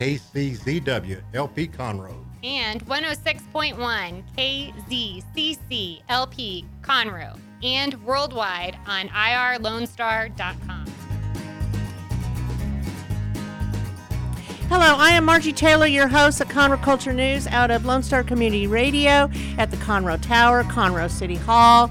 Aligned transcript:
KCZW 0.00 1.20
LP 1.34 1.68
Conroe. 1.68 2.24
and 2.42 2.84
106.1 2.86 4.22
KZCC 4.34 6.00
LP 6.08 6.64
Conroe 6.80 7.38
and 7.62 8.02
worldwide 8.06 8.78
on 8.86 9.08
irlonestar.com. 9.08 10.86
Hello, 14.70 14.94
I 14.96 15.10
am 15.10 15.24
Margie 15.26 15.52
Taylor, 15.52 15.86
your 15.86 16.08
host 16.08 16.40
of 16.40 16.48
Conroe 16.48 16.82
Culture 16.82 17.12
News 17.12 17.46
out 17.48 17.70
of 17.70 17.84
Lone 17.84 18.02
Star 18.02 18.22
Community 18.22 18.66
Radio 18.66 19.28
at 19.58 19.70
the 19.70 19.76
Conroe 19.78 20.22
Tower, 20.22 20.64
Conroe 20.64 21.10
City 21.10 21.34
Hall. 21.34 21.90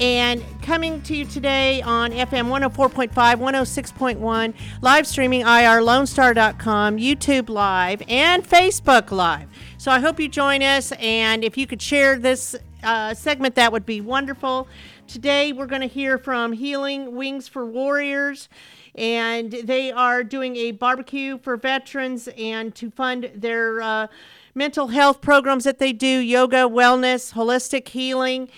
And 0.00 0.42
coming 0.62 1.02
to 1.02 1.14
you 1.14 1.26
today 1.26 1.82
on 1.82 2.12
FM 2.12 2.48
104.5, 2.48 3.12
106.1, 3.12 4.54
live 4.80 5.06
streaming 5.06 5.42
irlonestar.com, 5.42 6.96
YouTube 6.96 7.50
Live, 7.50 8.02
and 8.08 8.42
Facebook 8.42 9.10
Live. 9.10 9.46
So 9.76 9.90
I 9.90 10.00
hope 10.00 10.18
you 10.18 10.26
join 10.26 10.62
us, 10.62 10.92
and 10.92 11.44
if 11.44 11.58
you 11.58 11.66
could 11.66 11.82
share 11.82 12.18
this 12.18 12.56
uh, 12.82 13.12
segment, 13.12 13.56
that 13.56 13.72
would 13.72 13.84
be 13.84 14.00
wonderful. 14.00 14.68
Today 15.06 15.52
we're 15.52 15.66
going 15.66 15.82
to 15.82 15.86
hear 15.86 16.16
from 16.16 16.54
Healing 16.54 17.14
Wings 17.14 17.46
for 17.46 17.66
Warriors 17.66 18.48
and 18.94 19.52
they 19.52 19.92
are 19.92 20.24
doing 20.24 20.56
a 20.56 20.72
barbecue 20.72 21.38
for 21.38 21.56
veterans 21.56 22.28
and 22.36 22.74
to 22.74 22.90
fund 22.90 23.30
their 23.34 23.80
uh, 23.80 24.06
mental 24.54 24.88
health 24.88 25.20
programs 25.20 25.64
that 25.64 25.78
they 25.78 25.92
do 25.92 26.06
yoga, 26.06 26.68
wellness, 26.68 27.34
holistic 27.34 27.88
healing. 27.88 28.48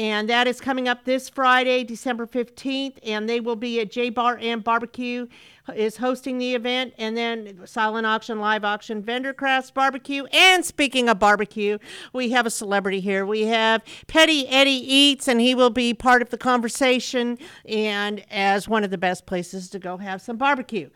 And 0.00 0.30
that 0.30 0.48
is 0.48 0.62
coming 0.62 0.88
up 0.88 1.04
this 1.04 1.28
Friday, 1.28 1.84
December 1.84 2.26
15th. 2.26 2.96
And 3.02 3.28
they 3.28 3.38
will 3.38 3.54
be 3.54 3.80
at 3.80 3.90
J-Bar-M 3.90 4.60
Barbecue 4.60 5.26
is 5.74 5.98
hosting 5.98 6.38
the 6.38 6.54
event. 6.54 6.94
And 6.96 7.18
then 7.18 7.60
silent 7.66 8.06
auction, 8.06 8.40
live 8.40 8.64
auction, 8.64 9.02
vendor 9.02 9.34
crafts, 9.34 9.70
barbecue. 9.70 10.24
And 10.32 10.64
speaking 10.64 11.10
of 11.10 11.18
barbecue, 11.18 11.76
we 12.14 12.30
have 12.30 12.46
a 12.46 12.50
celebrity 12.50 13.00
here. 13.00 13.26
We 13.26 13.42
have 13.48 13.82
Petty 14.06 14.48
Eddie 14.48 14.70
Eats, 14.70 15.28
and 15.28 15.38
he 15.38 15.54
will 15.54 15.68
be 15.68 15.92
part 15.92 16.22
of 16.22 16.30
the 16.30 16.38
conversation 16.38 17.36
and 17.66 18.24
as 18.30 18.66
one 18.66 18.84
of 18.84 18.90
the 18.90 18.96
best 18.96 19.26
places 19.26 19.68
to 19.68 19.78
go 19.78 19.98
have 19.98 20.22
some 20.22 20.38
barbecue. 20.38 20.88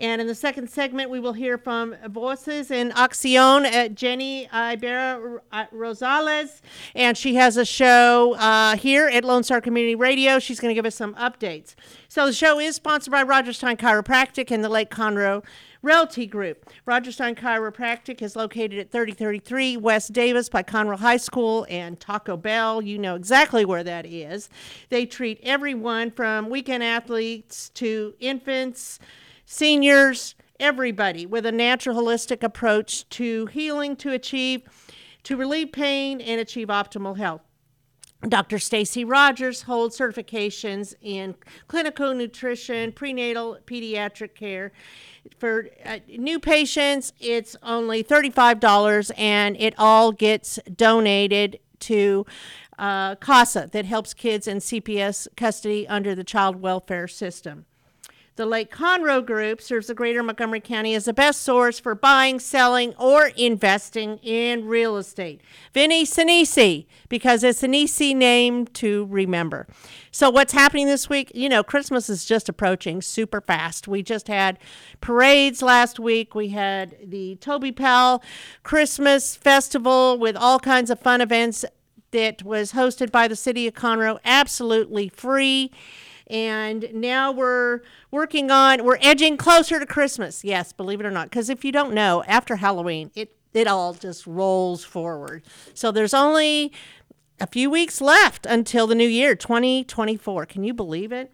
And 0.00 0.20
in 0.20 0.28
the 0.28 0.34
second 0.34 0.70
segment, 0.70 1.10
we 1.10 1.18
will 1.18 1.32
hear 1.32 1.58
from 1.58 1.96
Voices 2.08 2.70
in 2.70 2.92
Action 2.92 3.66
at 3.66 3.96
Jenny 3.96 4.48
Ibera 4.52 5.40
Rosales. 5.74 6.60
And 6.94 7.16
she 7.16 7.34
has 7.34 7.56
a 7.56 7.64
show 7.64 8.34
uh, 8.34 8.76
here 8.76 9.08
at 9.08 9.24
Lone 9.24 9.42
Star 9.42 9.60
Community 9.60 9.96
Radio. 9.96 10.38
She's 10.38 10.60
going 10.60 10.70
to 10.70 10.74
give 10.74 10.86
us 10.86 10.94
some 10.94 11.14
updates. 11.16 11.74
So 12.08 12.26
the 12.26 12.32
show 12.32 12.60
is 12.60 12.76
sponsored 12.76 13.10
by 13.10 13.24
Rodgers 13.24 13.56
Stein 13.56 13.76
Chiropractic 13.76 14.52
and 14.52 14.62
the 14.62 14.68
Lake 14.68 14.90
Conroe 14.90 15.44
Realty 15.82 16.26
Group. 16.26 16.70
Rodgers 16.86 17.14
Stein 17.14 17.34
Chiropractic 17.34 18.22
is 18.22 18.36
located 18.36 18.78
at 18.78 18.92
3033 18.92 19.76
West 19.78 20.12
Davis 20.12 20.48
by 20.48 20.62
Conroe 20.62 20.98
High 20.98 21.16
School 21.16 21.66
and 21.68 21.98
Taco 21.98 22.36
Bell. 22.36 22.80
You 22.80 22.98
know 22.98 23.16
exactly 23.16 23.64
where 23.64 23.82
that 23.82 24.06
is. 24.06 24.48
They 24.90 25.06
treat 25.06 25.40
everyone 25.42 26.12
from 26.12 26.50
weekend 26.50 26.84
athletes 26.84 27.70
to 27.70 28.14
infants 28.20 29.00
seniors, 29.50 30.34
everybody 30.60 31.24
with 31.24 31.46
a 31.46 31.50
natural 31.50 31.96
holistic 31.96 32.42
approach 32.42 33.08
to 33.08 33.46
healing 33.46 33.96
to 33.96 34.12
achieve 34.12 34.62
to 35.22 35.36
relieve 35.38 35.72
pain 35.72 36.20
and 36.20 36.38
achieve 36.38 36.68
optimal 36.68 37.16
health. 37.16 37.40
Dr. 38.28 38.58
Stacy 38.58 39.04
Rodgers 39.04 39.62
holds 39.62 39.96
certifications 39.96 40.94
in 41.00 41.34
clinical 41.66 42.14
nutrition, 42.14 42.92
prenatal 42.92 43.58
pediatric 43.64 44.34
care. 44.34 44.70
For 45.38 45.68
uh, 45.84 46.00
new 46.08 46.38
patients, 46.38 47.12
it's 47.18 47.56
only 47.62 48.04
$35 48.04 49.12
and 49.16 49.56
it 49.58 49.74
all 49.78 50.12
gets 50.12 50.58
donated 50.74 51.58
to 51.80 52.26
uh, 52.78 53.14
CASA 53.14 53.70
that 53.72 53.86
helps 53.86 54.12
kids 54.12 54.46
in 54.46 54.58
CPS 54.58 55.26
custody 55.36 55.88
under 55.88 56.14
the 56.14 56.24
child 56.24 56.60
welfare 56.60 57.08
system. 57.08 57.64
The 58.38 58.46
Lake 58.46 58.70
Conroe 58.70 59.26
Group 59.26 59.60
serves 59.60 59.88
the 59.88 59.94
greater 59.94 60.22
Montgomery 60.22 60.60
County 60.60 60.94
as 60.94 61.06
the 61.06 61.12
best 61.12 61.42
source 61.42 61.80
for 61.80 61.96
buying, 61.96 62.38
selling, 62.38 62.94
or 62.94 63.32
investing 63.36 64.18
in 64.18 64.64
real 64.68 64.96
estate. 64.96 65.40
Vinny 65.74 66.04
Sinisi, 66.04 66.86
because 67.08 67.42
it's 67.42 67.64
an 67.64 67.74
easy 67.74 68.14
name 68.14 68.68
to 68.68 69.06
remember. 69.06 69.66
So, 70.12 70.30
what's 70.30 70.52
happening 70.52 70.86
this 70.86 71.08
week? 71.08 71.32
You 71.34 71.48
know, 71.48 71.64
Christmas 71.64 72.08
is 72.08 72.24
just 72.24 72.48
approaching 72.48 73.02
super 73.02 73.40
fast. 73.40 73.88
We 73.88 74.04
just 74.04 74.28
had 74.28 74.60
parades 75.00 75.60
last 75.60 75.98
week. 75.98 76.36
We 76.36 76.50
had 76.50 76.96
the 77.04 77.34
Toby 77.40 77.72
Powell 77.72 78.22
Christmas 78.62 79.34
Festival 79.34 80.16
with 80.16 80.36
all 80.36 80.60
kinds 80.60 80.90
of 80.90 81.00
fun 81.00 81.20
events 81.20 81.64
that 82.12 82.44
was 82.44 82.70
hosted 82.70 83.10
by 83.10 83.26
the 83.26 83.34
city 83.34 83.66
of 83.66 83.74
Conroe, 83.74 84.20
absolutely 84.24 85.08
free 85.08 85.72
and 86.28 86.88
now 86.92 87.32
we're 87.32 87.80
working 88.10 88.50
on 88.50 88.84
we're 88.84 88.98
edging 89.00 89.36
closer 89.36 89.78
to 89.78 89.86
christmas. 89.86 90.44
Yes 90.44 90.72
believe 90.72 91.00
it 91.00 91.06
or 91.06 91.10
not. 91.10 91.30
Because 91.30 91.48
if 91.48 91.64
you 91.64 91.72
don't 91.72 91.94
know 91.94 92.22
after 92.26 92.56
halloween 92.56 93.10
it 93.14 93.34
it 93.54 93.66
all 93.66 93.94
just 93.94 94.26
rolls 94.26 94.84
forward. 94.84 95.42
So 95.74 95.90
there's 95.90 96.14
only 96.14 96.72
a 97.40 97.46
few 97.46 97.70
weeks 97.70 98.00
left 98.00 98.46
until 98.46 98.86
the 98.86 98.94
new 98.94 99.08
year 99.08 99.34
2024 99.34 100.46
can 100.46 100.64
you 100.64 100.74
believe 100.74 101.12
it? 101.12 101.32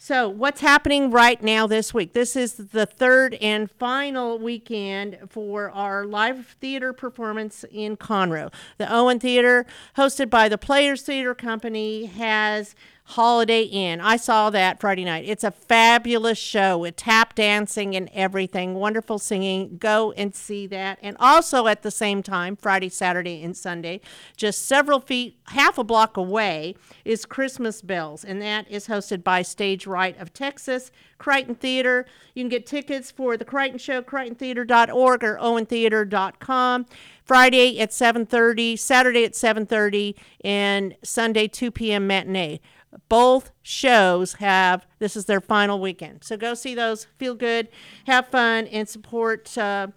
So, 0.00 0.28
what's 0.28 0.60
happening 0.60 1.10
right 1.10 1.42
now 1.42 1.66
this 1.66 1.92
week? 1.92 2.12
This 2.12 2.36
is 2.36 2.54
the 2.54 2.86
third 2.86 3.34
and 3.34 3.68
final 3.68 4.38
weekend 4.38 5.18
for 5.28 5.72
our 5.72 6.06
live 6.06 6.56
theater 6.60 6.92
performance 6.92 7.64
in 7.68 7.96
Conroe. 7.96 8.52
The 8.78 8.90
Owen 8.94 9.18
Theater, 9.18 9.66
hosted 9.96 10.30
by 10.30 10.48
the 10.48 10.56
Players 10.56 11.02
Theater 11.02 11.34
Company, 11.34 12.06
has 12.06 12.76
Holiday 13.12 13.62
Inn. 13.62 14.02
I 14.02 14.18
saw 14.18 14.50
that 14.50 14.80
Friday 14.80 15.02
night. 15.02 15.24
It's 15.26 15.42
a 15.42 15.50
fabulous 15.50 16.36
show 16.36 16.76
with 16.76 16.96
tap 16.96 17.34
dancing 17.34 17.96
and 17.96 18.10
everything, 18.12 18.74
wonderful 18.74 19.18
singing. 19.18 19.78
Go 19.78 20.12
and 20.12 20.34
see 20.34 20.66
that. 20.66 20.98
And 21.02 21.16
also 21.18 21.68
at 21.68 21.82
the 21.82 21.90
same 21.90 22.22
time, 22.22 22.54
Friday, 22.54 22.90
Saturday, 22.90 23.42
and 23.42 23.56
Sunday, 23.56 24.02
just 24.36 24.66
several 24.66 25.00
feet, 25.00 25.38
half 25.46 25.78
a 25.78 25.84
block 25.84 26.18
away, 26.18 26.74
is 27.06 27.24
Christmas 27.24 27.80
Bells, 27.80 28.24
and 28.24 28.42
that 28.42 28.70
is 28.70 28.88
hosted 28.88 29.24
by 29.24 29.40
Stage 29.40 29.86
Right 29.86 30.16
of 30.20 30.34
Texas, 30.34 30.90
Crichton 31.16 31.54
Theater. 31.54 32.04
You 32.34 32.42
can 32.42 32.50
get 32.50 32.66
tickets 32.66 33.10
for 33.10 33.38
the 33.38 33.44
Crichton 33.46 33.78
Show, 33.78 34.02
crichtontheater.org 34.02 35.24
or 35.24 35.38
owentheater.com. 35.38 36.84
Friday 37.24 37.80
at 37.80 37.90
7:30, 37.90 38.76
Saturday 38.78 39.24
at 39.24 39.32
7:30, 39.32 40.14
and 40.42 40.94
Sunday 41.02 41.48
2 41.48 41.70
p.m. 41.70 42.06
matinee 42.06 42.60
both 43.08 43.50
shows 43.62 44.34
have 44.34 44.86
this 44.98 45.16
is 45.16 45.26
their 45.26 45.40
final 45.40 45.80
weekend. 45.80 46.24
So 46.24 46.36
go 46.36 46.54
see 46.54 46.74
those 46.74 47.06
feel 47.18 47.34
good 47.34 47.68
have 48.06 48.28
fun 48.28 48.66
and 48.66 48.88
support 48.88 49.56
uh, 49.58 49.88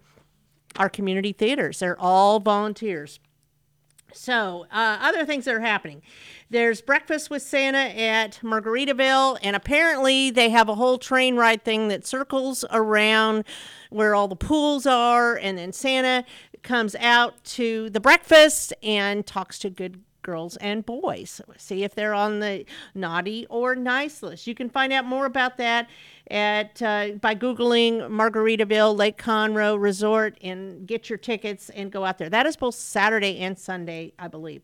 our 0.78 0.90
community 0.90 1.32
theaters. 1.32 1.80
They're 1.80 2.00
all 2.00 2.40
volunteers. 2.40 3.20
So 4.14 4.66
uh, 4.72 4.98
other 5.02 5.26
things 5.26 5.46
that 5.46 5.56
are 5.56 5.62
happening. 5.62 6.02
There's 6.50 6.82
breakfast 6.82 7.30
with 7.30 7.42
santa 7.42 7.78
at 7.78 8.40
margaritaville 8.44 9.40
and 9.42 9.56
apparently 9.56 10.32
they 10.32 10.50
have 10.50 10.68
a 10.68 10.76
whole 10.76 10.98
train 10.98 11.38
ride 11.38 11.64
thing 11.64 11.88
that 11.88 12.06
circles 12.06 12.66
around 12.72 13.46
where 13.90 14.16
all 14.16 14.28
the 14.28 14.36
pools 14.36 14.86
are 14.86 15.38
and 15.38 15.58
then 15.58 15.72
santa 15.72 16.26
comes 16.62 16.94
out 16.96 17.42
to 17.44 17.90
the 17.92 18.02
breakfast 18.02 18.74
and 18.84 19.26
talks 19.26 19.58
to 19.60 19.70
good 19.70 20.02
girls 20.22 20.58
and 20.58 20.86
boys. 20.86 21.42
See 21.58 21.84
if 21.84 21.96
they're 21.96 22.14
on 22.14 22.40
the 22.40 22.66
naughty 22.94 23.46
or 23.50 23.76
nice 23.76 24.24
list. 24.24 24.48
You 24.48 24.56
can 24.56 24.70
find 24.70 24.94
out 24.94 25.06
more 25.06 25.26
about 25.26 25.58
that 25.58 25.90
at 26.30 26.82
uh, 26.82 27.10
by 27.20 27.36
googling 27.36 28.10
Margaritaville 28.10 28.98
Lake 28.98 29.18
Conroe 29.18 29.80
Resort 29.80 30.38
and 30.42 30.88
get 30.88 31.10
your 31.10 31.18
tickets 31.18 31.70
and 31.70 31.92
go 31.92 32.06
out 32.06 32.18
there. 32.18 32.30
That 32.30 32.46
is 32.46 32.56
both 32.56 32.76
Saturday 32.76 33.40
and 33.40 33.58
Sunday, 33.58 34.14
I 34.18 34.28
believe. 34.28 34.64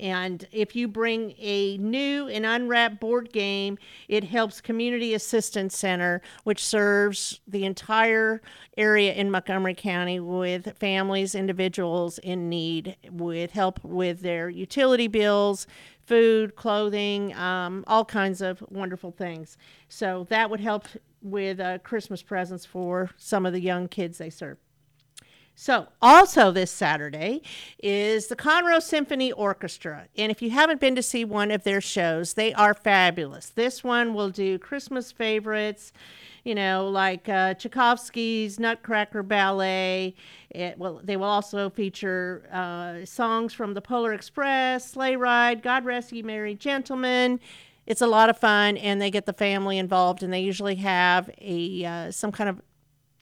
And 0.00 0.46
if 0.52 0.76
you 0.76 0.88
bring 0.88 1.34
a 1.38 1.76
new 1.78 2.28
and 2.28 2.46
unwrapped 2.46 3.00
board 3.00 3.32
game, 3.32 3.78
it 4.08 4.24
helps 4.24 4.60
Community 4.60 5.14
Assistance 5.14 5.76
Center, 5.76 6.22
which 6.44 6.64
serves 6.64 7.40
the 7.46 7.64
entire 7.64 8.40
area 8.76 9.12
in 9.12 9.30
Montgomery 9.30 9.74
County 9.74 10.20
with 10.20 10.76
families, 10.78 11.34
individuals 11.34 12.18
in 12.18 12.48
need, 12.48 12.96
with 13.10 13.52
help 13.52 13.82
with 13.84 14.20
their 14.20 14.48
utility 14.48 15.08
bills, 15.08 15.66
food, 16.06 16.56
clothing, 16.56 17.34
um, 17.34 17.84
all 17.86 18.04
kinds 18.04 18.40
of 18.40 18.62
wonderful 18.70 19.10
things. 19.10 19.58
So 19.88 20.26
that 20.30 20.48
would 20.48 20.60
help 20.60 20.86
with 21.22 21.60
uh, 21.60 21.78
Christmas 21.78 22.22
presents 22.22 22.64
for 22.64 23.10
some 23.16 23.44
of 23.44 23.52
the 23.52 23.60
young 23.60 23.88
kids 23.88 24.18
they 24.18 24.30
serve. 24.30 24.58
So, 25.60 25.88
also 26.00 26.52
this 26.52 26.70
Saturday 26.70 27.42
is 27.82 28.28
the 28.28 28.36
Conroe 28.36 28.80
Symphony 28.80 29.32
Orchestra. 29.32 30.06
And 30.16 30.30
if 30.30 30.40
you 30.40 30.50
haven't 30.50 30.80
been 30.80 30.94
to 30.94 31.02
see 31.02 31.24
one 31.24 31.50
of 31.50 31.64
their 31.64 31.80
shows, 31.80 32.34
they 32.34 32.54
are 32.54 32.74
fabulous. 32.74 33.48
This 33.48 33.82
one 33.82 34.14
will 34.14 34.30
do 34.30 34.60
Christmas 34.60 35.10
favorites, 35.10 35.92
you 36.44 36.54
know, 36.54 36.88
like 36.88 37.28
uh, 37.28 37.54
Tchaikovsky's 37.54 38.60
Nutcracker 38.60 39.24
Ballet. 39.24 40.14
It 40.50 40.78
will, 40.78 41.00
they 41.02 41.16
will 41.16 41.24
also 41.24 41.70
feature 41.70 42.48
uh, 42.52 43.04
songs 43.04 43.52
from 43.52 43.74
the 43.74 43.82
Polar 43.82 44.12
Express, 44.12 44.88
Sleigh 44.88 45.16
Ride, 45.16 45.64
God 45.64 45.84
Rest 45.84 46.12
Ye 46.12 46.22
Merry 46.22 46.54
Gentlemen. 46.54 47.40
It's 47.84 48.00
a 48.00 48.06
lot 48.06 48.30
of 48.30 48.38
fun, 48.38 48.76
and 48.76 49.00
they 49.00 49.10
get 49.10 49.26
the 49.26 49.32
family 49.32 49.78
involved, 49.78 50.22
and 50.22 50.32
they 50.32 50.40
usually 50.40 50.76
have 50.76 51.30
a 51.40 51.84
uh, 51.84 52.10
some 52.12 52.30
kind 52.30 52.48
of 52.48 52.62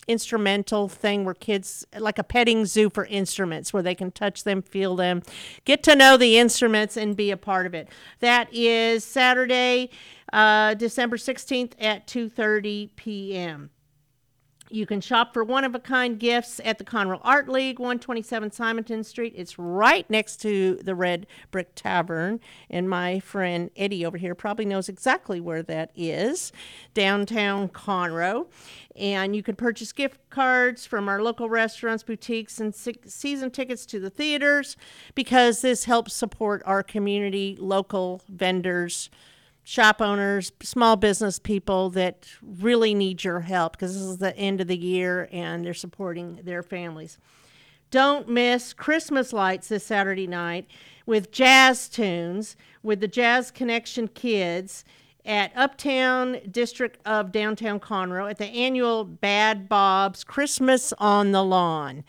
instrumental 0.08 0.88
thing 0.88 1.24
where 1.24 1.34
kids 1.34 1.86
like 1.98 2.18
a 2.18 2.24
petting 2.24 2.64
zoo 2.64 2.88
for 2.88 3.06
instruments 3.06 3.72
where 3.72 3.82
they 3.82 3.94
can 3.94 4.10
touch 4.10 4.44
them 4.44 4.62
feel 4.62 4.96
them 4.96 5.22
get 5.64 5.82
to 5.82 5.94
know 5.94 6.16
the 6.16 6.38
instruments 6.38 6.96
and 6.96 7.16
be 7.16 7.30
a 7.30 7.36
part 7.36 7.66
of 7.66 7.74
it. 7.74 7.88
That 8.20 8.52
is 8.52 9.04
saturday 9.04 9.90
uh, 10.32 10.74
december 10.74 11.16
16th 11.16 11.72
at 11.80 12.06
2.30 12.06 12.90
p.m 12.96 13.70
you 14.76 14.86
can 14.86 15.00
shop 15.00 15.32
for 15.32 15.42
one 15.42 15.64
of 15.64 15.74
a 15.74 15.80
kind 15.80 16.18
gifts 16.18 16.60
at 16.62 16.76
the 16.78 16.84
Conroe 16.84 17.20
Art 17.22 17.48
League, 17.48 17.78
127 17.78 18.52
Simonton 18.52 19.02
Street. 19.02 19.32
It's 19.34 19.58
right 19.58 20.08
next 20.10 20.36
to 20.42 20.76
the 20.76 20.94
Red 20.94 21.26
Brick 21.50 21.74
Tavern. 21.74 22.40
And 22.68 22.88
my 22.88 23.18
friend 23.20 23.70
Eddie 23.74 24.04
over 24.04 24.18
here 24.18 24.34
probably 24.34 24.66
knows 24.66 24.88
exactly 24.88 25.40
where 25.40 25.62
that 25.62 25.90
is, 25.96 26.52
downtown 26.92 27.68
Conroe. 27.70 28.46
And 28.94 29.34
you 29.34 29.42
can 29.42 29.56
purchase 29.56 29.92
gift 29.92 30.18
cards 30.30 30.84
from 30.84 31.08
our 31.08 31.22
local 31.22 31.48
restaurants, 31.48 32.02
boutiques, 32.02 32.60
and 32.60 32.74
season 32.74 33.50
tickets 33.50 33.86
to 33.86 33.98
the 33.98 34.10
theaters 34.10 34.76
because 35.14 35.62
this 35.62 35.84
helps 35.84 36.12
support 36.12 36.62
our 36.66 36.82
community, 36.82 37.56
local 37.58 38.22
vendors 38.28 39.08
shop 39.68 40.00
owners, 40.00 40.52
small 40.62 40.94
business 40.94 41.40
people 41.40 41.90
that 41.90 42.28
really 42.40 42.94
need 42.94 43.24
your 43.24 43.40
help 43.40 43.72
because 43.72 43.94
this 43.94 44.02
is 44.02 44.18
the 44.18 44.34
end 44.36 44.60
of 44.60 44.68
the 44.68 44.76
year 44.76 45.28
and 45.32 45.66
they're 45.66 45.74
supporting 45.74 46.38
their 46.44 46.62
families. 46.62 47.18
Don't 47.90 48.28
miss 48.28 48.72
Christmas 48.72 49.32
lights 49.32 49.66
this 49.66 49.84
Saturday 49.84 50.28
night 50.28 50.68
with 51.04 51.32
jazz 51.32 51.88
tunes 51.88 52.56
with 52.84 53.00
the 53.00 53.08
Jazz 53.08 53.50
Connection 53.50 54.06
Kids 54.06 54.84
at 55.24 55.50
Uptown 55.56 56.38
District 56.48 57.00
of 57.04 57.32
Downtown 57.32 57.80
Conroe 57.80 58.30
at 58.30 58.38
the 58.38 58.46
annual 58.46 59.04
Bad 59.04 59.68
Bob's 59.68 60.22
Christmas 60.22 60.92
on 60.98 61.32
the 61.32 61.42
Lawn. 61.42 62.04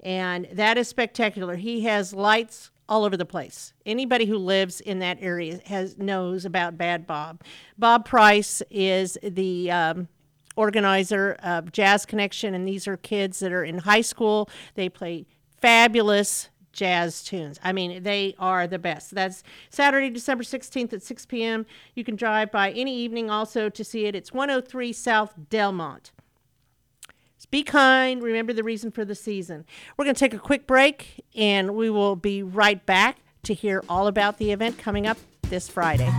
And 0.00 0.48
that 0.50 0.76
is 0.76 0.88
spectacular. 0.88 1.54
He 1.54 1.82
has 1.82 2.12
lights 2.12 2.72
all 2.88 3.04
over 3.04 3.16
the 3.16 3.24
place. 3.24 3.72
Anybody 3.84 4.26
who 4.26 4.36
lives 4.36 4.80
in 4.80 5.00
that 5.00 5.18
area 5.20 5.60
has 5.66 5.98
knows 5.98 6.44
about 6.44 6.78
Bad 6.78 7.06
Bob. 7.06 7.42
Bob 7.78 8.04
Price 8.04 8.62
is 8.70 9.18
the 9.22 9.70
um, 9.70 10.08
organizer 10.56 11.36
of 11.42 11.72
Jazz 11.72 12.06
Connection, 12.06 12.54
and 12.54 12.66
these 12.66 12.86
are 12.86 12.96
kids 12.96 13.40
that 13.40 13.52
are 13.52 13.64
in 13.64 13.78
high 13.78 14.00
school. 14.00 14.48
They 14.74 14.88
play 14.88 15.26
fabulous 15.60 16.50
jazz 16.72 17.24
tunes. 17.24 17.58
I 17.64 17.72
mean, 17.72 18.02
they 18.02 18.34
are 18.38 18.66
the 18.66 18.78
best. 18.78 19.14
That's 19.14 19.42
Saturday, 19.70 20.10
December 20.10 20.44
16th 20.44 20.92
at 20.92 21.02
6 21.02 21.26
p.m. 21.26 21.66
You 21.94 22.04
can 22.04 22.16
drive 22.16 22.52
by 22.52 22.70
any 22.70 22.94
evening 22.96 23.30
also 23.30 23.68
to 23.70 23.82
see 23.82 24.04
it. 24.04 24.14
It's 24.14 24.32
103 24.32 24.92
South 24.92 25.34
Delmont. 25.48 26.12
Be 27.44 27.62
kind. 27.62 28.22
Remember 28.22 28.52
the 28.52 28.64
reason 28.64 28.90
for 28.90 29.04
the 29.04 29.14
season. 29.14 29.64
We're 29.96 30.04
going 30.04 30.14
to 30.14 30.18
take 30.18 30.34
a 30.34 30.38
quick 30.38 30.66
break 30.66 31.24
and 31.34 31.74
we 31.74 31.90
will 31.90 32.16
be 32.16 32.42
right 32.42 32.84
back 32.84 33.18
to 33.44 33.54
hear 33.54 33.82
all 33.88 34.08
about 34.08 34.38
the 34.38 34.50
event 34.50 34.78
coming 34.78 35.06
up 35.06 35.18
this 35.42 35.68
Friday. 35.68 36.10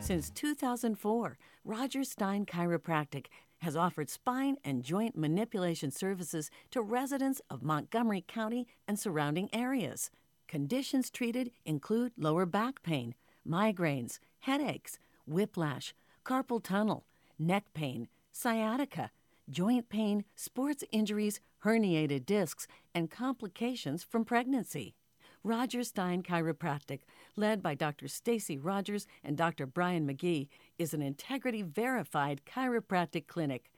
Since 0.00 0.30
2004, 0.30 1.38
Rodgers 1.64 2.10
Stein 2.10 2.46
Chiropractic 2.46 3.26
has 3.58 3.76
offered 3.76 4.08
spine 4.08 4.56
and 4.64 4.82
joint 4.82 5.16
manipulation 5.16 5.90
services 5.90 6.50
to 6.70 6.80
residents 6.80 7.40
of 7.50 7.62
Montgomery 7.62 8.24
County 8.26 8.66
and 8.86 8.98
surrounding 8.98 9.48
areas. 9.52 10.10
Conditions 10.48 11.10
treated 11.10 11.50
include 11.64 12.12
lower 12.16 12.46
back 12.46 12.82
pain, 12.82 13.14
migraines, 13.46 14.18
headaches, 14.40 14.98
whiplash, 15.26 15.94
carpal 16.28 16.62
tunnel, 16.62 17.06
neck 17.38 17.64
pain, 17.72 18.06
sciatica, 18.32 19.10
joint 19.48 19.88
pain, 19.88 20.26
sports 20.34 20.84
injuries, 20.92 21.40
herniated 21.64 22.26
discs, 22.26 22.68
and 22.94 23.10
complications 23.10 24.04
from 24.04 24.26
pregnancy. 24.26 24.94
Rodgers 25.42 25.88
Stein 25.88 26.22
Chiropractic, 26.22 27.00
led 27.36 27.62
by 27.62 27.74
Dr. 27.74 28.08
Stacy 28.08 28.58
Rodgers 28.58 29.06
and 29.24 29.38
Dr. 29.38 29.66
Brian 29.66 30.06
McGee, 30.06 30.48
is 30.78 30.92
an 30.92 31.00
integrity 31.00 31.62
verified 31.62 32.42
chiropractic 32.44 33.26
clinic. 33.26 33.70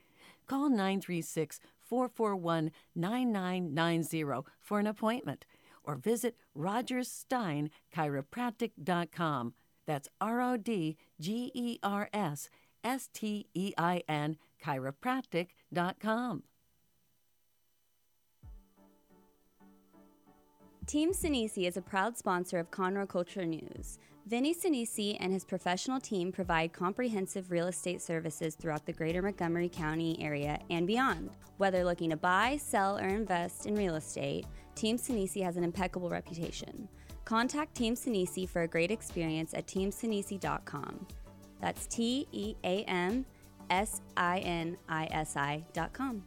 Call 0.49 0.71
936 0.71 1.61
441 1.79 2.73
9990 2.97 4.25
for 4.61 4.81
an 4.81 4.89
appointment 4.89 5.45
or 5.85 5.95
visit 5.95 6.35
rodgerssteinchiropractic.com. 6.59 9.55
That's 9.91 10.09
R 10.21 10.41
O 10.41 10.57
D 10.57 10.97
G 11.19 11.51
E 11.53 11.81
R 11.83 12.09
S 12.13 12.49
S 12.85 13.09
T 13.13 13.49
E 13.55 13.73
I 13.77 14.05
N 14.09 14.37
chiropractic.com. 14.65 16.45
Team 20.87 21.13
Sinisi 21.13 21.67
is 21.67 21.77
a 21.77 21.83
proud 21.83 22.17
sponsor 22.17 22.61
of 22.61 22.71
Conroe 22.71 23.09
Culture 23.09 23.45
News. 23.45 23.99
Vinny 24.27 24.55
Sinisi 24.55 25.17
and 25.19 25.33
his 25.33 25.45
professional 25.45 25.99
team 25.99 26.31
provide 26.31 26.73
comprehensive 26.73 27.51
real 27.51 27.67
estate 27.67 28.01
services 28.01 28.55
throughout 28.55 28.87
the 28.87 28.93
greater 28.93 29.23
Montgomery 29.23 29.69
County 29.69 30.17
area 30.23 30.61
and 30.71 30.87
beyond. 30.87 31.31
Whether 31.57 31.83
looking 31.83 32.11
to 32.11 32.17
buy, 32.17 32.59
sell, 32.59 32.97
or 32.97 33.09
invest 33.09 33.67
in 33.67 33.75
real 33.75 33.97
estate, 33.97 34.47
Team 34.77 34.97
Sinisi 34.97 35.43
has 35.43 35.57
an 35.57 35.65
impeccable 35.65 36.11
reputation. 36.11 36.89
Contact 37.31 37.73
Team 37.77 37.95
Sinisi 37.95 38.49
for 38.49 38.63
a 38.63 38.67
great 38.67 38.91
experience 38.91 39.55
at 39.55 39.65
teamsinisi.com. 39.69 41.07
That's 41.61 41.87
T 41.87 42.27
E 42.33 42.57
A 42.65 42.83
M 42.89 43.25
S 43.71 44.01
I 44.17 44.41
N 44.41 44.77
I 44.89 45.07
S 45.13 45.37
I.com. 45.37 46.25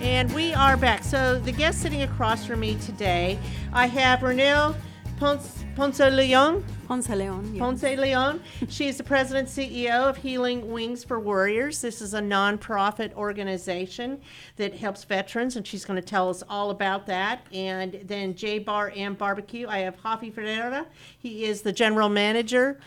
And 0.00 0.32
we 0.32 0.54
are 0.54 0.76
back. 0.76 1.02
So 1.02 1.40
the 1.40 1.50
guest 1.50 1.82
sitting 1.82 2.02
across 2.02 2.46
from 2.46 2.60
me 2.60 2.76
today, 2.76 3.36
I 3.72 3.88
have 3.88 4.20
Renelle 4.20 4.76
Ponce, 5.16 5.64
Ponce 5.74 5.98
Leon. 5.98 6.64
Ponce 6.88 7.10
Leon. 7.10 7.50
yes. 7.52 7.58
Ponce 7.60 7.82
Leon. 7.82 8.40
She 8.70 8.88
is 8.88 8.96
the 8.96 9.04
president 9.04 9.46
CEO 9.46 10.08
of 10.08 10.16
Healing 10.16 10.72
Wings 10.72 11.04
for 11.04 11.20
Warriors. 11.20 11.82
This 11.82 12.00
is 12.00 12.14
a 12.14 12.20
nonprofit 12.20 13.12
organization 13.12 14.22
that 14.56 14.72
helps 14.72 15.04
veterans, 15.04 15.56
and 15.56 15.66
she's 15.66 15.84
going 15.84 16.00
to 16.00 16.06
tell 16.06 16.30
us 16.30 16.42
all 16.48 16.70
about 16.70 17.04
that. 17.04 17.46
And 17.52 18.00
then 18.04 18.34
J-Bar-M 18.34 19.16
Barbecue. 19.16 19.68
I 19.68 19.80
have 19.80 20.00
Javi 20.02 20.32
Ferreira. 20.32 20.86
He 21.18 21.44
is 21.44 21.60
the 21.60 21.72
general 21.72 22.08
manager. 22.08 22.80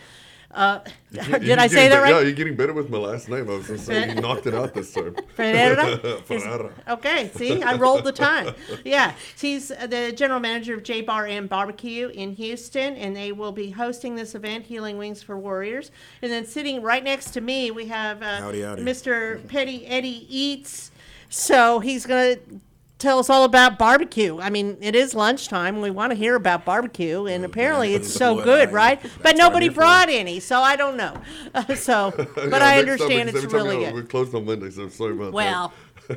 Uh, 0.52 0.80
did 1.12 1.42
You're 1.42 1.58
I 1.58 1.66
say 1.66 1.88
that 1.88 2.02
right? 2.02 2.10
Yeah, 2.10 2.20
you're 2.20 2.32
getting 2.32 2.56
better 2.56 2.74
with 2.74 2.90
my 2.90 2.98
last 2.98 3.28
name. 3.28 3.48
I 3.48 3.54
was 3.54 3.66
going 3.66 3.78
to 3.78 3.84
say 3.84 4.14
you 4.14 4.20
knocked 4.20 4.46
it 4.46 4.54
out 4.54 4.74
this 4.74 4.92
time. 4.92 5.16
Ferreira? 5.34 5.86
Is- 6.04 6.20
Ferreira. 6.22 6.72
Okay, 6.88 7.30
see, 7.34 7.62
I 7.62 7.76
rolled 7.76 8.04
the 8.04 8.12
time. 8.12 8.54
Yeah, 8.84 9.14
he's 9.38 9.68
the 9.68 10.12
general 10.14 10.40
manager 10.40 10.74
of 10.74 10.82
J-Bar-M 10.82 11.46
Barbecue 11.46 12.08
in 12.08 12.32
Houston, 12.32 12.96
and 12.96 13.16
they 13.16 13.32
will 13.32 13.52
be 13.52 13.70
hosting 13.70 14.14
this 14.14 14.34
event, 14.34 14.66
Healing 14.66 14.98
Wings 14.98 15.22
for 15.22 15.38
Warriors. 15.38 15.90
And 16.20 16.30
then 16.30 16.44
sitting 16.44 16.82
right 16.82 17.02
next 17.02 17.30
to 17.32 17.40
me, 17.40 17.70
we 17.70 17.86
have 17.86 18.22
uh, 18.22 18.40
Howdy, 18.40 18.62
howdy. 18.62 18.82
Mr. 18.82 19.46
Petty 19.48 19.86
Eddie 19.86 20.26
Eats. 20.28 20.90
So 21.30 21.80
he's 21.80 22.04
going 22.04 22.36
to 22.36 22.60
tell 23.02 23.18
us 23.18 23.28
all 23.28 23.44
about 23.44 23.78
barbecue. 23.78 24.38
I 24.40 24.48
mean, 24.48 24.78
it 24.80 24.94
is 24.94 25.14
lunchtime. 25.14 25.80
We 25.80 25.90
want 25.90 26.12
to 26.12 26.14
hear 26.14 26.36
about 26.36 26.64
barbecue, 26.64 27.26
and 27.26 27.44
apparently 27.44 27.94
it's 27.94 28.12
so 28.12 28.42
good, 28.42 28.72
right? 28.72 29.00
But 29.22 29.36
nobody 29.36 29.66
I'm 29.66 29.72
here 29.72 29.72
for. 29.72 29.80
brought 29.80 30.08
any, 30.08 30.40
so 30.40 30.60
I 30.60 30.76
don't 30.76 30.96
know. 30.96 31.14
so, 31.74 32.12
but 32.16 32.36
Yeah, 32.36 32.42
I 32.44 32.48
next 32.48 32.58
time, 32.60 32.78
understand 32.78 33.28
it's 33.28 33.44
every 33.44 33.48
really 33.60 33.76
we- 33.78 33.84
good. 33.84 33.94
We're 33.94 34.02
closed 34.04 34.34
on 34.34 34.44
Monday, 34.46 34.70
so 34.70 34.88
sorry 34.88 35.12
about 35.12 35.24
that. 35.26 35.32
Well, 35.32 35.72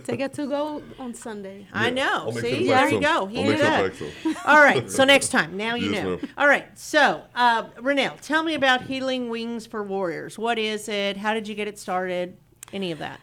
They 0.05 0.17
get 0.17 0.33
to 0.33 0.47
go 0.47 0.81
on 0.99 1.13
Sunday. 1.13 1.67
I 1.71 1.89
know. 1.89 2.09
I'll 2.27 2.31
make 2.31 2.41
sure 2.45 2.49
See, 2.51 2.59
to 2.59 2.65
there 2.67 2.75
pack 2.77 2.91
you 2.91 2.95
some. 2.97 3.01
go. 3.03 3.09
I'll 3.09 3.25
He 3.27 3.35
make 3.43 3.45
did 3.45 3.57
sure 3.59 3.65
to 3.65 3.71
that. 3.71 3.91
pack 3.91 4.13
some. 4.23 4.35
All 4.45 4.61
right. 4.61 4.89
So 4.91 5.03
next 5.05 5.29
time, 5.29 5.55
now 5.57 5.75
you 5.75 5.91
Yes, 5.91 6.03
know. 6.03 6.09
ma'am. 6.17 6.29
All 6.37 6.47
right. 6.47 6.65
So, 6.77 7.21
uh, 7.35 7.63
Renelle, 7.79 8.19
tell 8.19 8.43
me 8.43 8.55
about 8.55 8.81
Healing 8.83 9.29
Wings 9.29 9.65
for 9.67 9.83
Warriors. 9.83 10.37
What 10.39 10.57
is 10.59 10.89
it? 10.89 11.17
How 11.17 11.33
did 11.33 11.47
you 11.47 11.55
get 11.55 11.67
it 11.67 11.77
started? 11.79 12.35
Any 12.73 12.91
of 12.91 12.99
that? 12.99 13.19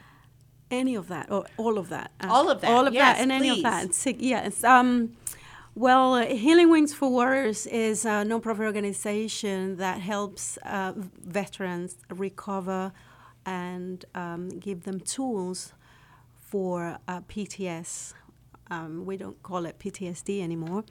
Any 0.73 0.95
of 0.95 1.09
that, 1.09 1.31
or 1.31 1.45
all 1.59 1.77
of 1.79 1.91
that. 1.91 2.11
uh, 2.21 2.29
All 2.31 2.49
of 2.51 2.61
that, 2.63 2.71
All 2.71 2.87
of 2.87 2.95
yes, 2.95 3.17
that, 3.17 3.23
and 3.23 3.31
any 3.31 3.51
of 3.51 3.63
that. 3.63 4.17
Yes. 4.19 4.65
Um, 4.65 5.13
well, 5.75 6.15
uh, 6.15 6.27
Healing 6.27 6.71
Wings 6.71 6.93
for 6.95 7.09
Warriors 7.11 7.67
is 7.67 8.05
a 8.05 8.25
nonprofit 8.25 8.65
organization 8.65 9.77
that 9.77 10.01
helps 10.01 10.59
uh, 10.65 10.93
veterans 11.23 11.97
recover 12.09 12.93
and 13.45 14.05
um, 14.15 14.49
give 14.49 14.85
them 14.85 14.99
tools 15.01 15.75
for 16.41 16.99
uh, 17.07 17.21
PTS. 17.23 18.15
Um, 18.71 19.05
we 19.05 19.17
don't 19.19 19.43
call 19.43 19.67
it 19.67 19.79
PTSD 19.79 20.43
anymore, 20.43 20.85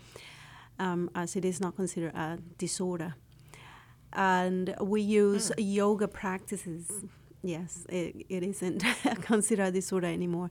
um, 0.78 1.10
as 1.16 1.36
it 1.36 1.44
is 1.44 1.60
not 1.60 1.76
considered 1.76 2.14
a 2.16 2.38
disorder. 2.60 3.16
And 4.14 4.76
we 4.82 5.02
use 5.02 5.52
yoga 5.58 6.08
practices. 6.08 6.92
Yes, 7.44 7.86
it, 7.90 8.26
it 8.30 8.44
isn't 8.44 8.84
considered 9.22 9.68
a 9.68 9.72
disorder 9.72 10.08
anymore. 10.08 10.50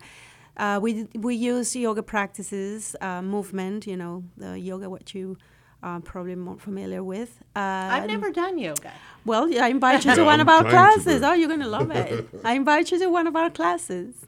Uh, 0.57 0.79
we, 0.83 1.07
we 1.15 1.35
use 1.35 1.75
yoga 1.77 2.03
practices, 2.03 2.97
uh, 3.01 3.23
movement, 3.23 3.87
you 3.87 3.97
know, 3.97 4.25
the 4.37 4.59
yoga, 4.59 4.91
what 4.91 5.15
you 5.15 5.37
are 5.83 6.01
probably 6.01 6.35
more 6.35 6.59
familiar 6.59 7.03
with. 7.03 7.39
Uh, 7.57 7.61
I've 7.61 8.07
never 8.07 8.31
done 8.31 8.59
yoga. 8.59 8.93
well, 9.25 9.45
I 9.59 9.69
invite 9.69 10.05
you 10.05 10.15
to 10.15 10.21
Yeah, 10.21 10.27
one 10.33 10.41
I'm 10.41 10.49
of 10.49 10.49
our 10.49 10.65
classes. 10.69 11.23
Oh, 11.23 11.33
you're 11.33 11.49
going 11.49 11.61
to 11.61 11.69
love 11.69 11.91
it. 11.91 12.29
I 12.45 12.55
invite 12.55 12.91
you 12.91 12.99
to 12.99 13.07
one 13.09 13.27
of 13.27 13.37
our 13.37 13.51
classes. 13.51 14.27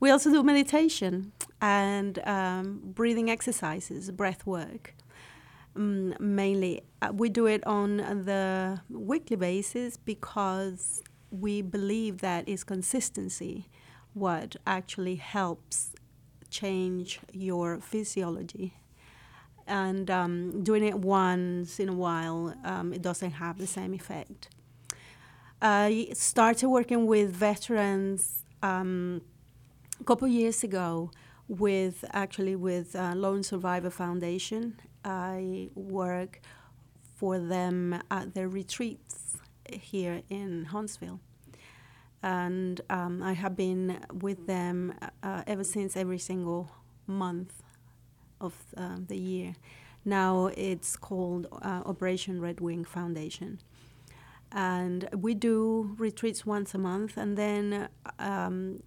We 0.00 0.10
also 0.10 0.30
do 0.30 0.42
meditation 0.42 1.32
and 1.60 2.18
um, 2.26 2.80
breathing 2.84 3.30
exercises, 3.30 4.10
breath 4.10 4.46
work. 4.46 4.94
Mm, 5.76 6.18
mainly, 6.20 6.82
uh, 7.02 7.12
we 7.12 7.28
do 7.28 7.46
it 7.46 7.66
on 7.66 7.98
the 7.98 8.80
weekly 8.88 9.36
basis 9.36 9.96
because 9.98 11.02
we 11.30 11.62
believe 11.62 12.18
that 12.18 12.48
is 12.48 12.64
consistency 12.64 13.68
what 14.14 14.56
actually 14.66 15.16
helps 15.16 15.92
change 16.50 17.20
your 17.32 17.78
physiology 17.80 18.74
and 19.66 20.10
um, 20.10 20.62
doing 20.62 20.84
it 20.84 20.98
once 20.98 21.80
in 21.80 21.88
a 21.88 21.92
while, 21.92 22.54
um, 22.64 22.92
it 22.92 23.02
doesn't 23.02 23.32
have 23.32 23.58
the 23.58 23.66
same 23.66 23.94
effect. 23.94 24.48
I 25.60 26.08
started 26.12 26.68
working 26.68 27.06
with 27.06 27.30
veterans 27.30 28.44
um, 28.62 29.22
a 30.00 30.04
couple 30.04 30.28
years 30.28 30.62
ago 30.62 31.10
with 31.48 32.04
actually 32.12 32.56
with 32.56 32.94
uh, 32.94 33.14
Lone 33.14 33.42
Survivor 33.42 33.90
Foundation. 33.90 34.78
I 35.04 35.70
work 35.74 36.40
for 37.14 37.38
them 37.38 38.00
at 38.10 38.34
their 38.34 38.48
retreats 38.48 39.38
here 39.70 40.22
in 40.28 40.66
Huntsville. 40.66 41.20
And 42.22 42.80
um, 42.90 43.22
I 43.22 43.34
have 43.34 43.56
been 43.56 44.00
with 44.12 44.46
them 44.46 44.94
uh, 45.22 45.42
ever 45.46 45.64
since 45.64 45.96
every 45.96 46.18
single 46.18 46.70
month 47.06 47.62
of 48.40 48.54
uh, 48.76 48.96
the 49.06 49.16
year. 49.16 49.54
Now 50.04 50.46
it's 50.56 50.96
called 50.96 51.46
uh, 51.52 51.82
Operation 51.84 52.40
Red 52.40 52.60
Wing 52.60 52.84
Foundation. 52.84 53.60
And 54.52 55.08
we 55.12 55.34
do 55.34 55.94
retreats 55.98 56.46
once 56.46 56.74
a 56.74 56.78
month, 56.78 57.16
and 57.16 57.36
then 57.36 57.88
um, 58.18 58.82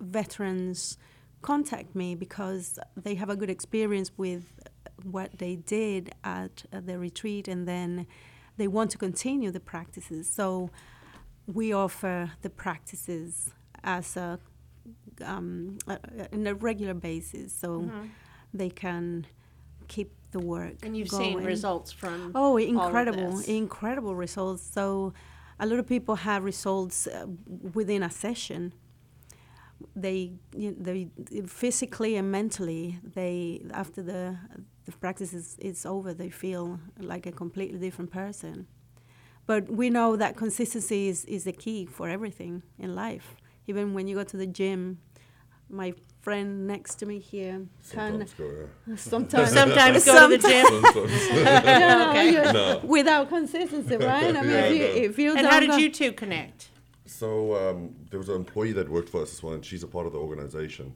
veterans 0.00 0.98
contact 1.42 1.94
me 1.94 2.14
because 2.14 2.78
they 2.96 3.14
have 3.14 3.30
a 3.30 3.36
good 3.36 3.50
experience 3.50 4.10
with 4.16 4.58
what 5.02 5.38
they 5.38 5.56
did 5.56 6.14
at 6.24 6.64
uh, 6.72 6.80
the 6.84 6.98
retreat, 6.98 7.46
and 7.46 7.68
then 7.68 8.06
they 8.56 8.68
want 8.68 8.90
to 8.92 8.98
continue 8.98 9.50
the 9.50 9.60
practices. 9.60 10.30
So 10.30 10.70
we 11.46 11.72
offer 11.72 12.32
the 12.42 12.50
practices 12.50 13.50
as 13.82 14.16
a 14.16 14.38
um, 15.22 15.78
uh, 15.86 15.96
in 16.32 16.46
a 16.46 16.54
regular 16.54 16.94
basis, 16.94 17.52
so 17.52 17.90
they 18.52 18.70
can 18.70 19.26
keep 19.88 20.12
the 20.32 20.40
work. 20.40 20.74
Mm-hmm. 20.74 20.86
And 20.86 20.96
you've 20.96 21.10
seen 21.10 21.38
results 21.42 21.92
from 21.92 22.32
Oh, 22.34 22.56
incredible, 22.56 23.40
incredible 23.40 24.14
results. 24.14 24.62
So, 24.62 25.12
a 25.58 25.66
lot 25.66 25.78
of 25.78 25.86
people 25.86 26.16
have 26.16 26.44
results 26.44 27.06
uh, 27.06 27.26
within 27.72 28.02
a 28.02 28.10
session. 28.10 28.72
They, 29.94 30.32
you 30.56 30.70
know, 30.70 30.76
they 30.78 31.08
physically 31.46 32.16
and 32.16 32.30
mentally, 32.30 32.98
they 33.02 33.62
after 33.72 34.02
the 34.02 34.38
the 34.86 34.92
practice 34.92 35.32
is, 35.32 35.56
is 35.58 35.86
over, 35.86 36.12
they 36.14 36.30
feel 36.30 36.78
like 36.98 37.26
a 37.26 37.32
completely 37.32 37.78
different 37.78 38.10
person. 38.10 38.66
But 39.46 39.70
we 39.70 39.90
know 39.90 40.16
that 40.16 40.36
consistency 40.36 41.08
is, 41.08 41.24
is 41.26 41.44
the 41.44 41.52
key 41.52 41.86
for 41.86 42.08
everything 42.08 42.62
in 42.78 42.94
life. 42.94 43.36
Even 43.66 43.94
when 43.94 44.06
you 44.08 44.14
go 44.16 44.24
to 44.24 44.36
the 44.36 44.46
gym, 44.46 44.98
my 45.68 45.94
friend 46.20 46.66
next 46.66 46.94
to 46.96 47.06
me 47.06 47.18
here 47.18 47.66
can 47.90 48.26
Sometimes 48.26 48.34
go, 48.34 48.50
yeah. 48.86 48.96
sometimes 48.96 49.52
Sometimes 49.60 50.04
go 50.04 50.28
to 50.28 50.36
the 50.36 50.48
gym. 50.48 51.44
No, 51.44 52.10
Okay. 52.10 52.52
No. 52.52 52.80
without 52.84 53.28
consistency, 53.28 53.96
right? 53.96 54.34
I 54.36 54.42
mean, 54.42 54.50
Yeah, 54.50 54.64
if 54.66 54.72
you 54.72 54.78
no. 54.78 55.08
if 55.10 55.18
you 55.18 55.36
And 55.36 55.46
how 55.46 55.60
did 55.60 55.70
go- 55.70 55.76
you 55.76 55.90
two 55.90 56.12
connect? 56.12 56.68
So 57.06 57.54
um, 57.56 57.94
there 58.10 58.18
was 58.18 58.28
an 58.30 58.36
employee 58.36 58.72
that 58.72 58.88
worked 58.88 59.10
for 59.10 59.22
us 59.22 59.32
as 59.34 59.42
well, 59.42 59.52
and 59.54 59.64
she's 59.64 59.82
a 59.82 59.86
part 59.86 60.06
of 60.06 60.12
the 60.12 60.18
organization. 60.18 60.94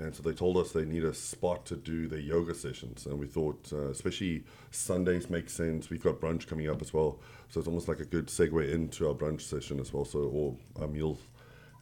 And 0.00 0.14
so 0.14 0.22
they 0.22 0.32
told 0.32 0.56
us 0.56 0.72
they 0.72 0.86
need 0.86 1.04
a 1.04 1.12
spot 1.12 1.66
to 1.66 1.76
do 1.76 2.08
their 2.08 2.20
yoga 2.20 2.54
sessions, 2.54 3.04
and 3.04 3.18
we 3.18 3.26
thought, 3.26 3.70
uh, 3.70 3.90
especially 3.90 4.44
Sundays 4.70 5.28
make 5.28 5.50
sense. 5.50 5.90
We've 5.90 6.02
got 6.02 6.20
brunch 6.20 6.46
coming 6.46 6.70
up 6.70 6.80
as 6.80 6.94
well, 6.94 7.20
so 7.50 7.60
it's 7.60 7.68
almost 7.68 7.86
like 7.86 8.00
a 8.00 8.06
good 8.06 8.28
segue 8.28 8.72
into 8.72 9.06
our 9.08 9.14
brunch 9.14 9.42
session 9.42 9.78
as 9.78 9.92
well, 9.92 10.06
so 10.06 10.20
or 10.20 10.56
our 10.80 10.88
meals. 10.88 11.18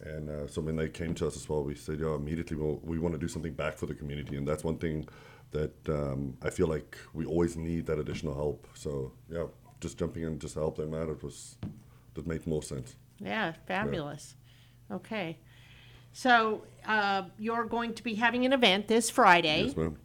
And 0.00 0.28
uh, 0.28 0.48
so 0.48 0.60
when 0.60 0.75
they 0.75 0.88
came 0.88 1.14
to 1.14 1.28
us 1.28 1.37
as 1.37 1.48
well, 1.48 1.62
we 1.62 1.76
said, 1.76 2.00
yeah, 2.00 2.16
immediately 2.16 2.56
we'll, 2.56 2.80
we 2.82 2.98
want 2.98 3.14
to 3.14 3.20
do 3.20 3.28
something 3.28 3.52
back 3.52 3.78
for 3.78 3.87
the 3.87 3.94
community, 3.94 4.37
and 4.37 4.48
that's 4.48 4.64
one 4.64 4.78
thing 4.78 5.08
that 5.52 5.88
um, 5.88 6.37
I 6.42 6.50
feel 6.50 6.66
like 6.66 6.98
we 7.14 7.25
always 7.25 7.56
need 7.56 7.87
that 7.87 8.00
additional 8.00 8.34
help. 8.34 8.66
So 8.75 9.12
yeah, 9.30 9.44
just 9.80 9.96
jumping 9.96 10.25
in 10.25 10.40
just 10.40 10.56
help 10.56 10.76
them 10.76 10.92
out, 10.92 11.08
it 11.08 11.22
was 11.22 11.56
that 12.14 12.26
made 12.26 12.44
more 12.48 12.64
sense. 12.64 12.96
Yeah, 13.20 13.52
fabulous. 13.68 14.34
Okay. 14.90 15.38
So 16.12 16.62
uh, 16.86 17.22
you're 17.38 17.64
going 17.64 17.94
to 17.94 18.02
be 18.02 18.14
having 18.14 18.44
an 18.44 18.52
event 18.52 18.88
this 18.88 19.10
Friday 19.10 19.64
Yes, 19.66 19.76
ma'am. 19.76 19.96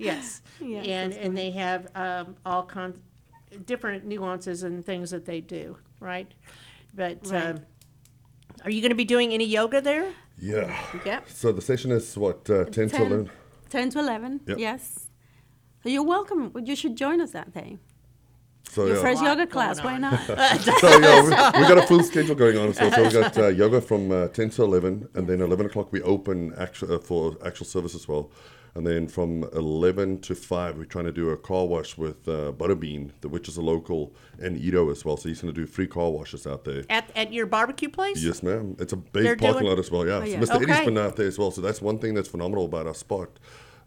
yes. 0.00 0.42
Yes, 0.60 0.86
and 0.86 1.12
that's 1.12 1.24
and 1.24 1.36
they 1.36 1.50
have 1.52 1.88
um, 1.94 2.36
all 2.44 2.62
con- 2.62 3.00
different 3.66 4.04
nuances 4.04 4.62
and 4.62 4.84
things 4.84 5.10
that 5.10 5.24
they 5.24 5.40
do, 5.40 5.76
right? 6.00 6.30
But 6.94 7.18
Right. 7.30 7.46
um, 7.46 7.58
are 8.64 8.70
you 8.70 8.80
going 8.80 8.90
to 8.90 8.96
be 8.96 9.04
doing 9.04 9.32
any 9.32 9.44
yoga 9.46 9.80
there? 9.80 10.12
Yeah. 10.38 10.74
Yep. 11.04 11.28
So 11.28 11.52
the 11.52 11.62
session 11.62 11.90
is 11.92 12.16
what 12.16 12.48
uh, 12.50 12.64
ten 12.64 12.88
to 12.88 12.96
10. 12.96 13.00
eleven. 13.06 13.30
10 13.70 13.90
to 13.90 13.98
11, 14.00 14.40
Yep. 14.48 14.58
yes. 14.58 15.06
So 15.82 15.88
you're 15.88 16.02
welcome. 16.16 16.52
You 16.64 16.74
should 16.74 16.96
join 16.96 17.20
us 17.20 17.30
that 17.32 17.52
day. 17.54 17.78
So 18.68 18.86
Your 18.86 18.96
yeah. 18.96 19.02
first 19.02 19.22
lot 19.22 19.28
yoga 19.30 19.46
going 19.46 19.48
class, 19.48 19.82
why 19.84 19.94
on. 19.94 20.00
not? 20.02 20.20
so 20.80 20.98
yeah, 20.98 21.22
we, 21.22 21.60
we 21.60 21.68
got 21.68 21.78
a 21.78 21.86
full 21.86 22.02
schedule 22.02 22.34
going 22.34 22.56
on. 22.58 22.72
So, 22.74 22.90
so 22.90 23.02
we 23.04 23.10
got 23.10 23.36
uh, 23.38 23.46
yoga 23.48 23.80
from 23.80 24.10
uh, 24.12 24.28
ten 24.28 24.50
to 24.50 24.62
eleven, 24.62 25.08
and 25.14 25.26
then 25.28 25.40
eleven 25.40 25.66
o'clock 25.66 25.92
we 25.92 26.02
open 26.02 26.52
actual 26.56 26.94
uh, 26.94 26.98
for 26.98 27.36
actual 27.44 27.66
service 27.66 27.94
as 27.94 28.06
well. 28.06 28.30
And 28.74 28.86
then 28.86 29.08
from 29.08 29.44
11 29.52 30.20
to 30.22 30.34
5, 30.34 30.78
we're 30.78 30.84
trying 30.84 31.06
to 31.06 31.12
do 31.12 31.30
a 31.30 31.36
car 31.36 31.66
wash 31.66 31.98
with 31.98 32.28
uh, 32.28 32.52
Butterbean, 32.52 33.10
the, 33.20 33.28
which 33.28 33.48
is 33.48 33.56
a 33.56 33.60
local, 33.62 34.14
and 34.38 34.56
EaDo 34.56 34.90
as 34.92 35.04
well. 35.04 35.16
So 35.16 35.28
he's 35.28 35.40
going 35.42 35.52
to 35.52 35.60
do 35.60 35.66
free 35.66 35.88
car 35.88 36.08
washes 36.10 36.46
out 36.46 36.64
there. 36.64 36.84
At, 36.88 37.10
at 37.16 37.32
your 37.32 37.46
barbecue 37.46 37.88
place? 37.88 38.22
Yes, 38.22 38.42
ma'am. 38.44 38.76
It's 38.78 38.92
a 38.92 38.96
big 38.96 39.24
They're 39.24 39.36
parking 39.36 39.62
doing- 39.62 39.70
lot 39.70 39.78
as 39.80 39.90
well. 39.90 40.06
Yeah, 40.06 40.18
Oh, 40.18 40.24
yeah. 40.24 40.40
So 40.40 40.46
Mr. 40.54 40.62
Eddie's 40.62 40.76
Okay. 40.76 40.84
been 40.84 40.98
out 40.98 41.16
there 41.16 41.26
as 41.26 41.38
well. 41.38 41.50
So 41.50 41.60
that's 41.60 41.82
one 41.82 41.98
thing 41.98 42.14
that's 42.14 42.28
phenomenal 42.28 42.64
about 42.66 42.86
our 42.86 42.94
spot. 42.94 43.28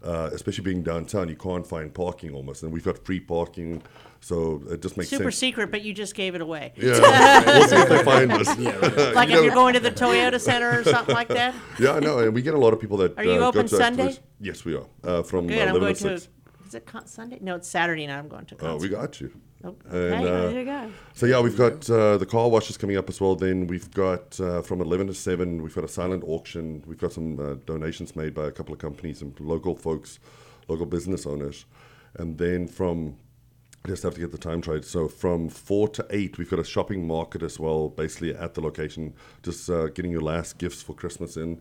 Uh, 0.04 0.28
especially 0.34 0.62
being 0.62 0.82
downtown, 0.82 1.30
you 1.30 1.34
can't 1.36 1.66
find 1.66 1.94
parking 1.94 2.34
almost, 2.34 2.62
and 2.62 2.70
we've 2.70 2.84
got 2.84 3.02
free 3.06 3.20
parking, 3.20 3.80
so 4.20 4.62
it 4.70 4.82
just 4.82 4.98
makes 4.98 5.08
Super 5.08 5.30
sense. 5.30 5.38
secret, 5.38 5.70
but 5.70 5.80
you 5.80 5.94
just 5.94 6.14
gave 6.14 6.34
it 6.34 6.42
away. 6.42 6.74
Yeah, 6.76 7.42
we'll 7.46 7.68
see 7.68 7.76
if 7.76 7.88
they 7.88 8.02
find 8.04 8.30
us. 8.30 8.46
Like 8.58 8.60
You 8.60 8.74
if 8.74 9.14
know- 9.14 9.42
you're 9.44 9.54
going 9.54 9.72
to 9.72 9.80
the 9.80 9.90
Toyota 9.90 10.38
Center 10.38 10.80
or 10.80 10.84
something 10.84 11.14
like 11.14 11.28
that. 11.28 11.54
Yeah, 11.80 11.92
I 11.92 12.00
know, 12.00 12.18
and 12.18 12.34
we 12.34 12.42
get 12.42 12.52
a 12.52 12.58
lot 12.58 12.74
of 12.74 12.80
people 12.80 12.98
that. 12.98 13.18
Are 13.18 13.24
you 13.24 13.32
uh, 13.32 13.38
go 13.38 13.46
open 13.48 13.66
to 13.66 13.76
Sunday? 13.76 14.02
activities. 14.08 14.20
Yes, 14.40 14.62
we 14.66 14.74
are. 14.76 14.84
Uh, 15.02 15.22
from 15.22 15.46
Good. 15.46 15.56
uh, 15.58 15.62
I'm 15.70 15.76
11 15.76 15.80
going 15.80 15.94
to 15.94 16.18
to. 16.20 16.28
6. 16.64 16.68
Is 16.68 16.74
it 16.74 16.86
con- 16.86 17.06
Sunday? 17.06 17.38
No, 17.40 17.56
it's 17.56 17.68
Saturday 17.68 18.06
night. 18.06 18.18
I'm 18.18 18.28
going 18.28 18.46
to. 18.46 18.56
Oh, 18.60 18.76
we 18.76 18.88
got 18.88 19.20
you. 19.20 19.32
Okay. 19.64 20.14
And, 20.14 20.26
uh, 20.26 20.50
There 20.50 20.58
you 20.60 20.64
go. 20.64 20.90
So 21.14 21.26
yeah, 21.26 21.40
we've 21.40 21.56
got 21.56 21.88
uh, 21.88 22.18
the 22.18 22.26
car 22.26 22.48
washes 22.50 22.76
coming 22.76 22.96
up 22.96 23.08
as 23.08 23.20
well. 23.20 23.34
Then 23.34 23.66
we've 23.66 23.90
got 23.92 24.38
uh, 24.38 24.60
from 24.62 24.80
eleven 24.80 25.06
to 25.06 25.14
seven, 25.14 25.62
we've 25.62 25.74
got 25.74 25.84
a 25.84 25.88
silent 25.88 26.22
auction. 26.26 26.82
We've 26.86 26.98
got 26.98 27.12
some 27.12 27.40
uh, 27.40 27.54
donations 27.64 28.14
made 28.14 28.34
by 28.34 28.46
a 28.46 28.50
couple 28.52 28.74
of 28.74 28.78
companies 28.78 29.22
and 29.22 29.38
local 29.40 29.74
folks, 29.74 30.18
local 30.68 30.84
business 30.86 31.26
owners, 31.26 31.64
and 32.16 32.36
then 32.36 32.68
from 32.68 33.16
I 33.86 33.88
just 33.88 34.02
have 34.02 34.14
to 34.14 34.20
get 34.20 34.32
the 34.32 34.38
time 34.38 34.62
right. 34.66 34.84
So 34.84 35.08
from 35.08 35.48
four 35.50 35.88
to 35.88 36.06
eight, 36.10 36.38
we've 36.38 36.48
got 36.50 36.58
a 36.58 36.64
shopping 36.64 37.06
market 37.06 37.42
as 37.42 37.58
well, 37.58 37.88
basically 37.90 38.34
at 38.34 38.54
the 38.54 38.62
location, 38.62 39.14
just 39.42 39.68
uh, 39.68 39.88
getting 39.88 40.10
your 40.10 40.22
last 40.22 40.58
gifts 40.58 40.82
for 40.82 40.94
Christmas 40.94 41.36
in. 41.36 41.60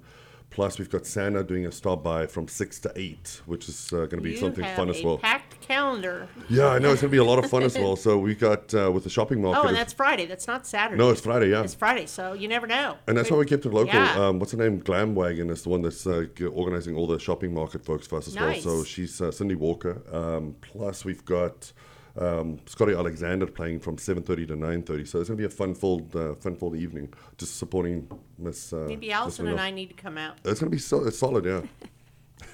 Plus, 0.54 0.78
we've 0.78 0.90
got 0.90 1.06
Santa 1.08 1.44
doing 1.44 1.66
a 1.66 1.72
stop 1.72 2.04
by 2.04 2.28
from 2.28 2.48
six 2.48 2.80
to 2.82 2.92
eight, 2.96 3.42
which 3.48 3.68
is 3.68 3.92
uh, 3.92 3.98
going 4.06 4.10
to 4.12 4.22
be 4.22 4.32
you 4.34 4.38
something 4.38 4.64
fun 4.76 4.88
as 4.90 5.02
well. 5.04 5.18
Packed 5.18 5.60
calendar. 5.62 6.28
Yeah, 6.48 6.68
I 6.68 6.78
know 6.80 6.92
it's 6.92 7.02
going 7.02 7.10
to 7.10 7.16
be 7.16 7.18
a 7.18 7.24
lot 7.24 7.44
of 7.44 7.50
fun 7.50 7.64
as 7.64 7.76
well. 7.84 7.96
So 7.96 8.20
we 8.20 8.36
got 8.36 8.72
uh, 8.74 8.92
with 8.92 9.04
the 9.04 9.10
shopping 9.10 9.42
market. 9.42 9.62
Oh, 9.66 9.68
and 9.68 9.76
that's 9.76 9.94
Friday. 9.94 10.28
That's 10.28 10.46
not 10.46 10.68
Saturday. 10.68 10.98
no, 11.00 11.10
it's 11.10 11.22
Friday. 11.22 11.50
Yeah, 11.50 11.64
It's 11.64 11.74
Friday, 11.74 12.06
so 12.06 12.34
you 12.34 12.48
never 12.48 12.68
know. 12.68 12.98
and 13.08 13.18
that's 13.18 13.32
why 13.32 13.38
we 13.38 13.46
kept 13.46 13.66
it 13.66 13.74
local. 13.74 13.96
Yeah. 13.96 14.14
Um, 14.28 14.38
what's 14.40 14.52
her 14.52 14.58
name? 14.60 14.78
Glam 14.80 15.16
Wagon 15.16 15.50
is 15.50 15.64
the 15.64 15.70
one 15.70 15.82
that's 15.82 16.06
uh, 16.06 16.26
organizing 16.52 16.96
all 16.96 17.08
the 17.08 17.18
shopping 17.18 17.52
market 17.54 17.84
folks 17.84 18.06
for 18.06 18.20
us 18.20 18.28
as 18.28 18.36
Nice. 18.36 18.64
well. 18.64 18.78
So 18.80 18.84
she's 18.84 19.20
uh, 19.22 19.32
Cindy 19.32 19.56
Walker. 19.56 20.04
Um, 20.16 20.56
plus, 20.62 21.04
we've 21.04 21.26
got 21.26 21.74
um, 22.20 22.60
Scotty 22.66 22.94
Alexander 22.94 23.48
playing 23.48 23.80
from 23.80 23.98
7:30 23.98 24.48
to 24.48 24.56
9:30. 24.56 25.08
So 25.08 25.20
it's 25.20 25.30
going 25.30 25.38
to 25.38 25.42
be 25.42 25.46
a 25.46 25.50
fun-filled, 25.50 26.16
uh, 26.16 26.36
fun-filled 26.36 26.76
evening, 26.76 27.14
just 27.38 27.58
supporting 27.58 28.08
Miss. 28.38 28.74
Uh, 28.74 28.86
Maybe 28.88 29.12
Allison 29.12 29.48
and 29.48 29.60
I 29.60 29.72
need 29.72 29.88
to 29.88 29.96
come 29.96 30.18
out. 30.18 30.38
It's 30.46 30.60
going 30.60 30.70
to 30.72 30.76
be 30.76 30.80
so 30.80 31.06
it's 31.06 31.18
solid, 31.18 31.46
yeah. 31.46 31.62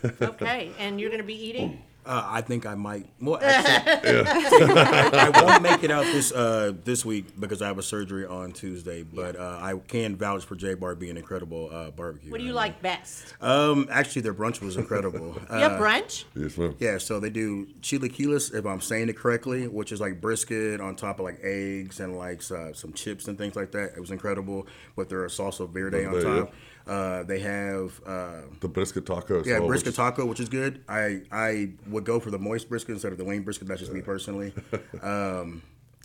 Okay, 0.22 0.72
and 0.78 1.00
you're 1.00 1.10
going 1.10 1.22
to 1.22 1.28
be 1.28 1.48
eating. 1.48 1.82
Uh, 2.10 2.26
I 2.28 2.42
think 2.42 2.66
I 2.66 2.74
might. 2.74 3.06
Well, 3.22 3.38
actually, 3.44 4.74
I 4.74 5.30
won't 5.44 5.62
make 5.62 5.84
it 5.84 5.92
out 5.92 6.06
this 6.06 6.32
uh, 6.32 6.74
this 6.84 7.06
week 7.06 7.40
because 7.40 7.62
I 7.62 7.68
have 7.68 7.78
a 7.78 7.84
surgery 7.84 8.26
on 8.26 8.52
Tuesday. 8.52 9.04
But 9.04 9.36
uh, 9.36 9.60
I 9.62 9.76
can 9.88 10.16
vouch 10.16 10.44
for 10.44 10.56
J 10.56 10.74
Bar 10.74 10.96
being 10.96 11.18
incredible 11.18 11.70
uh, 11.72 11.92
barbecue. 11.92 12.32
What 12.32 12.40
do 12.40 12.46
you 12.48 12.54
I 12.54 12.56
like 12.56 12.82
best? 12.82 13.36
Um, 13.42 13.88
actually, 13.92 14.24
their 14.24 14.34
brunch 14.34 14.60
was 14.60 14.76
incredible. 14.76 15.36
You 15.52 15.56
have 15.58 15.74
Uh, 15.74 15.80
brunch? 15.80 16.24
Yes, 16.36 16.58
ma'am. 16.58 16.76
Yeah, 16.80 16.98
so 16.98 17.20
they 17.20 17.30
do 17.30 17.68
chilaquiles, 17.82 18.54
if 18.56 18.66
I'm 18.66 18.82
saying 18.82 19.10
it 19.10 19.18
correctly, 19.18 19.68
which 19.68 19.92
is 19.92 20.02
like 20.02 20.20
brisket 20.20 20.82
on 20.82 20.96
top 20.96 21.20
of 21.20 21.26
like 21.26 21.40
eggs 21.44 22.00
and 22.00 22.18
like 22.18 22.42
uh, 22.52 22.74
some 22.74 22.94
chips 22.94 23.28
and 23.28 23.38
things 23.38 23.56
like 23.56 23.72
that. 23.74 23.94
It 23.96 24.00
was 24.00 24.10
incredible. 24.10 24.66
But 24.96 25.10
there 25.10 25.24
are 25.24 25.28
salsa 25.28 25.70
verde 25.70 26.06
on 26.06 26.14
Verde, 26.14 26.28
yeah. 26.30 26.46
Top. 26.90 27.22
Uh, 27.22 27.24
they 27.24 27.40
have 27.40 28.02
uh, 28.06 28.42
The 28.60 28.68
brisket 28.68 29.06
taco. 29.06 29.44
yeah, 29.44 29.60
well, 29.60 29.68
brisket 29.68 29.88
which- 29.90 29.96
taco, 29.96 30.26
which 30.26 30.40
is 30.40 30.50
good. 30.50 30.84
I 30.88 31.22
I 31.32 31.70
would 31.88 32.04
go 32.06 32.20
for 32.20 32.32
the 32.32 32.40
moist 32.40 32.70
brisket 32.70 32.94
instead 32.94 33.12
of 33.12 33.18
the 33.18 33.24
lean 33.24 33.44
brisket. 33.44 33.68
That's 33.68 33.80
just 33.82 33.94
me 33.94 34.02
personally. 34.02 34.54
Um, 35.02 35.62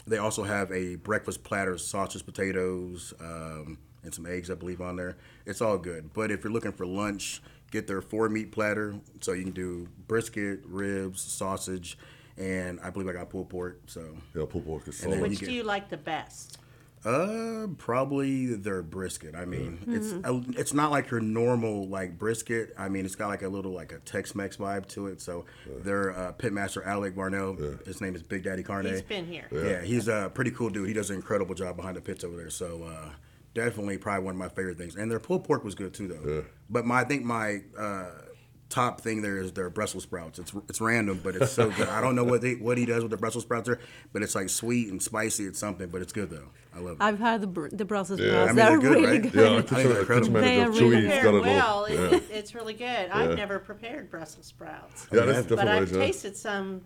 they 0.06 0.18
also 0.18 0.42
have 0.44 0.70
a 0.70 0.96
breakfast 0.96 1.42
platter, 1.44 1.78
sausage, 1.78 2.26
potatoes, 2.26 3.14
um, 3.20 3.78
and 4.02 4.12
some 4.14 4.26
eggs, 4.26 4.50
I 4.50 4.54
believe, 4.54 4.82
on 4.82 4.96
there. 4.96 5.16
It's 5.46 5.62
all 5.62 5.78
good. 5.78 6.12
But 6.12 6.30
if 6.30 6.44
you're 6.44 6.52
looking 6.52 6.72
for 6.72 6.84
lunch, 6.84 7.40
get 7.70 7.86
their 7.86 8.02
four 8.02 8.28
meat 8.28 8.52
platter. 8.52 8.94
So 9.22 9.32
you 9.32 9.44
can 9.44 9.52
do 9.52 9.88
brisket, 10.06 10.60
ribs, 10.66 11.22
sausage, 11.22 11.96
and 12.36 12.78
I 12.82 12.90
believe 12.90 13.08
I 13.08 13.12
got 13.14 13.30
pulled 13.30 13.48
pork. 13.48 13.80
So 13.86 14.02
Yeah, 14.34 14.44
pulled 14.48 14.66
pork 14.66 14.86
is 14.88 15.02
And 15.02 15.14
solid. 15.14 15.30
Which 15.30 15.40
you 15.40 15.46
do 15.46 15.52
you 15.54 15.62
like 15.62 15.88
the 15.88 15.96
best? 15.96 16.58
Uh, 17.04 17.66
probably 17.76 18.54
their 18.54 18.82
brisket. 18.82 19.34
I 19.34 19.44
mean, 19.44 19.78
it's 19.86 20.12
a, 20.12 20.42
it's 20.60 20.72
not 20.72 20.90
like 20.90 21.10
your 21.10 21.20
normal 21.20 21.86
like 21.86 22.18
brisket. 22.18 22.74
I 22.78 22.88
mean, 22.88 23.04
it's 23.04 23.14
got 23.14 23.28
like 23.28 23.42
a 23.42 23.48
little 23.48 23.72
like 23.72 23.92
a 23.92 23.98
Tex-Mex 23.98 24.56
vibe 24.56 24.88
to 24.88 25.08
it. 25.08 25.20
So 25.20 25.44
their 25.66 26.16
uh, 26.16 26.32
pitmaster 26.32 26.84
Alec 26.86 27.14
Varnell, 27.14 27.84
his 27.86 28.00
name 28.00 28.14
is 28.14 28.22
Big 28.22 28.44
Daddy 28.44 28.62
Carne. 28.62 28.86
He's 28.86 29.02
been 29.02 29.26
here. 29.26 29.46
Yeah, 29.52 29.82
he's 29.82 30.08
a 30.08 30.30
pretty 30.34 30.50
cool 30.50 30.70
dude. 30.70 30.88
He 30.88 30.94
does 30.94 31.10
an 31.10 31.16
incredible 31.16 31.54
job 31.54 31.76
behind 31.76 31.96
the 31.96 32.00
pits 32.00 32.24
over 32.24 32.36
there. 32.36 32.50
So 32.50 32.84
uh, 32.84 33.10
definitely 33.54 33.98
probably 33.98 34.24
one 34.24 34.34
of 34.34 34.38
my 34.38 34.48
favorite 34.48 34.78
things. 34.78 34.96
And 34.96 35.10
their 35.10 35.20
pulled 35.20 35.44
pork 35.44 35.64
was 35.64 35.74
good 35.74 35.94
too, 35.94 36.08
though. 36.08 36.44
But 36.70 36.86
my 36.86 37.00
I 37.00 37.04
think 37.04 37.24
my 37.24 37.60
uh, 37.78 38.10
top 38.70 39.00
thing 39.00 39.22
there 39.22 39.38
is 39.38 39.52
their 39.52 39.70
Brussels 39.70 40.02
sprouts. 40.04 40.38
It's 40.38 40.52
it's 40.68 40.80
random, 40.80 41.20
but 41.22 41.36
it's 41.36 41.52
so 41.52 41.70
good. 41.76 41.88
I 41.88 42.00
don't 42.00 42.16
know 42.16 42.24
what 42.24 42.40
they, 42.40 42.54
what 42.54 42.78
he 42.78 42.86
does 42.86 43.02
with 43.02 43.10
the 43.10 43.16
Brussels 43.16 43.44
sprouts 43.44 43.68
there, 43.68 43.78
but 44.12 44.22
it's 44.22 44.34
like 44.34 44.48
sweet 44.48 44.88
and 44.90 45.02
spicy. 45.02 45.44
It's 45.44 45.58
something, 45.58 45.88
but 45.88 46.02
it's 46.02 46.12
good 46.12 46.30
though. 46.30 46.48
I 46.74 46.80
love 46.80 46.92
it. 47.00 47.02
I've 47.02 47.20
had 47.20 47.40
the, 47.40 47.46
br- 47.46 47.68
the 47.70 47.84
Brussels 47.84 48.18
Yeah. 48.20 48.28
sprouts. 48.30 48.50
I 48.50 48.52
mean, 48.52 48.56
They're 48.56 48.68
they're 48.70 48.80
good, 48.80 48.90
really 49.04 49.06
right? 49.20 49.22
good. 49.22 49.34
Yeah, 49.34 49.42
our 49.48 49.62
think 49.62 49.68
kitchen, 49.68 49.88
they're 49.90 50.00
incredible. 50.00 50.40
They 50.40 50.60
are 50.60 50.70
really 50.70 51.02
got 51.06 51.20
Prepared 51.22 51.42
well. 51.42 51.86
Yeah. 51.90 52.00
It, 52.16 52.24
it's 52.30 52.54
really 52.54 52.74
good. 52.74 53.10
I've 53.10 53.36
never 53.36 53.58
prepared 53.60 54.10
Brussels 54.10 54.46
sprouts, 54.46 55.06
Yeah, 55.12 55.20
that's 55.26 55.46
but 55.46 55.48
different 55.56 55.68
I've 55.70 55.80
ways. 55.82 55.92
yeah. 55.92 55.98
tasted 56.06 56.36
some. 56.36 56.82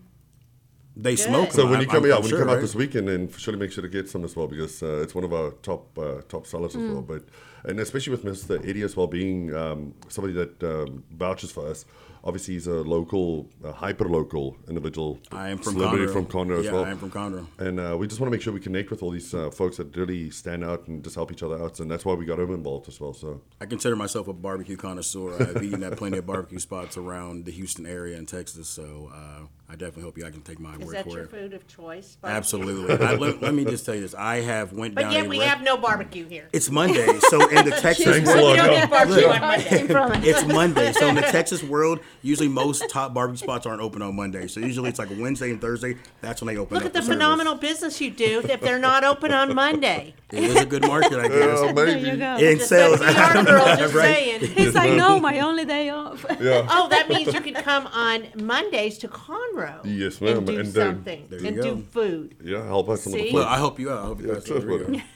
They 0.96 1.14
smoke. 1.16 1.52
So 1.52 1.62
them, 1.62 1.70
when 1.70 1.80
you 1.80 1.86
I'm- 1.86 1.94
come 1.94 2.04
I'm 2.04 2.12
out, 2.12 2.20
when 2.22 2.28
sure, 2.30 2.38
you 2.40 2.44
come 2.44 2.54
out 2.54 2.60
this 2.60 2.74
weekend, 2.74 3.08
then 3.08 3.30
surely 3.32 3.58
make 3.58 3.70
sure 3.72 3.82
to 3.82 3.88
get 3.88 4.08
some 4.08 4.24
as 4.24 4.34
well 4.34 4.48
because 4.48 4.82
uh, 4.82 5.00
it's 5.02 5.14
one 5.14 5.22
of 5.24 5.32
our 5.32 5.52
top 5.62 5.96
uh, 5.96 6.22
top 6.28 6.46
sellers 6.46 6.74
as 6.74 6.82
Mm. 6.82 6.92
well. 6.92 7.02
But 7.02 7.22
and 7.64 7.80
especially 7.80 8.10
with 8.12 8.24
Mr. 8.24 8.58
Eddie 8.68 8.82
as 8.82 8.96
well 8.96 9.06
being 9.06 9.54
um, 9.54 9.94
somebody 10.08 10.34
that 10.34 10.62
um, 10.62 11.02
vouches 11.12 11.50
for 11.50 11.66
us. 11.68 11.84
Obviously, 12.24 12.54
he's 12.54 12.66
a 12.66 12.72
local, 12.82 13.48
uh, 13.64 13.70
hyper 13.72 14.08
local 14.08 14.56
individual. 14.68 15.20
I 15.30 15.50
am 15.50 15.58
from 15.58 15.76
Conroe. 15.76 16.12
from 16.12 16.26
Conroe 16.26 16.58
as 16.58 16.64
Yeah, 16.66 16.72
well. 16.72 16.84
I 16.84 16.90
am 16.90 16.98
from 16.98 17.12
Conroe. 17.12 17.46
And 17.58 17.78
uh, 17.78 17.96
we 17.98 18.08
just 18.08 18.20
want 18.20 18.28
to 18.28 18.32
make 18.32 18.42
sure 18.42 18.52
we 18.52 18.58
connect 18.60 18.90
with 18.90 19.04
all 19.04 19.10
these 19.12 19.32
uh, 19.32 19.50
folks 19.50 19.76
that 19.76 19.96
really 19.96 20.28
stand 20.30 20.64
out 20.64 20.88
and 20.88 21.02
just 21.02 21.14
help 21.14 21.30
each 21.30 21.44
other 21.44 21.62
out. 21.62 21.78
And 21.78 21.88
that's 21.88 22.04
why 22.04 22.14
we 22.14 22.26
got 22.26 22.40
him 22.40 22.52
involved 22.52 22.88
as 22.88 23.00
well. 23.00 23.14
So 23.14 23.40
I 23.60 23.66
consider 23.66 23.94
myself 23.94 24.26
a 24.26 24.32
barbecue 24.32 24.76
connoisseur. 24.76 25.40
I've 25.40 25.62
eaten 25.62 25.82
at 25.84 25.96
plenty 25.96 26.18
of 26.18 26.26
barbecue 26.26 26.58
spots 26.58 26.96
around 26.96 27.44
the 27.44 27.52
Houston 27.52 27.86
area 27.86 28.18
and 28.18 28.26
Texas, 28.26 28.68
so 28.68 29.10
uh, 29.14 29.46
I 29.70 29.72
definitely 29.72 30.04
hope 30.04 30.16
you 30.16 30.24
I 30.24 30.31
can 30.31 30.40
take 30.40 30.59
my 30.59 30.70
word. 30.78 30.81
Is 30.81 30.87
word 30.87 30.94
that 30.96 31.04
for 31.04 31.11
your 31.11 31.24
it. 31.24 31.31
food 31.31 31.52
of 31.52 31.66
choice? 31.68 32.16
barbecue? 32.22 32.37
Absolutely. 32.38 33.07
I, 33.07 33.14
let, 33.16 33.42
let 33.42 33.52
me 33.52 33.66
just 33.66 33.85
tell 33.85 33.94
you 33.94 34.00
this: 34.00 34.14
I 34.14 34.37
have 34.40 34.72
went 34.72 34.94
But 34.94 35.02
down. 35.02 35.12
yet 35.12 35.26
a 35.26 35.28
we 35.28 35.40
re- 35.40 35.44
have 35.44 35.61
no 35.61 35.76
barbecue 35.76 36.26
here. 36.26 36.48
It's 36.54 36.70
Monday, 36.70 37.07
so 37.28 37.46
in 37.48 37.66
the 37.66 37.70
Texas 37.78 38.07
Thanks 38.07 38.31
a 38.31 38.33
world, 38.35 38.44
lot. 38.44 38.57
Don't 38.57 38.72
Yeah. 38.72 38.81
get 38.81 38.90
barbecue 38.90 39.26
on 39.28 39.40
Monday. 39.42 40.28
It's 40.31 40.46
Monday. 40.46 40.92
So 40.92 41.09
in 41.09 41.14
the 41.16 41.20
Texas 41.20 41.62
world, 41.62 42.00
usually 42.22 42.48
most 42.48 42.88
top 42.88 43.12
barbecue 43.12 43.44
spots 43.44 43.66
aren't 43.66 43.83
open 43.83 44.00
on 44.00 44.16
Monday. 44.16 44.46
So 44.46 44.61
usually 44.61 44.88
it's 44.88 44.98
like 44.98 45.11
Wednesday 45.11 45.50
and 45.50 45.61
Thursday. 45.61 45.96
That's 46.22 46.40
when 46.40 46.54
they 46.54 46.59
open. 46.59 46.74
Look 46.74 46.85
up 46.85 46.87
at 46.87 46.92
the 46.94 47.02
service. 47.02 47.14
phenomenal 47.16 47.54
business 47.57 48.00
you 48.00 48.11
do 48.11 48.40
if 48.48 48.62
they're 48.62 48.78
not 48.78 49.04
open 49.04 49.33
on 49.33 49.54
Monday. 49.54 50.14
It 50.33 50.44
is 50.44 50.57
a 50.57 50.66
good 50.66 50.87
market, 50.87 51.12
I 51.18 51.28
guess. 51.28 51.59
There 51.74 51.87
maybe. 51.87 52.09
you 52.09 52.16
go. 52.16 52.37
In 52.37 52.57
Just 52.59 52.68
sales, 52.70 53.00
like 53.00 53.14
PR 53.14 53.44
girl, 53.44 53.64
just 53.76 53.94
Right. 53.94 54.14
saying. 54.14 54.40
He's 54.50 54.74
like, 54.74 54.92
no, 54.92 55.18
my 55.20 55.40
only 55.40 55.64
day 55.64 55.88
off. 55.90 56.24
Yeah. 56.40 56.66
Oh, 56.70 56.88
that 56.88 57.09
means 57.09 57.33
you 57.33 57.40
could 57.40 57.54
come 57.57 57.87
on 57.88 58.26
Mondays 58.37 58.98
to 58.98 59.09
Conroe. 59.09 59.57
Yes, 59.84 60.20
ma'am, 60.20 60.38
And 60.38 60.46
do 60.46 60.58
and, 60.60 60.68
something 60.68 61.26
There 61.28 61.40
you 61.40 61.46
and 61.48 61.56
go. 61.56 61.62
do 61.76 61.82
food. 61.82 62.36
Yeah, 62.42 62.64
help 62.66 62.88
us 62.88 63.02
some 63.02 63.12
of 63.12 63.18
the 63.18 63.28
See? 63.28 63.34
Well. 63.34 63.46
I 63.46 63.56
help 63.56 63.78
you 63.78 63.90
out. 63.90 63.98
I 64.02 64.06
hope 64.06 64.20
you 64.20 64.28
guys. 64.32 64.46
sure, 64.46 64.60
there 64.60 64.68
we 64.68 64.96
go. 64.96 65.02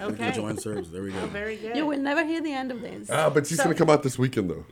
Okay. 0.00 0.32
Join 0.32 0.56
service. 0.56 0.88
There 0.88 1.02
we 1.02 1.12
go. 1.12 1.20
Oh, 1.22 1.26
very 1.26 1.56
good. 1.56 1.76
You 1.76 1.84
will 1.86 1.98
never 1.98 2.24
hear 2.24 2.40
the 2.40 2.52
end 2.52 2.70
of 2.70 2.80
this. 2.80 3.10
Ah, 3.10 3.28
but 3.28 3.46
she's 3.46 3.58
So- 3.58 3.64
gonna 3.64 3.74
come 3.74 3.90
out 3.90 4.02
this 4.02 4.18
weekend 4.18 4.48
though. 4.48 4.64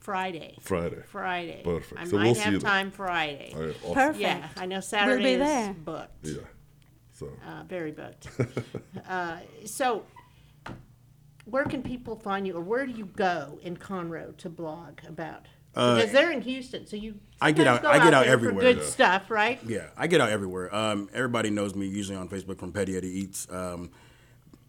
Friday. 0.00 0.58
Friday. 0.60 1.02
Friday. 1.06 1.62
Perfect. 1.64 1.98
I 2.00 2.04
So 2.04 2.16
might 2.18 2.24
we'll 2.24 2.34
see 2.34 2.40
have 2.42 2.52
you 2.52 2.58
time 2.60 2.90
Friday. 2.90 3.52
All 3.56 3.62
right, 3.62 3.76
awesome. 3.82 3.94
Perfect. 3.94 4.20
Yeah, 4.20 4.48
I 4.58 4.66
know 4.66 4.80
Saturday 4.80 5.32
is 5.34 5.38
there. 5.38 5.72
booked. 5.72 6.10
Yeah. 6.26 6.34
So 7.14 7.28
Uh, 7.46 7.62
very 7.66 7.92
booked. 7.92 8.28
uh, 9.08 9.38
so, 9.64 10.04
where 11.46 11.64
can 11.64 11.82
people 11.82 12.16
find 12.16 12.46
you, 12.46 12.52
or 12.54 12.60
where 12.60 12.84
do 12.84 12.92
you 12.92 13.06
go 13.06 13.58
in 13.62 13.76
Conroe 13.78 14.36
to 14.36 14.50
blog 14.50 14.98
about? 15.08 15.46
Because 15.74 16.12
they're 16.12 16.30
in 16.32 16.40
Houston, 16.42 16.86
so 16.86 16.96
you. 16.96 17.12
Uh, 17.42 17.46
I 17.46 17.52
get 17.52 17.66
out- 17.66 17.84
I 17.84 17.98
get 18.02 18.14
out 18.14 18.24
there 18.24 18.32
everywhere. 18.32 18.62
Good 18.62 18.76
Yeah. 18.78 18.82
stuff, 18.84 19.30
right? 19.30 19.58
Yeah, 19.66 19.86
I 19.96 20.06
get 20.06 20.20
out 20.20 20.30
everywhere. 20.30 20.74
Um, 20.74 21.08
everybody 21.12 21.50
knows 21.50 21.74
me 21.74 21.86
usually 21.86 22.16
on 22.16 22.28
Facebook 22.28 22.58
from 22.58 22.72
Petty 22.72 22.96
Eddie 22.96 23.08
Eats. 23.20 23.46
Um, 23.50 23.90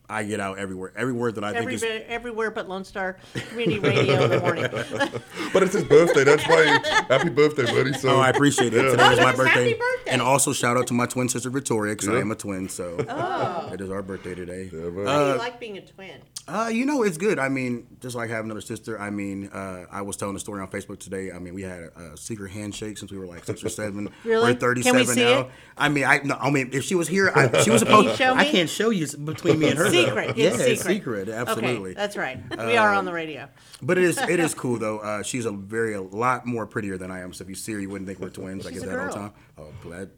I 0.09 0.23
get 0.23 0.39
out 0.39 0.57
everywhere. 0.59 0.91
Everywhere 0.95 1.31
that 1.31 1.43
I 1.43 1.53
think 1.53 1.71
is 1.71 1.83
Everywhere, 1.83 2.05
everywhere 2.09 2.51
but 2.51 2.69
Lone 2.69 2.83
Star 2.83 3.17
Community 3.49 3.79
Radio 3.79 4.23
in 4.25 4.29
the 4.31 4.39
morning. 4.39 4.65
But 5.53 5.63
it's 5.63 5.73
his 5.73 5.85
birthday. 5.85 6.23
That's 6.25 6.43
why. 6.47 6.65
Happy 7.07 7.29
birthday, 7.29 7.63
buddy. 7.65 7.93
So 7.93 8.09
Oh, 8.09 8.19
I 8.19 8.29
appreciate 8.29 8.73
it. 8.73 8.81
Today 8.91 9.03
Oh, 9.07 9.11
is 9.11 9.19
my 9.19 9.31
birthday. 9.33 9.69
happy 9.69 9.73
birthday. 9.73 10.11
And 10.11 10.21
also 10.21 10.51
shout 10.51 10.75
out 10.75 10.87
to 10.87 10.93
my 10.93 11.05
twin 11.05 11.29
sister 11.29 11.49
Victoria 11.49 11.93
because 11.93 12.09
I 12.09 12.19
am 12.19 12.31
a 12.31 12.35
twin. 12.35 12.67
So 12.67 12.97
Oh. 13.07 13.69
it 13.73 13.79
is 13.79 13.89
our 13.89 14.01
birthday 14.03 14.35
today. 14.35 14.69
Yeah, 14.73 14.89
man. 14.89 15.05
How 15.07 15.23
do 15.27 15.31
you 15.33 15.37
like 15.37 15.59
being 15.59 15.77
a 15.77 15.81
twin? 15.85 16.21
Uh, 16.47 16.69
you 16.71 16.85
know, 16.85 17.01
it's 17.03 17.17
good. 17.17 17.39
I 17.39 17.47
mean, 17.49 17.87
just 18.01 18.15
like 18.15 18.29
having 18.29 18.45
another 18.51 18.61
sister. 18.61 18.99
I 18.99 19.09
mean, 19.09 19.47
uh, 19.47 19.85
I 19.89 20.01
was 20.01 20.17
telling 20.17 20.35
a 20.35 20.39
story 20.39 20.61
on 20.61 20.67
Facebook 20.67 20.99
today. 20.99 21.31
I 21.31 21.39
mean, 21.39 21.53
we 21.55 21.61
had 21.63 21.79
a, 21.95 22.11
a 22.13 22.17
secret 22.17 22.51
handshake 22.51 22.97
since 22.97 23.11
we 23.11 23.17
were 23.17 23.25
like 23.25 23.45
six 23.45 23.63
or 23.63 23.69
seven. 23.69 24.09
Really? 24.25 24.43
We're 24.43 24.51
Can 24.53 24.59
37 24.59 24.99
we 24.99 25.05
see 25.05 25.23
now. 25.23 25.39
it? 25.41 25.47
I 25.77 25.89
mean, 25.89 26.03
I 26.03 26.17
no, 26.23 26.35
I 26.35 26.49
mean, 26.49 26.69
if 26.73 26.83
she 26.83 26.95
was 26.95 27.07
here, 27.07 27.31
I, 27.35 27.61
she 27.61 27.69
was 27.69 27.79
supposed. 27.85 28.09
you 28.09 28.15
show 28.15 28.33
I 28.33 28.43
me? 28.43 28.51
can't 28.51 28.69
show 28.69 28.89
you 28.89 29.03
s- 29.05 29.15
between 29.15 29.59
me 29.59 29.69
and 29.69 29.77
her. 29.77 29.89
Secret. 30.03 30.29
It's 30.29 30.37
yeah, 30.37 30.49
secret. 30.51 30.69
it's 30.69 30.83
secret. 30.83 31.29
Absolutely. 31.29 31.91
Okay, 31.91 31.93
that's 31.93 32.17
right. 32.17 32.39
We 32.57 32.77
are 32.77 32.93
on 32.93 33.05
the 33.05 33.13
radio. 33.13 33.47
But 33.81 33.97
it 33.97 34.03
is 34.03 34.17
it 34.17 34.39
is 34.39 34.53
cool 34.63 34.77
though. 34.77 34.99
Uh, 34.99 35.23
she's 35.23 35.45
a 35.45 35.51
very 35.51 35.93
a 35.93 36.01
lot 36.01 36.45
more 36.45 36.65
prettier 36.65 36.97
than 36.97 37.11
I 37.11 37.21
am. 37.21 37.33
So 37.33 37.43
if 37.43 37.49
you 37.49 37.55
see 37.55 37.73
her, 37.73 37.79
you 37.79 37.89
wouldn't 37.89 38.07
think 38.07 38.19
we're 38.19 38.29
twins. 38.29 38.65
I 38.65 38.71
get 38.71 38.83
that 38.83 38.99
all 38.99 39.07
the 39.07 39.13
time. 39.13 39.33
Oh, 39.57 39.67
glad. 39.81 40.09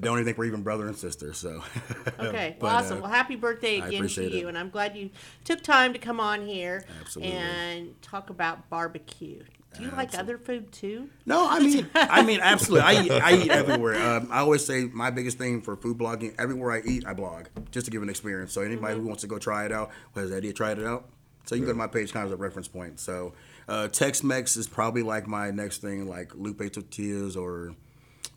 Don't 0.00 0.14
even 0.18 0.24
think 0.24 0.38
we're 0.38 0.44
even 0.46 0.62
brother 0.62 0.86
and 0.86 0.96
sister. 0.96 1.32
So. 1.32 1.62
Okay, 2.18 2.56
But, 2.58 2.66
well, 2.66 2.76
awesome. 2.76 2.98
uh, 2.98 3.02
well, 3.02 3.10
happy 3.10 3.34
birthday 3.36 3.80
again 3.80 4.06
to 4.06 4.22
you, 4.30 4.46
it. 4.46 4.48
and 4.48 4.58
I'm 4.58 4.70
glad 4.70 4.96
you 4.96 5.10
took 5.44 5.62
time 5.62 5.92
to 5.92 5.98
come 5.98 6.20
on 6.20 6.46
here 6.46 6.84
Absolutely. 7.00 7.34
and 7.34 8.02
talk 8.02 8.30
about 8.30 8.68
barbecue. 8.70 9.42
Do 9.76 9.82
you 9.82 9.90
like 9.90 10.16
other 10.16 10.38
food 10.38 10.70
too? 10.72 11.08
No, 11.26 11.48
I 11.48 11.58
mean, 11.60 11.88
I 11.94 12.22
mean, 12.22 12.40
absolutely. 12.40 12.86
I 12.86 13.02
eat, 13.02 13.10
I 13.10 13.36
eat 13.36 13.50
everywhere. 13.50 13.96
Um, 14.16 14.28
I 14.30 14.38
always 14.38 14.64
say 14.64 14.84
my 14.84 15.10
biggest 15.10 15.36
thing 15.38 15.60
for 15.62 15.76
food 15.76 15.98
blogging: 15.98 16.34
everywhere 16.38 16.72
I 16.72 16.82
eat, 16.86 17.04
I 17.06 17.12
blog, 17.14 17.46
just 17.70 17.86
to 17.86 17.90
give 17.90 18.02
an 18.02 18.08
experience. 18.08 18.52
So 18.52 18.60
anybody 18.62 18.94
Mm-hmm. 18.94 19.02
who 19.02 19.08
wants 19.08 19.22
to 19.22 19.26
go 19.26 19.38
try 19.38 19.64
it 19.66 19.72
out, 19.72 19.90
who 20.12 20.20
has 20.20 20.30
the 20.30 20.36
idea, 20.36 20.52
try 20.52 20.72
it 20.72 20.82
out. 20.82 21.08
So 21.46 21.54
you 21.54 21.60
can 21.60 21.66
go 21.66 21.72
to 21.72 21.78
my 21.78 21.86
page, 21.88 22.12
kind 22.12 22.24
of 22.24 22.32
as 22.32 22.34
a 22.34 22.40
reference 22.40 22.68
point. 22.68 22.98
So 23.00 23.34
uh, 23.68 23.88
Tex-Mex 23.88 24.56
is 24.56 24.66
probably 24.66 25.02
like 25.02 25.26
my 25.26 25.50
next 25.50 25.82
thing, 25.82 26.06
like 26.08 26.34
Lupe 26.34 26.72
Tortillas 26.72 27.36
or 27.36 27.74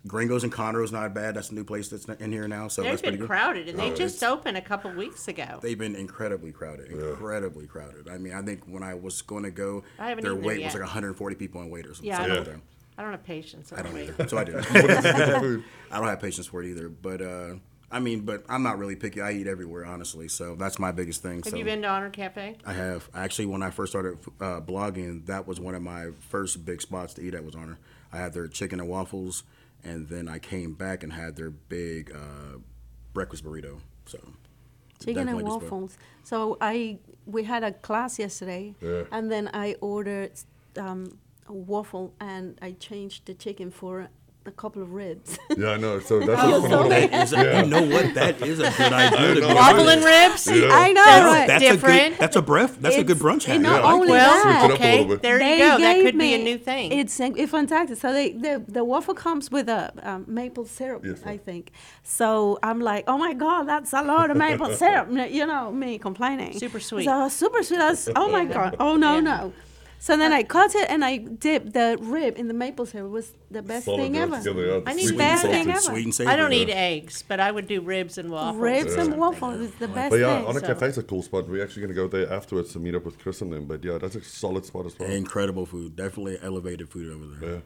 Gringos 0.05 0.43
and 0.43 0.51
Conroe's 0.53 0.91
not 0.91 1.13
bad. 1.13 1.35
That's 1.35 1.49
a 1.49 1.55
new 1.55 1.63
place 1.63 1.89
that's 1.89 2.05
in 2.05 2.31
here 2.31 2.47
now. 2.47 2.67
So 2.67 2.81
They've 2.81 2.91
that's 2.91 3.01
pretty 3.01 3.17
been 3.17 3.21
good. 3.21 3.27
crowded, 3.29 3.67
and 3.69 3.79
they 3.79 3.91
Oh, 3.91 3.95
just 3.95 4.23
opened 4.23 4.57
a 4.57 4.61
couple 4.61 4.91
weeks 4.91 5.27
ago. 5.27 5.59
They've 5.61 5.77
been 5.77 5.95
incredibly 5.95 6.51
crowded, 6.51 6.91
incredibly 6.91 7.67
crowded. 7.67 8.07
I 8.09 8.17
mean, 8.17 8.33
I 8.33 8.41
think 8.41 8.63
when 8.65 8.83
I 8.83 8.93
was 8.93 9.21
going 9.21 9.43
to 9.43 9.51
go, 9.51 9.83
I 9.99 10.13
their 10.15 10.35
wait 10.35 10.63
was 10.63 10.73
like 10.73 10.83
140 10.83 11.35
people 11.35 11.61
on 11.61 11.69
wait 11.69 11.85
or 11.85 11.93
something. 11.93 12.07
Yeah, 12.09 12.21
I 12.21 12.27
don't, 12.27 12.47
like. 12.47 12.57
I 12.97 13.01
don't 13.03 13.11
have 13.11 13.23
patience. 13.23 13.73
I 13.73 13.81
don't 13.81 13.93
wait. 13.93 14.09
either. 14.09 14.27
So 14.27 14.37
I 14.37 14.43
didn't. 14.45 14.65
I 15.91 15.97
don't 15.99 16.07
have 16.07 16.21
patience 16.21 16.47
for 16.47 16.63
it 16.63 16.69
either. 16.69 16.89
But 16.89 17.21
uh, 17.21 17.55
I 17.91 17.99
mean, 17.99 18.21
but 18.21 18.43
I'm 18.49 18.63
not 18.63 18.79
really 18.79 18.95
picky. 18.95 19.21
I 19.21 19.31
eat 19.31 19.47
everywhere, 19.47 19.85
honestly. 19.85 20.27
So 20.27 20.55
that's 20.55 20.79
my 20.79 20.91
biggest 20.91 21.21
thing. 21.21 21.37
Have 21.37 21.47
so 21.47 21.55
you 21.57 21.63
been 21.63 21.81
to 21.83 21.87
Honor 21.87 22.09
Cafe? 22.09 22.55
I 22.65 22.73
have 22.73 23.09
actually 23.13 23.45
when 23.47 23.61
I 23.63 23.69
first 23.71 23.91
started 23.91 24.17
uh, 24.41 24.61
blogging, 24.61 25.25
that 25.27 25.47
was 25.47 25.59
one 25.59 25.75
of 25.75 25.81
my 25.81 26.07
first 26.29 26.65
big 26.65 26.81
spots 26.81 27.13
to 27.15 27.21
eat 27.21 27.33
at 27.33 27.43
was 27.43 27.55
Honor. 27.55 27.77
I 28.11 28.17
had 28.17 28.33
their 28.33 28.47
chicken 28.47 28.79
and 28.79 28.87
waffles, 28.89 29.43
and 29.83 30.07
then 30.09 30.27
I 30.27 30.39
came 30.39 30.73
back 30.73 31.03
and 31.03 31.13
had 31.13 31.35
their 31.35 31.49
big 31.51 32.11
uh, 32.11 32.57
breakfast 33.13 33.43
burrito. 33.43 33.79
So 34.05 34.19
Chicken 35.03 35.27
and 35.27 35.41
waffles. 35.43 35.97
So 36.23 36.57
I 36.59 36.99
we 37.25 37.43
had 37.43 37.63
a 37.63 37.71
class 37.71 38.17
yesterday, 38.19 38.73
Yeah. 38.81 39.03
and 39.11 39.31
then 39.31 39.49
I 39.53 39.75
ordered 39.81 40.31
um, 40.77 41.19
a 41.47 41.53
waffle, 41.53 42.13
and 42.19 42.57
I 42.61 42.71
changed 42.71 43.25
the 43.25 43.33
chicken 43.33 43.69
for 43.71 44.09
a 44.47 44.51
couple 44.51 44.81
of 44.81 44.91
ribs. 44.93 45.37
Yeah, 45.57 45.69
I 45.71 45.77
know. 45.77 45.99
So 45.99 46.19
that's 46.19 46.39
Oh, 46.43 46.65
a 46.65 46.69
so 46.69 46.87
That 46.89 47.11
is 47.13 47.33
a, 47.33 47.61
You 47.61 47.65
know 47.67 47.81
what? 47.87 48.13
That 48.13 48.41
is 48.41 48.59
a 48.59 48.69
good 48.69 48.93
idea. 49.03 49.35
to 49.35 49.41
know. 49.41 49.47
be 49.47 49.53
Waffle 49.55 49.89
and 49.89 50.03
ribs? 50.03 50.47
I 50.47 50.91
know, 50.91 51.03
That's 51.05 51.25
right? 51.25 51.47
That's 51.47 51.63
different. 51.63 51.95
a 52.05 52.09
good. 52.11 52.19
That's 52.19 52.35
a 52.35 52.41
breath. 52.43 52.77
That's 52.79 52.95
a 52.97 53.03
good 53.03 53.17
brunch 53.17 53.45
hack. 53.45 53.59
not 53.61 53.81
Yeah, 53.81 53.87
I 53.87 53.91
like 53.91 53.93
only 53.93 54.07
that. 54.13 54.41
Switch 54.41 54.53
it 54.55 54.63
up 54.63 54.69
a 54.69 54.73
okay, 54.75 54.91
little 54.99 55.07
bit. 55.15 55.21
there 55.23 55.39
they 55.39 55.53
you 55.53 55.57
go. 55.59 55.77
That 55.79 55.93
gave 55.93 56.05
could 56.05 56.17
be 56.19 56.33
a 56.35 56.43
new 56.43 56.57
thing. 56.59 56.91
It's, 56.91 57.19
it's 57.19 57.51
fantastic. 57.51 57.97
So 57.97 58.13
they, 58.13 58.33
the 58.33 58.63
the 58.67 58.83
waffle 58.83 59.15
comes 59.15 59.49
with 59.49 59.67
a 59.67 59.91
um, 60.03 60.25
maple 60.27 60.65
syrup, 60.65 61.03
Yes, 61.05 61.21
I 61.25 61.37
think. 61.37 61.71
So 62.03 62.59
I'm 62.61 62.79
like, 62.79 63.05
oh 63.07 63.17
my 63.17 63.33
god, 63.33 63.63
that's 63.67 63.93
a 63.93 64.03
lot 64.03 64.29
of 64.29 64.37
maple 64.37 64.73
syrup. 64.75 65.07
You 65.31 65.45
know, 65.47 65.71
me 65.71 65.97
complaining. 65.97 66.57
Super 66.59 66.79
sweet. 66.79 67.05
So 67.05 67.29
super 67.29 67.63
sweet. 67.63 67.77
That's, 67.77 68.09
oh 68.15 68.29
my 68.29 68.45
god. 68.45 68.75
Oh 68.79 68.95
no 68.95 69.15
Yeah. 69.15 69.21
no. 69.21 69.53
So 69.99 70.15
then 70.15 70.31
I 70.31 70.43
cut 70.43 70.75
it 70.75 70.89
and 70.89 71.03
I 71.03 71.17
dipped 71.17 71.73
the 71.73 71.97
rib 71.99 72.37
in 72.37 72.47
the 72.47 72.53
maple 72.53 72.85
syrup. 72.85 73.07
It 73.07 73.09
was 73.09 73.33
the 73.51 73.61
best 73.61 73.85
Solid 73.85 73.97
thing 73.97 74.15
ever. 74.17 74.37
together, 74.37 74.65
yeah, 74.65 74.79
the 74.79 74.89
I 74.89 74.93
need 74.93 75.01
sweet 75.07 75.09
and 75.09 75.17
best 75.17 75.41
salty. 75.41 75.57
thing 75.57 75.69
ever. 75.71 75.79
Sweet 75.81 76.05
and 76.05 76.15
savory. 76.15 76.33
I 76.33 76.35
don't 76.37 76.53
eat 76.53 76.67
yeah. 76.69 76.75
eggs, 76.75 77.23
but 77.27 77.39
I 77.39 77.51
would 77.51 77.67
do 77.67 77.81
ribs 77.81 78.17
and 78.17 78.29
waffles. 78.29 78.61
Ribs 78.61 78.85
or 78.85 78.87
and 78.87 78.95
something. 79.03 79.19
waffles 79.19 79.59
is 79.59 79.71
the 79.75 79.87
best 79.87 80.11
But 80.11 80.19
yeah, 80.19 80.37
thing. 80.37 80.45
Honor 80.47 80.59
so- 80.59 80.67
Cafe 80.67 80.85
is 80.87 80.97
a 80.99 81.03
cool 81.03 81.23
spot. 81.23 81.49
We're 81.49 81.63
actually 81.63 81.81
going 81.81 81.95
to 81.95 82.01
go 82.01 82.07
there 82.07 82.31
afterwards 82.31 82.71
to 82.73 82.79
meet 82.79 82.95
up 82.95 83.05
with 83.05 83.17
Chris 83.19 83.41
and 83.41 83.51
them. 83.51 83.65
But 83.65 83.83
yeah, 83.83 83.97
that's 83.97 84.15
a 84.15 84.23
solid 84.23 84.65
spot 84.65 84.85
as 84.85 84.97
well. 84.99 85.09
Incredible 85.09 85.65
food. 85.65 85.95
Definitely 85.95 86.37
elevated 86.41 86.89
food 86.89 87.11
over 87.11 87.25
there. 87.39 87.49
Yeah. 87.55 87.59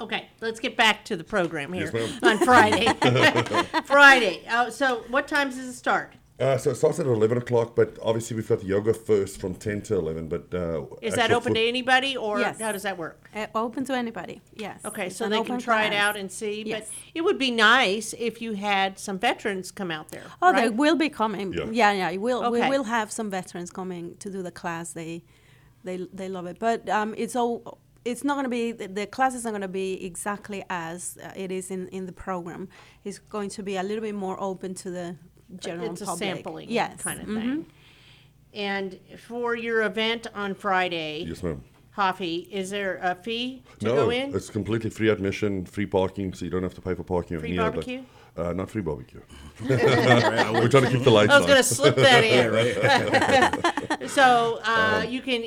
Okay, 0.00 0.28
let's 0.40 0.58
get 0.60 0.76
back 0.76 1.04
to 1.06 1.16
the 1.16 1.22
program 1.24 1.72
here 1.72 1.88
Yes, 1.94 2.18
on 2.22 2.38
Friday. 2.38 2.86
Friday. 3.84 4.42
Uh, 4.48 4.68
so, 4.68 5.04
what 5.08 5.28
times 5.28 5.54
does 5.56 5.66
it 5.68 5.74
start? 5.74 6.12
Uh, 6.40 6.58
so 6.58 6.70
it 6.70 6.74
starts 6.74 6.98
at 6.98 7.06
11 7.06 7.38
o'clock, 7.38 7.76
but 7.76 7.96
obviously 8.02 8.34
we've 8.34 8.48
got 8.48 8.58
the 8.58 8.66
yoga 8.66 8.92
first 8.92 9.40
from 9.40 9.54
10 9.54 9.82
to 9.82 9.94
11. 9.94 10.26
But 10.26 10.52
uh, 10.52 10.82
Is 11.00 11.14
that 11.14 11.30
open 11.30 11.50
food- 11.54 11.60
to 11.60 11.68
anybody, 11.68 12.16
or 12.16 12.40
Yes. 12.40 12.60
how 12.60 12.72
does 12.72 12.82
that 12.82 12.98
work? 12.98 13.30
Uh, 13.32 13.46
open 13.54 13.84
to 13.84 13.92
anybody. 13.94 14.40
Yes. 14.56 14.80
Okay, 14.84 15.06
It's 15.06 15.16
so 15.16 15.26
an 15.26 15.30
they 15.30 15.36
can 15.36 15.52
open 15.52 15.58
try 15.60 15.84
it 15.84 15.90
class. 15.90 16.00
out 16.02 16.16
and 16.16 16.32
see. 16.32 16.64
Yes. 16.66 16.88
But 16.88 16.96
it 17.14 17.20
would 17.22 17.38
be 17.38 17.52
nice 17.52 18.14
if 18.18 18.42
you 18.42 18.54
had 18.54 18.98
some 18.98 19.16
veterans 19.20 19.70
come 19.70 19.92
out 19.92 20.08
there. 20.08 20.24
Oh, 20.42 20.52
they 20.52 20.62
right? 20.62 20.74
will 20.74 20.96
be 20.96 21.08
coming. 21.08 21.52
Yeah. 21.52 21.66
Yeah, 21.70 21.92
yeah. 21.92 22.10
we 22.10 22.18
will 22.18 22.50
we 22.50 22.58
Okay. 22.58 22.68
will 22.68 22.84
have 22.84 23.12
some 23.12 23.30
veterans 23.30 23.70
coming 23.70 24.16
to 24.16 24.28
do 24.28 24.42
the 24.42 24.50
class. 24.50 24.92
They 24.92 25.22
they 25.84 26.08
they 26.12 26.28
love 26.28 26.46
it. 26.46 26.58
But 26.58 26.88
um, 26.88 27.14
it's 27.16 27.36
all. 27.36 27.78
It's 28.04 28.22
not 28.22 28.34
going 28.34 28.44
to 28.44 28.50
be 28.50 28.72
the, 28.72 28.86
the 28.86 29.06
class 29.06 29.34
is 29.34 29.44
not 29.44 29.50
going 29.52 29.62
to 29.62 29.68
be 29.84 30.04
exactly 30.04 30.62
as 30.68 31.16
uh, 31.24 31.30
it 31.36 31.50
is 31.50 31.70
in, 31.70 31.88
in 31.88 32.04
the 32.06 32.12
program. 32.12 32.68
It's 33.04 33.18
going 33.18 33.48
to 33.50 33.62
be 33.62 33.76
a 33.76 33.82
little 33.82 34.02
bit 34.02 34.14
more 34.14 34.36
open 34.38 34.74
to 34.74 34.90
the 34.90 35.16
general 35.60 35.92
it's 35.92 36.00
a 36.00 36.06
sampling 36.16 36.70
yes. 36.70 37.00
kind 37.02 37.20
of 37.20 37.26
mhm. 37.26 37.40
thing. 37.40 37.66
And 38.52 38.98
for 39.26 39.56
your 39.56 39.82
event 39.82 40.26
on 40.34 40.54
Friday, 40.54 41.24
Yes, 41.26 41.42
ma'am. 41.42 41.62
Hoffy, 41.92 42.48
is 42.50 42.70
there 42.70 42.98
a 43.02 43.14
fee 43.14 43.62
to 43.80 43.86
no, 43.86 43.94
go 43.94 44.10
in? 44.10 44.34
it's 44.34 44.50
completely 44.50 44.90
free 44.90 45.08
admission, 45.08 45.64
free 45.64 45.86
parking, 45.86 46.32
so 46.34 46.44
you 46.44 46.50
don't 46.50 46.62
have 46.62 46.74
to 46.74 46.80
pay 46.80 46.94
for 46.94 47.04
parking. 47.04 47.36
or 47.36 47.40
Free 47.40 47.50
any 47.50 47.58
other- 47.58 47.70
barbecue? 47.72 48.02
Uh, 48.36 48.52
not 48.52 48.68
free 48.68 48.82
barbecue. 48.82 49.20
We're 49.68 50.68
trying 50.68 50.84
to 50.84 50.90
keep 50.90 51.04
the 51.04 51.10
lights 51.10 51.30
I 51.32 51.36
was 51.38 51.44
on. 51.44 51.48
going 51.48 51.62
to 51.62 51.62
slip 51.62 51.94
that 51.96 52.24
in. 52.24 54.08
so 54.08 54.58
uh, 54.64 55.02
Um, 55.04 55.08
you 55.08 55.20
can 55.20 55.44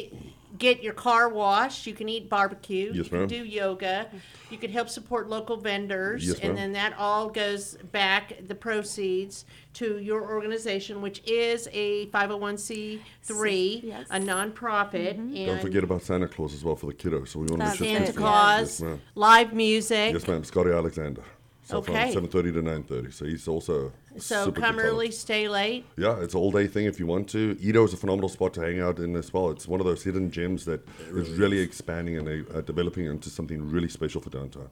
get 0.58 0.84
your 0.84 0.94
car 0.94 1.30
washed. 1.30 1.88
You 1.88 1.94
can 1.94 2.10
eat 2.10 2.30
barbecue. 2.30 2.88
Yes, 2.88 2.96
you 2.96 3.04
can 3.06 3.20
ma'am. 3.20 3.28
do 3.28 3.44
yoga. 3.46 4.08
You 4.50 4.58
can 4.58 4.72
help 4.72 4.90
support 4.90 5.28
local 5.30 5.58
vendors, 5.58 6.26
Yes, 6.26 6.42
ma'am. 6.42 6.52
and 6.52 6.58
then 6.58 6.72
that 6.74 6.94
all 6.98 7.30
goes 7.30 7.78
back 7.92 8.34
the 8.48 8.56
proceeds 8.56 9.46
to 9.74 10.00
your 10.00 10.22
organization, 10.30 11.02
which 11.02 11.22
is 11.28 11.68
a 11.74 12.08
501c3, 12.08 13.82
Yes. 13.84 14.08
a 14.10 14.20
nonprofit, 14.20 15.18
mm-hmm. 15.18 15.36
and 15.36 15.46
Don't 15.46 15.62
forget 15.62 15.84
about 15.84 16.02
Santa 16.02 16.28
Claus 16.28 16.54
as 16.54 16.64
well 16.64 16.76
for 16.76 16.88
the 16.88 16.94
kiddos. 16.94 17.30
So 17.30 17.40
we 17.40 17.48
want 17.48 17.50
to 17.50 17.58
make 17.58 17.66
That's 17.66 17.78
sure 17.78 17.88
Santa 17.88 18.14
Claus, 18.14 18.82
Yes, 18.82 19.00
live 19.16 19.54
music. 19.54 20.14
Yes, 20.14 20.28
ma'am. 20.28 20.44
Scotty 20.44 20.72
Alexander. 20.72 21.24
So 21.68 21.80
um, 21.80 21.84
Okay. 21.84 22.14
from 22.14 22.28
7.30 22.30 22.54
to 22.54 22.62
9.30. 22.94 23.14
So 23.14 23.26
he's 23.26 23.46
also 23.46 23.92
So 24.18 24.46
super 24.46 24.62
come 24.62 24.80
early, 24.80 25.12
stay 25.12 25.50
late. 25.50 25.84
Yeah, 25.98 26.18
it's 26.22 26.34
an 26.34 26.40
all 26.40 26.50
day 26.52 26.66
thing 26.66 26.86
if 26.86 26.98
you 26.98 27.06
want 27.06 27.28
to. 27.32 27.56
EaDo 27.56 27.84
is 27.84 27.94
a 27.94 27.98
phenomenal 27.98 28.30
spot 28.30 28.54
to 28.54 28.62
hang 28.62 28.80
out 28.80 29.00
in 29.00 29.18
as 29.18 29.34
well. 29.34 29.50
It's 29.52 29.68
one 29.68 29.82
of 29.82 29.86
those 29.86 30.02
hidden 30.02 30.32
gems 30.32 30.64
that 30.64 30.88
is 31.10 31.30
really 31.32 31.60
expanding 31.60 32.18
and 32.18 32.26
they 32.26 32.40
are 32.58 32.62
developing 32.62 33.06
into 33.08 33.30
something 33.30 33.70
really 33.70 33.90
special 33.90 34.22
for 34.22 34.30
downtown. 34.30 34.70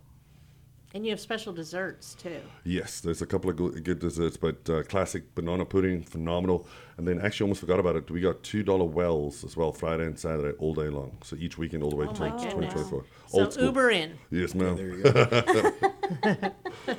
And 0.96 1.06
you 1.06 1.12
have 1.12 1.20
special 1.20 1.52
desserts 1.52 2.16
too. 2.16 2.40
Yes, 2.64 3.02
there's 3.02 3.22
a 3.22 3.26
couple 3.26 3.50
of 3.50 3.58
good, 3.58 3.84
good 3.84 4.00
desserts, 4.00 4.38
but 4.38 4.70
uh, 4.70 4.82
classic 4.84 5.36
banana 5.36 5.66
pudding, 5.66 6.02
phenomenal. 6.02 6.66
And 6.96 7.06
then 7.06 7.20
actually, 7.20 7.44
almost 7.44 7.60
forgot 7.60 7.82
about 7.82 7.98
it. 7.98 8.10
We 8.10 8.22
got 8.22 8.42
two 8.44 8.64
dollar 8.64 8.86
wells 8.86 9.44
as 9.44 9.58
well, 9.58 9.74
Friday 9.74 10.06
and 10.06 10.18
Saturday, 10.18 10.58
all 10.58 10.74
day 10.74 10.88
long. 10.88 11.18
So 11.22 11.36
each 11.36 11.58
weekend, 11.58 11.84
all 11.84 11.90
the 11.90 11.98
way 11.98 12.06
Oh 12.06 12.12
until 12.12 12.30
2024. 12.30 13.06
So 13.28 13.38
Old 13.38 13.52
school. 13.52 13.66
Uber 13.66 13.90
in. 13.90 14.18
Yes, 14.32 14.56
ma'am. 14.56 14.78
There 14.78 14.88
you 14.88 15.04
go. 15.04 16.52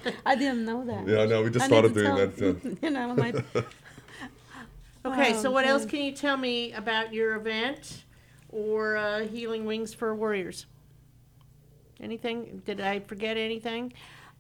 I 0.27 0.35
didn't 0.35 0.67
know 0.67 0.85
that. 0.85 1.09
Yeah, 1.09 1.25
no, 1.25 1.43
we 1.43 1.49
just 1.49 1.65
I 1.65 1.69
started 1.69 1.95
doing 1.95 2.17
tell- 2.37 2.53
that. 2.53 2.79
you 2.83 2.91
know, 2.91 3.15
my, 3.15 3.33
Okay, 5.07 5.33
so 5.41 5.51
what 5.51 5.65
else 5.65 5.87
can 5.87 6.03
you 6.03 6.13
tell 6.13 6.37
me 6.37 6.71
about 6.75 7.15
your 7.15 7.35
event 7.37 8.05
or 8.51 8.99
uh, 8.99 9.21
Healing 9.21 9.65
Wings 9.65 9.95
for 9.95 10.15
Warriors? 10.15 10.67
Anything? 12.01 12.63
Did 12.65 12.81
I 12.81 13.01
forget 13.01 13.37
anything? 13.37 13.93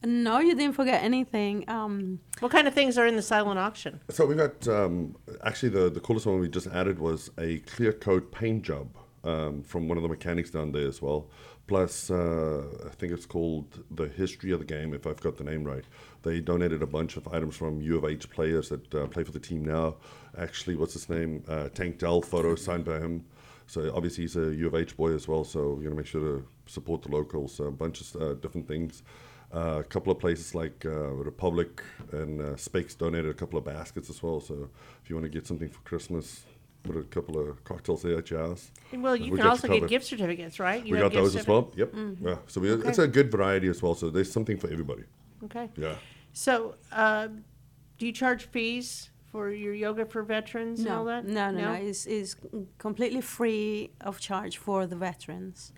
no, 0.05 0.39
you 0.41 0.55
didn't 0.55 0.75
forget 0.75 1.03
anything. 1.03 1.65
Um, 1.69 2.21
What 2.41 2.53
kind 2.53 2.69
of 2.69 2.75
things 2.75 2.99
are 2.99 3.07
in 3.07 3.17
the 3.17 3.23
silent 3.23 3.59
auction? 3.59 4.01
So 4.11 4.27
we 4.27 4.35
got 4.35 4.69
um, 4.69 5.17
actually 5.43 5.71
the 5.71 5.91
the 5.91 6.01
coolest 6.01 6.27
one 6.27 6.39
we 6.41 6.49
just 6.49 6.67
added 6.69 6.99
was 6.99 7.31
a 7.39 7.59
clear 7.61 7.93
coat 7.93 8.31
paint 8.31 8.63
job 8.63 8.89
um, 9.25 9.63
from 9.63 9.89
one 9.89 9.97
of 9.97 10.03
the 10.03 10.09
mechanics 10.09 10.51
down 10.51 10.73
there 10.73 10.87
as 10.87 11.01
well. 11.03 11.29
Plus, 11.67 12.11
uh, 12.13 12.63
I 12.87 12.91
think 12.91 13.13
it's 13.13 13.27
called 13.27 13.83
the 13.91 14.07
history 14.07 14.53
of 14.53 14.61
the 14.61 14.65
game, 14.65 14.95
if 14.95 15.05
I've 15.05 15.21
got 15.21 15.37
the 15.37 15.43
name 15.43 15.65
right. 15.65 15.85
They 16.23 16.41
donated 16.41 16.81
a 16.81 16.87
bunch 16.87 17.17
of 17.17 17.27
items 17.29 17.57
from 17.57 17.81
U 17.81 17.97
of 17.99 18.05
H 18.05 18.31
players 18.31 18.69
that 18.69 18.95
uh, 18.95 19.07
play 19.09 19.25
for 19.25 19.33
the 19.33 19.41
team 19.41 19.65
now. 19.65 19.97
Actually, 20.39 20.77
what's 20.77 20.93
his 20.93 21.09
name? 21.09 21.43
Uh, 21.49 21.69
Tank 21.71 21.99
Dell 21.99 22.23
photo 22.23 22.55
signed 22.55 22.85
by 22.85 22.99
him. 23.01 23.25
So 23.67 23.91
obviously 23.97 24.23
he's 24.25 24.37
a 24.37 24.55
U 24.55 24.69
of 24.69 24.77
H 24.77 24.97
boy 24.97 25.13
as 25.13 25.27
well. 25.27 25.43
So 25.43 25.71
we're 25.75 25.83
gonna 25.83 25.97
make 25.97 26.07
sure 26.07 26.21
to 26.21 26.47
support 26.67 27.03
the 27.03 27.11
locals. 27.11 27.55
So 27.55 27.65
a 27.65 27.71
bunch 27.71 28.01
of 28.01 28.23
uh, 28.23 28.35
different 28.35 28.69
things. 28.69 29.03
Uh, 29.55 29.79
a 29.79 29.85
couple 29.85 30.13
of 30.13 30.19
places 30.19 30.55
like 30.55 30.85
uh, 30.85 30.91
Republic 30.91 31.83
and 32.13 32.41
uh, 32.41 32.57
Spakes 32.57 32.95
donated 32.95 33.31
a 33.31 33.35
couple 33.35 33.59
of 33.59 33.65
baskets 33.65 34.11
as 34.11 34.23
well. 34.23 34.41
So 34.41 34.69
if 35.03 35.09
you 35.09 35.17
want 35.17 35.25
to 35.25 35.31
get 35.31 35.47
something 35.47 35.69
for 35.69 35.81
Christmas, 35.81 36.45
put 36.83 36.97
a 36.97 37.03
couple 37.05 37.39
of 37.39 37.63
cocktails 37.65 38.03
there 38.03 38.19
at 38.19 38.29
your 38.31 38.41
house. 38.41 38.71
Well, 38.93 39.15
you 39.15 39.33
we 39.33 39.39
can 39.39 39.47
also 39.47 39.73
you 39.73 39.81
get 39.81 39.89
gift 39.89 40.07
certificates, 40.07 40.59
right? 40.59 40.85
You 40.85 40.93
we 40.93 40.99
have 40.99 41.13
got 41.13 41.23
those 41.23 41.37
as 41.37 41.47
well. 41.47 41.73
Yep. 41.77 41.93
Mm-hmm. 41.93 42.29
Yeah. 42.29 42.37
So 42.49 42.61
we, 42.61 42.73
it's 42.73 42.99
a 42.99 43.07
good 43.07 43.31
variety 43.31 43.69
as 43.69 43.83
well. 43.83 43.95
So 43.95 44.11
there's 44.11 44.33
something 44.33 44.57
for 44.57 44.69
everybody. 44.71 45.05
Okay. 45.45 45.69
Yeah. 45.77 45.95
So, 46.33 46.75
uh, 46.93 47.29
do 47.99 48.07
you 48.07 48.13
charge 48.13 48.45
fees 48.51 49.11
for 49.31 49.51
your 49.51 49.75
yoga 49.75 50.05
for 50.05 50.23
veterans 50.23 50.81
and 50.81 50.89
all 50.89 51.05
No, 51.05 51.11
that? 51.11 51.27
no, 51.27 51.51
no, 51.51 51.61
no. 51.61 51.73
It's, 51.73 52.07
it's 52.07 52.37
completely 52.79 53.21
free 53.21 53.91
of 54.01 54.21
charge 54.21 54.59
for 54.59 54.87
the 54.87 54.97
veterans, 54.97 55.73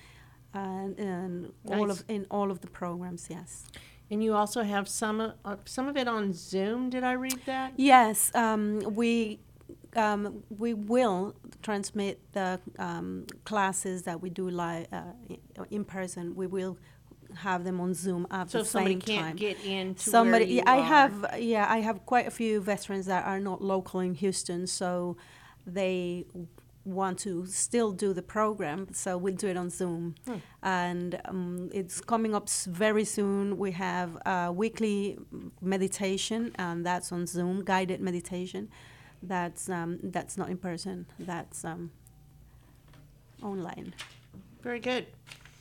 and, 0.55 0.99
and 0.99 1.53
all 1.67 1.87
Nice. 1.87 2.01
of 2.01 2.05
in 2.09 2.27
all 2.31 2.51
of 2.51 2.61
the 2.61 2.69
programs. 2.69 3.29
Yes. 3.31 3.67
And 4.11 4.25
you 4.25 4.35
also 4.35 4.63
have 4.63 4.89
some 4.89 5.21
of, 5.21 5.33
uh, 5.45 5.57
some 5.67 5.87
of 5.87 5.97
it 5.97 6.09
on 6.09 6.33
Zoom. 6.33 6.89
Did 6.91 7.05
I 7.05 7.13
read 7.13 7.41
that? 7.47 7.73
Yes, 7.77 8.35
um, 8.35 8.81
we 8.95 9.39
um, 9.97 10.43
we 10.59 10.73
will 10.75 11.35
transmit 11.63 12.21
the 12.33 12.61
um, 12.79 13.27
classes 13.45 14.03
that 14.05 14.21
we 14.23 14.31
do 14.31 14.49
live 14.49 14.87
uh, 14.93 15.03
i- 15.31 15.39
in 15.71 15.85
person. 15.85 16.35
We 16.35 16.47
will 16.47 16.79
have 17.35 17.65
them 17.65 17.79
on 17.81 17.93
Zoom 17.93 18.27
at 18.31 18.51
So 18.51 18.59
the 18.59 18.63
if 18.63 18.69
somebody 18.71 18.95
same 18.95 19.01
can't 19.01 19.37
get 19.37 20.01
somebody, 20.01 20.45
where 20.45 20.51
you 20.53 20.57
yeah, 20.57 20.71
I 20.73 20.79
are. 20.79 20.83
have 20.85 21.35
yeah, 21.39 21.67
I 21.69 21.79
have 21.81 22.07
quite 22.07 22.27
a 22.27 22.31
few 22.31 22.61
veterans 22.63 23.05
that 23.07 23.27
are 23.27 23.41
not 23.41 23.61
local 23.63 24.01
in 24.01 24.15
Houston, 24.15 24.67
so 24.67 25.17
they 25.67 26.25
want 26.85 27.19
to 27.21 27.47
still 27.47 27.93
do 27.93 28.13
the 28.13 28.23
program, 28.23 28.89
so 28.93 29.19
we'll 29.19 29.35
do 29.35 29.49
it 29.49 29.57
on 29.57 29.71
Zoom. 29.71 30.15
Hmm. 30.27 30.37
And 30.63 31.21
um, 31.27 31.71
it's 31.73 32.01
coming 32.01 32.35
up 32.35 32.49
very 32.51 33.05
soon. 33.05 33.59
We 33.59 33.73
have 33.73 34.17
a 34.27 34.53
weekly 34.53 35.19
meditation, 35.61 36.53
and 36.57 36.85
that's 36.85 37.13
on 37.13 37.27
Zoom, 37.27 37.65
guided 37.65 38.01
meditation. 38.01 38.69
That's 39.23 39.69
um, 39.69 39.99
that's 40.03 40.39
not 40.39 40.49
in 40.49 40.59
person. 40.59 41.07
That's 41.19 41.65
um, 41.65 41.91
online. 43.43 43.95
Very 44.63 44.81
good. 44.81 45.07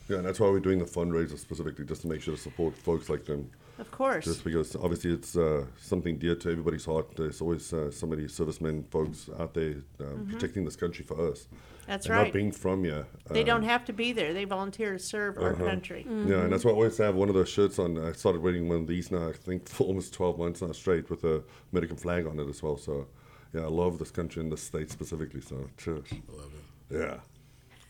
Yeah, 0.10 0.18
and 0.18 0.26
that's 0.26 0.40
why 0.40 0.48
we're 0.50 0.60
doing 0.60 0.80
the 0.80 0.86
fundraiser 0.86 1.38
specifically, 1.38 1.86
just 1.86 2.02
to 2.04 2.08
make 2.08 2.22
sure 2.22 2.36
to 2.36 2.42
support 2.42 2.78
folks 2.78 3.10
like 3.10 3.26
them. 3.26 3.50
Of 3.80 3.92
course. 3.92 4.26
Just 4.26 4.44
because 4.44 4.76
obviously 4.76 5.14
it's 5.14 5.38
uh, 5.38 5.66
something 5.80 6.18
dear 6.18 6.36
to 6.36 6.50
everybody's 6.52 6.86
heart. 6.86 7.16
There's 7.16 7.42
always 7.42 7.72
uh, 7.74 7.92
somebody, 7.92 8.28
servicemen, 8.28 8.84
folks 8.90 9.30
out 9.40 9.54
there 9.54 9.76
um, 10.00 10.28
protecting 10.32 10.66
this 10.66 10.76
country 10.76 11.06
for 11.06 11.30
us. 11.32 11.42
Mm-hmm. 11.42 11.56
That's 11.88 12.06
and 12.08 12.16
right. 12.16 12.24
Not 12.26 12.34
being 12.34 12.52
from 12.52 12.84
here. 12.84 13.06
They 13.30 13.44
don't 13.44 13.64
um, 13.64 13.70
have 13.70 13.86
to 13.86 13.94
be 13.94 14.12
there. 14.12 14.34
They 14.34 14.46
volunteer 14.46 14.94
to 14.94 15.00
serve 15.00 15.38
our 15.38 15.54
Uh-huh. 15.54 15.64
country. 15.66 16.06
Yeah, 16.10 16.42
and 16.42 16.52
that's 16.52 16.66
why 16.66 16.72
I 16.72 16.74
always 16.74 16.98
have 16.98 17.16
one 17.16 17.30
of 17.30 17.36
those 17.36 17.50
shirts 17.50 17.78
on. 17.80 17.98
I 17.98 18.12
started 18.14 18.42
wearing 18.42 18.68
one 18.68 18.82
of 18.82 18.88
these 18.88 19.12
now, 19.12 19.30
I 19.30 19.34
think, 19.34 19.70
for 19.76 19.84
almost 19.86 20.14
12 20.14 20.38
months 20.40 20.62
now 20.62 20.72
straight 20.72 21.10
with 21.10 21.24
a 21.24 21.44
American 21.72 21.98
flag 21.98 22.26
on 22.26 22.40
it 22.40 22.48
as 22.50 22.62
well. 22.64 22.78
So, 22.78 23.08
yeah, 23.54 23.62
I 23.62 23.68
love 23.68 24.00
this 24.00 24.12
country 24.12 24.42
and 24.42 24.52
this 24.52 24.64
state 24.64 24.90
specifically. 24.92 25.40
So, 25.42 25.70
cheers. 25.78 26.04
Love 26.30 26.52
it. 26.56 26.98
Yeah. 26.98 27.18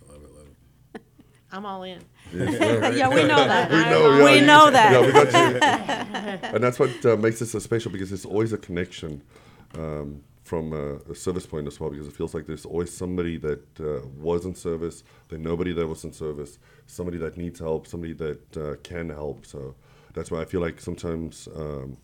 Love 0.10 0.22
it. 0.24 0.32
Love 0.36 0.48
it. 0.96 1.02
I'm 1.52 1.66
all 1.66 1.84
in. 1.84 2.00
yeah, 2.34 3.08
we 3.10 3.24
know 3.24 3.38
that. 3.48 3.72
We 3.72 3.78
know, 3.78 4.18
yeah, 4.18 4.26
we 4.26 4.36
you- 4.40 4.46
know 4.46 4.70
that. 4.72 4.92
Yeah, 4.92 5.02
we 5.06 5.12
got 5.14 5.28
you. 5.34 6.50
and 6.56 6.64
that's 6.64 6.78
what 6.80 7.06
uh, 7.06 7.16
makes 7.16 7.42
it 7.42 7.48
so 7.48 7.60
special 7.60 7.92
because 7.92 8.10
there's 8.10 8.26
always 8.26 8.52
a 8.54 8.58
connection 8.58 9.22
um, 9.78 10.22
from 10.44 10.74
uh, 10.74 11.12
a 11.12 11.16
service 11.16 11.46
point 11.46 11.68
as 11.68 11.80
well 11.80 11.90
because 11.90 12.08
it 12.08 12.14
feels 12.14 12.34
like 12.34 12.48
there's 12.48 12.66
always 12.66 12.94
somebody 12.96 13.38
that 13.38 13.64
uh, 13.80 14.06
was 14.18 14.46
in 14.46 14.56
service, 14.56 15.04
then 15.30 15.42
nobody 15.42 15.72
that 15.74 15.88
was 15.88 16.04
in 16.04 16.12
service, 16.12 16.60
somebody 16.86 17.18
that 17.18 17.38
needs 17.38 17.60
help, 17.60 17.88
somebody 17.88 18.14
that 18.14 18.58
uh, 18.58 18.76
can 18.84 19.10
help. 19.10 19.46
So 19.46 19.76
that's 20.14 20.30
why 20.32 20.42
I 20.42 20.46
feel 20.46 20.62
like 20.62 20.80
sometimes. 20.82 21.48
Um, 21.56 21.98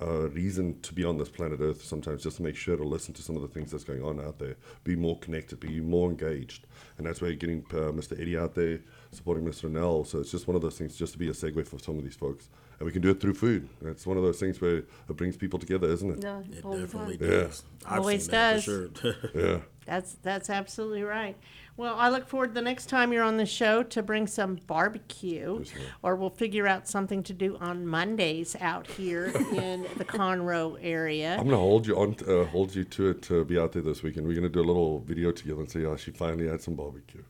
a 0.00 0.28
reason 0.28 0.80
to 0.82 0.94
be 0.94 1.04
on 1.04 1.18
this 1.18 1.28
planet 1.28 1.60
Earth 1.60 1.82
sometimes 1.84 2.22
just 2.22 2.36
to 2.38 2.42
make 2.42 2.56
sure 2.56 2.76
to 2.76 2.84
listen 2.84 3.12
to 3.14 3.22
some 3.22 3.36
of 3.36 3.42
the 3.42 3.48
things 3.48 3.70
that's 3.72 3.84
going 3.84 4.02
on 4.02 4.20
out 4.20 4.38
there, 4.38 4.56
be 4.84 4.94
more 4.96 5.18
connected, 5.18 5.58
be 5.60 5.80
more 5.80 6.08
engaged, 6.10 6.66
and 6.96 7.06
that's 7.06 7.20
where 7.20 7.30
you're 7.30 7.38
getting 7.38 7.64
uh, 7.72 7.90
Mr. 7.92 8.18
Eddie 8.20 8.38
out 8.38 8.54
there 8.54 8.80
supporting 9.12 9.44
Mr. 9.44 9.70
Nell. 9.70 10.04
So 10.04 10.20
it's 10.20 10.30
just 10.30 10.46
one 10.46 10.54
of 10.56 10.62
those 10.62 10.78
things, 10.78 10.96
just 10.96 11.12
to 11.14 11.18
be 11.18 11.28
a 11.28 11.32
segue 11.32 11.66
for 11.66 11.78
some 11.78 11.98
of 11.98 12.04
these 12.04 12.14
folks, 12.16 12.48
and 12.78 12.86
we 12.86 12.92
can 12.92 13.02
do 13.02 13.10
it 13.10 13.20
through 13.20 13.34
food. 13.34 13.68
It's 13.82 14.06
one 14.06 14.16
of 14.16 14.22
those 14.22 14.38
things 14.38 14.60
where 14.60 14.76
it 14.78 15.16
brings 15.16 15.36
people 15.36 15.58
together, 15.58 15.88
isn't 15.88 16.10
it? 16.18 16.22
Yeah, 16.22 16.40
It 16.40 16.62
definitely 16.62 17.18
time. 17.18 17.30
Yeah. 17.30 17.40
does. 17.42 17.62
I've 17.86 17.98
Always 18.00 18.22
seen 18.24 18.30
that 18.32 18.52
does. 18.54 18.64
For 18.64 18.90
sure. 18.94 19.14
Yeah. 19.34 19.58
That's 19.88 20.16
that's 20.22 20.50
absolutely 20.50 21.02
right. 21.02 21.36
Well, 21.78 21.94
I 21.96 22.08
look 22.08 22.28
forward 22.28 22.54
the 22.54 22.60
next 22.60 22.86
time 22.86 23.12
you're 23.12 23.22
on 23.22 23.36
the 23.36 23.46
show 23.46 23.82
to 23.84 24.02
bring 24.02 24.26
some 24.26 24.58
barbecue, 24.66 25.64
or 26.02 26.16
we'll 26.16 26.28
figure 26.28 26.66
out 26.66 26.88
something 26.88 27.22
to 27.22 27.32
do 27.32 27.56
on 27.60 27.86
Mondays 27.86 28.56
out 28.60 28.86
here 28.86 29.26
in 29.26 29.86
the 29.96 30.04
Conroe 30.04 30.76
area. 30.82 31.36
I'm 31.38 31.44
gonna 31.44 31.56
hold 31.56 31.86
you 31.86 31.96
on, 31.96 32.16
uh, 32.28 32.44
hold 32.46 32.74
you 32.74 32.84
to 32.84 33.10
it 33.10 33.22
to 33.22 33.44
be 33.44 33.58
out 33.58 33.72
there 33.72 33.82
this 33.82 34.02
weekend. 34.02 34.26
We're 34.26 34.34
gonna 34.34 34.48
do 34.48 34.60
a 34.60 34.62
little 34.62 34.98
video 35.00 35.30
together 35.30 35.60
and 35.60 35.70
say, 35.70 35.84
"Oh, 35.84 35.96
she 35.96 36.10
finally 36.10 36.48
had 36.48 36.60
some 36.60 36.74
barbecue." 36.74 37.22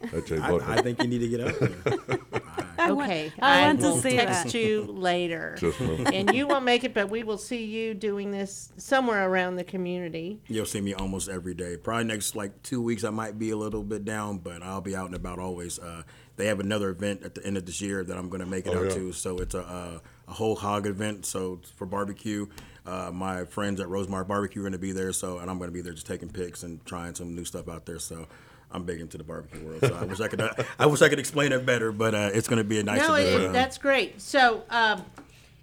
At 0.00 0.30
I, 0.30 0.76
I 0.76 0.82
think 0.82 1.02
you 1.02 1.08
need 1.08 1.18
to 1.18 1.28
get 1.28 1.40
out 1.40 1.58
there. 1.58 2.18
I 2.88 2.92
want- 2.92 3.10
Okay, 3.10 3.32
I 3.40 3.62
want 3.66 3.80
to 3.80 3.86
will 3.86 3.96
see 3.98 4.16
text 4.16 4.44
that. 4.44 4.54
you 4.54 4.82
later, 4.88 5.56
Just 5.60 5.80
know. 5.80 5.94
and 6.12 6.34
you 6.34 6.46
won't 6.46 6.64
make 6.64 6.84
it, 6.84 6.94
but 6.94 7.08
we 7.10 7.22
will 7.22 7.38
see 7.38 7.64
you 7.64 7.94
doing 7.94 8.30
this 8.30 8.72
somewhere 8.76 9.28
around 9.28 9.56
the 9.56 9.64
community. 9.64 10.40
You'll 10.48 10.66
see 10.66 10.80
me 10.80 10.94
almost 10.94 11.28
every 11.28 11.54
day. 11.54 11.76
Probably 11.76 12.04
next 12.04 12.34
like 12.36 12.62
two 12.62 12.82
weeks, 12.82 13.04
I 13.04 13.10
might 13.10 13.38
be 13.38 13.50
a 13.50 13.56
little 13.56 13.82
bit 13.82 14.04
down, 14.04 14.38
but 14.38 14.62
I'll 14.62 14.80
be 14.80 14.94
out 14.96 15.06
and 15.06 15.14
about 15.14 15.38
always. 15.38 15.78
Uh, 15.78 16.02
they 16.36 16.46
have 16.46 16.60
another 16.60 16.90
event 16.90 17.22
at 17.24 17.34
the 17.34 17.44
end 17.44 17.56
of 17.56 17.66
this 17.66 17.80
year 17.80 18.04
that 18.04 18.16
I'm 18.16 18.28
going 18.28 18.40
to 18.40 18.46
make 18.46 18.66
it 18.66 18.74
Oh, 18.74 18.78
out 18.78 18.84
yeah. 18.90 18.94
to. 18.94 19.12
So 19.12 19.38
it's 19.38 19.54
a, 19.54 19.58
a, 19.60 20.30
a 20.30 20.32
whole 20.34 20.54
hog 20.54 20.86
event. 20.86 21.26
So 21.26 21.58
it's 21.60 21.70
for 21.70 21.84
barbecue. 21.86 22.46
Uh, 22.86 23.10
my 23.12 23.44
friends 23.44 23.80
at 23.80 23.88
Rosemar 23.88 24.26
Barbecue 24.26 24.60
are 24.60 24.64
going 24.64 24.72
to 24.72 24.78
be 24.78 24.92
there. 24.92 25.12
So 25.12 25.38
and 25.38 25.50
I'm 25.50 25.58
going 25.58 25.68
to 25.68 25.74
be 25.74 25.80
there 25.80 25.92
just 25.92 26.06
taking 26.06 26.28
pics 26.28 26.62
and 26.62 26.84
trying 26.86 27.14
some 27.16 27.34
new 27.34 27.44
stuff 27.44 27.68
out 27.68 27.86
there. 27.86 27.98
So. 27.98 28.26
I'm 28.70 28.84
big 28.84 29.00
into 29.00 29.16
the 29.16 29.24
barbecue 29.24 29.64
world, 29.64 29.80
so 29.80 29.94
I 29.94 30.04
wish 30.04 30.20
I 30.20 30.28
could. 30.28 30.42
I 30.78 30.86
wish 30.86 31.00
I 31.00 31.08
could 31.08 31.18
explain 31.18 31.52
it 31.52 31.64
better, 31.64 31.90
but 31.90 32.14
uh, 32.14 32.30
it's 32.34 32.48
going 32.48 32.58
to 32.58 32.64
be 32.64 32.78
a 32.78 32.82
nice 32.82 33.06
no, 33.06 33.14
it, 33.14 33.46
Um, 33.46 33.52
that's 33.52 33.78
great. 33.78 34.20
So, 34.20 34.62
um, 34.68 35.04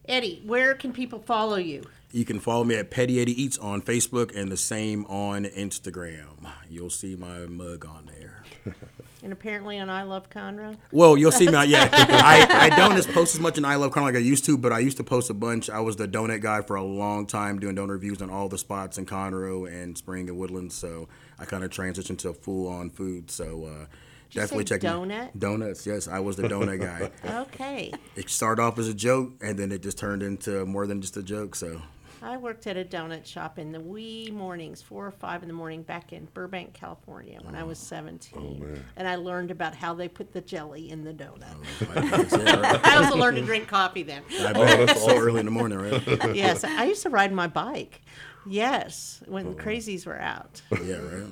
Eddie, 0.08 0.42
where 0.46 0.74
can 0.74 0.92
people 0.92 1.20
follow 1.20 1.58
you? 1.58 1.84
You 2.12 2.26
can 2.26 2.40
follow 2.40 2.64
me 2.64 2.76
at 2.76 2.90
Petty 2.90 3.20
Eddie 3.20 3.40
Eats 3.40 3.58
on 3.58 3.82
Facebook 3.82 4.36
and 4.36 4.52
the 4.52 4.58
same 4.58 5.06
on 5.06 5.46
Instagram. 5.46 6.48
You'll 6.70 6.90
see 6.90 7.16
my 7.16 7.40
mug 7.40 7.86
on 7.86 8.10
there. 8.18 8.44
And 9.24 9.34
apparently 9.34 9.80
on 9.80 9.90
I 9.90 10.04
Love 10.04 10.30
Conroe. 10.30 10.78
Well, 10.92 11.18
you'll 11.18 11.32
see 11.32 11.48
me. 11.48 11.66
Yeah, 11.66 11.90
I, 11.94 12.70
I 12.72 12.76
don't 12.76 12.96
just 12.96 13.10
post 13.12 13.34
as 13.34 13.42
much 13.42 13.58
in 13.58 13.66
I 13.66 13.76
Love 13.76 13.92
Conroe 13.92 14.04
like 14.04 14.16
I 14.16 14.20
used 14.20 14.46
to, 14.46 14.58
but 14.58 14.72
I 14.72 14.80
used 14.80 14.98
to 14.98 15.04
post 15.04 15.30
a 15.30 15.34
bunch. 15.34 15.70
I 15.70 15.80
was 15.80 15.96
the 15.96 16.08
donut 16.08 16.42
guy 16.42 16.62
for 16.62 16.76
a 16.76 16.84
long 16.84 17.26
time, 17.26 17.60
doing 17.60 17.76
donut 17.76 17.90
reviews 17.90 18.22
on 18.22 18.30
all 18.30 18.50
the 18.50 18.58
spots 18.58 18.98
in 18.98 19.06
Conroe 19.06 19.68
and 19.72 19.98
Spring 19.98 20.30
and 20.30 20.38
Woodlands. 20.38 20.76
So 20.76 21.08
I 21.40 21.46
kind 21.46 21.64
of 21.64 21.72
transitioned 21.72 22.20
to 22.20 22.34
full 22.34 22.68
on 22.68 22.90
food. 22.90 23.32
So 23.32 23.66
uh, 23.66 23.86
definitely 24.32 24.66
check 24.66 24.82
donut? 24.82 25.32
Donuts, 25.38 25.88
yes, 25.88 26.08
I 26.08 26.20
was 26.20 26.36
the 26.36 26.44
donut 26.44 26.80
guy. 26.82 27.10
Okay. 27.42 27.92
It 28.16 28.30
started 28.30 28.62
off 28.62 28.78
as 28.78 28.88
a 28.88 28.94
joke, 28.94 29.34
and 29.42 29.58
then 29.58 29.72
it 29.72 29.82
just 29.82 29.98
turned 29.98 30.22
into 30.22 30.66
more 30.66 30.86
than 30.88 31.02
just 31.02 31.18
a 31.18 31.24
joke. 31.24 31.56
So 31.56 31.82
I 32.26 32.38
worked 32.38 32.66
at 32.66 32.76
a 32.76 32.84
donut 32.84 33.24
shop 33.24 33.60
in 33.60 33.72
the 33.72 33.80
wee 33.80 34.32
mornings, 34.34 34.82
four 34.82 35.06
or 35.06 35.12
five 35.12 35.44
in 35.44 35.48
the 35.48 35.54
morning, 35.54 35.84
back 35.84 36.12
in 36.12 36.26
Burbank, 36.34 36.74
California, 36.74 37.40
when 37.44 37.54
I 37.54 37.64
was 37.64 37.78
17. 37.78 38.84
and 38.96 39.08
I 39.08 39.16
learned 39.16 39.52
about 39.52 39.76
how 39.76 39.94
they 39.94 40.08
put 40.08 40.34
the 40.34 40.42
jelly 40.42 40.90
in 40.90 41.04
the 41.04 41.14
donut. 41.14 41.56
Oh, 41.96 42.80
I 42.84 42.96
also 42.96 43.16
learned 43.16 43.38
to 43.38 43.44
drink 43.44 43.68
coffee 43.68 44.02
then. 44.02 44.24
I 44.40 44.54
bet 44.54 44.98
so 44.98 45.16
early 45.20 45.40
in 45.40 45.46
the 45.46 45.52
morning, 45.52 45.78
right? 45.78 46.04
yes, 46.36 46.64
I 46.64 46.86
used 46.86 47.04
to 47.04 47.12
ride 47.12 47.32
my 47.32 47.46
bike. 47.46 48.02
Yes, 48.48 49.22
when 49.28 49.56
the 49.56 49.62
crazies 49.62 50.08
were 50.08 50.20
out. 50.20 50.64
yeah, 50.84 50.96
right. 50.96 51.32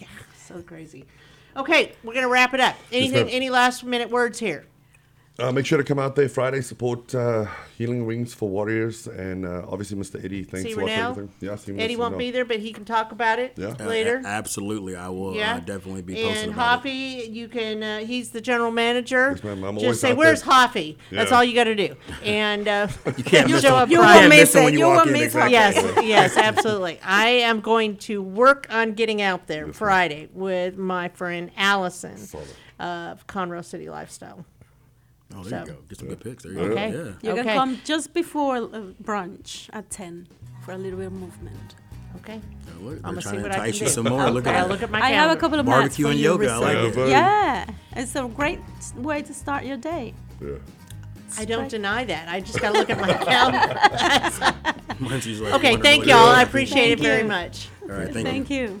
Yeah, 0.00 0.06
so 0.36 0.62
crazy. 0.62 1.04
Okay, 1.56 1.94
we're 2.04 2.14
gonna 2.14 2.28
wrap 2.28 2.54
it 2.54 2.60
up. 2.60 2.76
Anything? 2.92 3.26
ma'am. 3.26 3.28
any 3.32 3.50
last 3.50 3.82
minute 3.82 4.10
words 4.10 4.38
here? 4.38 4.66
Uh, 5.38 5.52
make 5.52 5.66
sure 5.66 5.76
to 5.76 5.84
come 5.84 5.98
out 5.98 6.16
there 6.16 6.30
Friday, 6.30 6.62
support 6.62 7.14
uh, 7.14 7.44
Healing 7.76 8.06
Wings 8.06 8.32
for 8.32 8.48
Warriors, 8.48 9.06
and 9.06 9.44
uh, 9.44 9.66
obviously 9.68 9.94
Mr. 9.98 10.24
Eddie. 10.24 10.44
Thanks 10.44 10.66
See 10.68 10.72
for 10.72 10.80
Renell? 10.80 11.10
everything. 11.10 11.30
Yeah, 11.40 11.56
see 11.56 11.78
Eddie 11.78 11.96
won't 11.96 12.16
be 12.16 12.30
there, 12.30 12.46
but 12.46 12.58
he 12.60 12.72
can 12.72 12.86
talk 12.86 13.12
about 13.12 13.38
it 13.38 13.52
Yeah. 13.56 13.74
later. 13.86 14.22
A- 14.24 14.26
absolutely, 14.26 14.96
I 14.96 15.10
will 15.10 15.34
Yeah, 15.34 15.56
uh, 15.56 15.60
definitely 15.60 16.00
be 16.00 16.14
posting 16.14 16.44
And 16.44 16.52
about 16.54 16.86
it. 16.86 17.28
You 17.30 17.48
can. 17.48 17.82
Uh, 17.82 17.98
he's 17.98 18.30
the 18.30 18.40
general 18.40 18.70
manager. 18.70 19.32
Yes, 19.34 19.44
ma'am. 19.44 19.62
I'm 19.62 19.78
Just 19.78 20.00
say, 20.00 20.14
"Where's 20.14 20.40
there." 20.42 20.54
Hoppy?" 20.54 20.96
That's 21.10 21.30
all 21.32 21.44
you 21.44 21.54
got 21.54 21.64
to 21.64 21.74
do, 21.74 21.96
and 22.24 22.66
uh, 22.66 22.88
You 23.18 23.22
can't 23.22 23.46
you'll 23.48 23.56
miss 23.56 23.62
show 23.62 23.76
it. 23.76 23.82
up. 23.82 23.90
You 23.90 23.98
Friday. 23.98 24.18
won't 24.20 24.28
miss 24.30 24.54
miss 24.54 24.64
it 24.68 24.72
you 24.72 24.78
You 24.78 24.86
won't 24.86 25.10
miss 25.12 25.34
it. 25.34 25.50
Yes, 25.50 25.98
yes, 26.02 26.36
absolutely. 26.38 26.98
I 27.04 27.26
am 27.28 27.60
going 27.60 27.98
to 27.98 28.22
work 28.22 28.68
on 28.70 28.94
getting 28.94 29.20
out 29.20 29.48
there 29.48 29.70
Friday 29.74 30.30
with 30.32 30.78
my 30.78 31.08
friend 31.10 31.50
Allison 31.58 32.14
of 32.80 33.26
Conroe 33.26 33.62
City 33.62 33.90
Lifestyle. 33.90 34.46
Oh, 35.36 35.42
there 35.42 35.50
So- 35.50 35.66
you 35.66 35.72
go. 35.72 35.78
Get 35.88 35.98
some 35.98 36.08
good 36.08 36.20
picks. 36.20 36.42
There 36.44 36.52
you 36.52 36.60
Okay. 36.60 36.90
go. 36.90 36.98
Yeah. 36.98 37.12
You 37.22 37.30
Okay. 37.32 37.42
can 37.44 37.56
come 37.56 37.80
just 37.84 38.14
before 38.14 38.56
uh, 38.56 38.80
brunch 39.02 39.68
at 39.72 39.90
10 39.90 40.26
for 40.64 40.72
a 40.72 40.78
little 40.78 40.98
bit 40.98 41.06
of 41.08 41.12
movement. 41.12 41.74
Okay. 42.16 42.40
Yeah, 42.40 42.72
look, 42.80 42.94
I'm 43.04 43.10
gonna 43.14 43.22
see 43.22 43.28
trying 43.30 43.42
to 43.42 43.48
I 43.50 43.52
can 43.52 43.60
entice 43.66 43.80
you 43.80 43.86
do. 43.86 43.92
some 43.92 44.04
more. 44.08 44.30
Look 44.30 44.46
at 44.46 44.54
I'll 44.56 44.68
look 44.68 44.82
at 44.82 44.90
my 44.90 44.98
I 44.98 45.00
calendar. 45.10 45.28
have 45.28 45.36
a 45.36 45.40
couple 45.40 45.58
of 45.60 45.66
mats 45.66 45.76
Barbecue 45.78 46.04
for 46.06 46.10
and 46.12 46.18
you 46.18 46.24
yoga, 46.24 46.50
I 46.50 46.56
like 46.56 46.76
reserved. 46.78 46.98
it. 46.98 47.08
Yeah, 47.10 47.66
it's 47.94 48.16
a 48.16 48.26
great 48.34 48.60
way 48.96 49.22
to 49.22 49.34
start 49.34 49.64
your 49.64 49.76
day. 49.76 50.14
Yeah. 50.40 50.48
I 51.38 51.44
don't 51.44 51.68
deny 51.68 52.04
that. 52.04 52.28
I 52.28 52.40
just 52.40 52.58
got 52.60 52.72
to 52.72 52.78
look 52.78 52.88
at 52.88 52.98
my 52.98 53.12
calendar. 53.30 53.78
Mine's 54.98 55.40
like 55.40 55.54
okay, 55.54 55.76
thank 55.76 56.06
y'all. 56.06 56.28
I 56.30 56.42
appreciate 56.42 56.92
it 56.92 56.98
Thank 56.98 57.06
very 57.06 57.22
you. 57.22 57.28
much. 57.28 57.68
All 57.82 57.88
right, 57.88 58.12
thank, 58.12 58.26
Thank 58.26 58.50
you. 58.50 58.80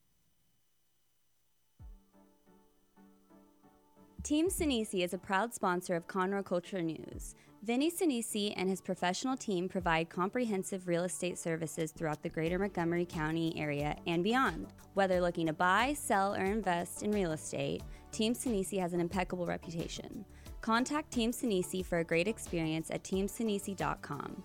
Team 4.23 4.49
Sinisi 4.49 5.03
is 5.03 5.15
a 5.15 5.17
proud 5.17 5.51
sponsor 5.51 5.95
of 5.95 6.07
Conroe 6.07 6.45
Culture 6.45 6.83
News. 6.83 7.33
Vinny 7.63 7.89
Sinisi 7.89 8.53
and 8.55 8.69
his 8.69 8.79
professional 8.79 9.35
team 9.35 9.67
provide 9.67 10.09
comprehensive 10.09 10.87
real 10.87 11.05
estate 11.05 11.39
services 11.39 11.91
throughout 11.91 12.21
the 12.21 12.29
greater 12.29 12.59
Montgomery 12.59 13.05
County 13.05 13.51
area 13.57 13.95
and 14.05 14.23
beyond. 14.23 14.67
Whether 14.93 15.21
looking 15.21 15.47
to 15.47 15.53
buy, 15.53 15.93
sell, 15.93 16.35
or 16.35 16.43
invest 16.43 17.01
in 17.01 17.11
real 17.11 17.31
estate, 17.31 17.81
Team 18.11 18.35
Sinisi 18.35 18.79
has 18.79 18.93
an 18.93 18.99
impeccable 18.99 19.47
reputation. 19.47 20.23
Contact 20.61 21.11
Team 21.11 21.31
Sinisi 21.31 21.83
for 21.83 21.99
a 21.99 22.03
great 22.03 22.27
experience 22.27 22.91
at 22.91 23.03
teamsinisi.com. 23.03 24.43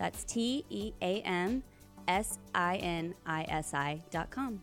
That's 0.00 0.24
T 0.24 0.64
E 0.68 0.92
A 1.00 1.20
M 1.20 1.62
S 2.08 2.40
I 2.56 2.76
N 2.78 3.14
I 3.24 3.44
S 3.48 3.72
I.com. 3.72 4.62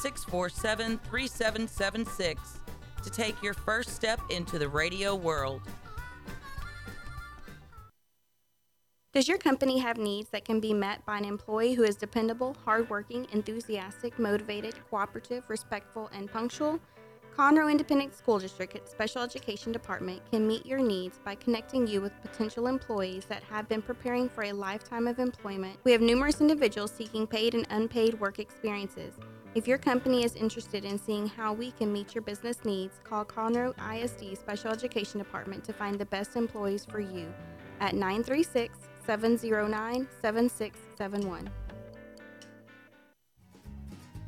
647 0.00 0.98
3776 0.98 2.58
to 3.02 3.10
take 3.10 3.42
your 3.42 3.54
first 3.54 3.90
step 3.90 4.20
into 4.30 4.58
the 4.58 4.68
radio 4.68 5.14
world. 5.14 5.62
Does 9.12 9.26
your 9.26 9.38
company 9.38 9.78
have 9.78 9.98
needs 9.98 10.30
that 10.30 10.44
can 10.44 10.60
be 10.60 10.72
met 10.72 11.04
by 11.04 11.18
an 11.18 11.24
employee 11.24 11.74
who 11.74 11.82
is 11.82 11.96
dependable, 11.96 12.56
hardworking, 12.64 13.26
enthusiastic, 13.32 14.16
motivated, 14.20 14.74
cooperative, 14.88 15.42
respectful, 15.48 16.08
and 16.14 16.30
punctual? 16.30 16.78
Conroe 17.36 17.70
Independent 17.70 18.14
School 18.14 18.38
District 18.38 18.88
Special 18.88 19.22
Education 19.22 19.72
Department 19.72 20.20
can 20.30 20.46
meet 20.46 20.66
your 20.66 20.80
needs 20.80 21.18
by 21.24 21.34
connecting 21.36 21.86
you 21.86 22.00
with 22.00 22.12
potential 22.22 22.66
employees 22.66 23.24
that 23.26 23.42
have 23.44 23.68
been 23.68 23.80
preparing 23.80 24.28
for 24.28 24.44
a 24.44 24.52
lifetime 24.52 25.06
of 25.06 25.18
employment. 25.18 25.78
We 25.84 25.92
have 25.92 26.00
numerous 26.00 26.40
individuals 26.40 26.90
seeking 26.90 27.26
paid 27.26 27.54
and 27.54 27.66
unpaid 27.70 28.18
work 28.20 28.38
experiences. 28.38 29.14
If 29.54 29.66
your 29.66 29.78
company 29.78 30.24
is 30.24 30.36
interested 30.36 30.84
in 30.84 30.98
seeing 30.98 31.28
how 31.28 31.52
we 31.52 31.70
can 31.72 31.92
meet 31.92 32.14
your 32.14 32.22
business 32.22 32.64
needs, 32.64 33.00
call 33.04 33.24
Conroe 33.24 33.74
ISD 33.78 34.36
Special 34.36 34.70
Education 34.70 35.18
Department 35.18 35.64
to 35.64 35.72
find 35.72 35.98
the 35.98 36.06
best 36.06 36.36
employees 36.36 36.84
for 36.84 37.00
you 37.00 37.32
at 37.80 37.94
936 37.94 38.78
709 39.06 40.06
7671. 40.20 41.50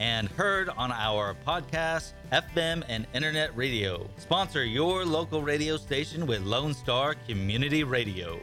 and 0.00 0.28
heard 0.30 0.70
on 0.70 0.90
our 0.90 1.36
podcast, 1.46 2.14
FM, 2.32 2.82
and 2.88 3.06
internet 3.14 3.54
radio. 3.54 4.08
Sponsor 4.16 4.64
your 4.64 5.04
local 5.04 5.42
radio 5.42 5.76
station 5.76 6.26
with 6.26 6.42
Lone 6.42 6.72
Star 6.72 7.14
Community 7.28 7.84
Radio. 7.84 8.40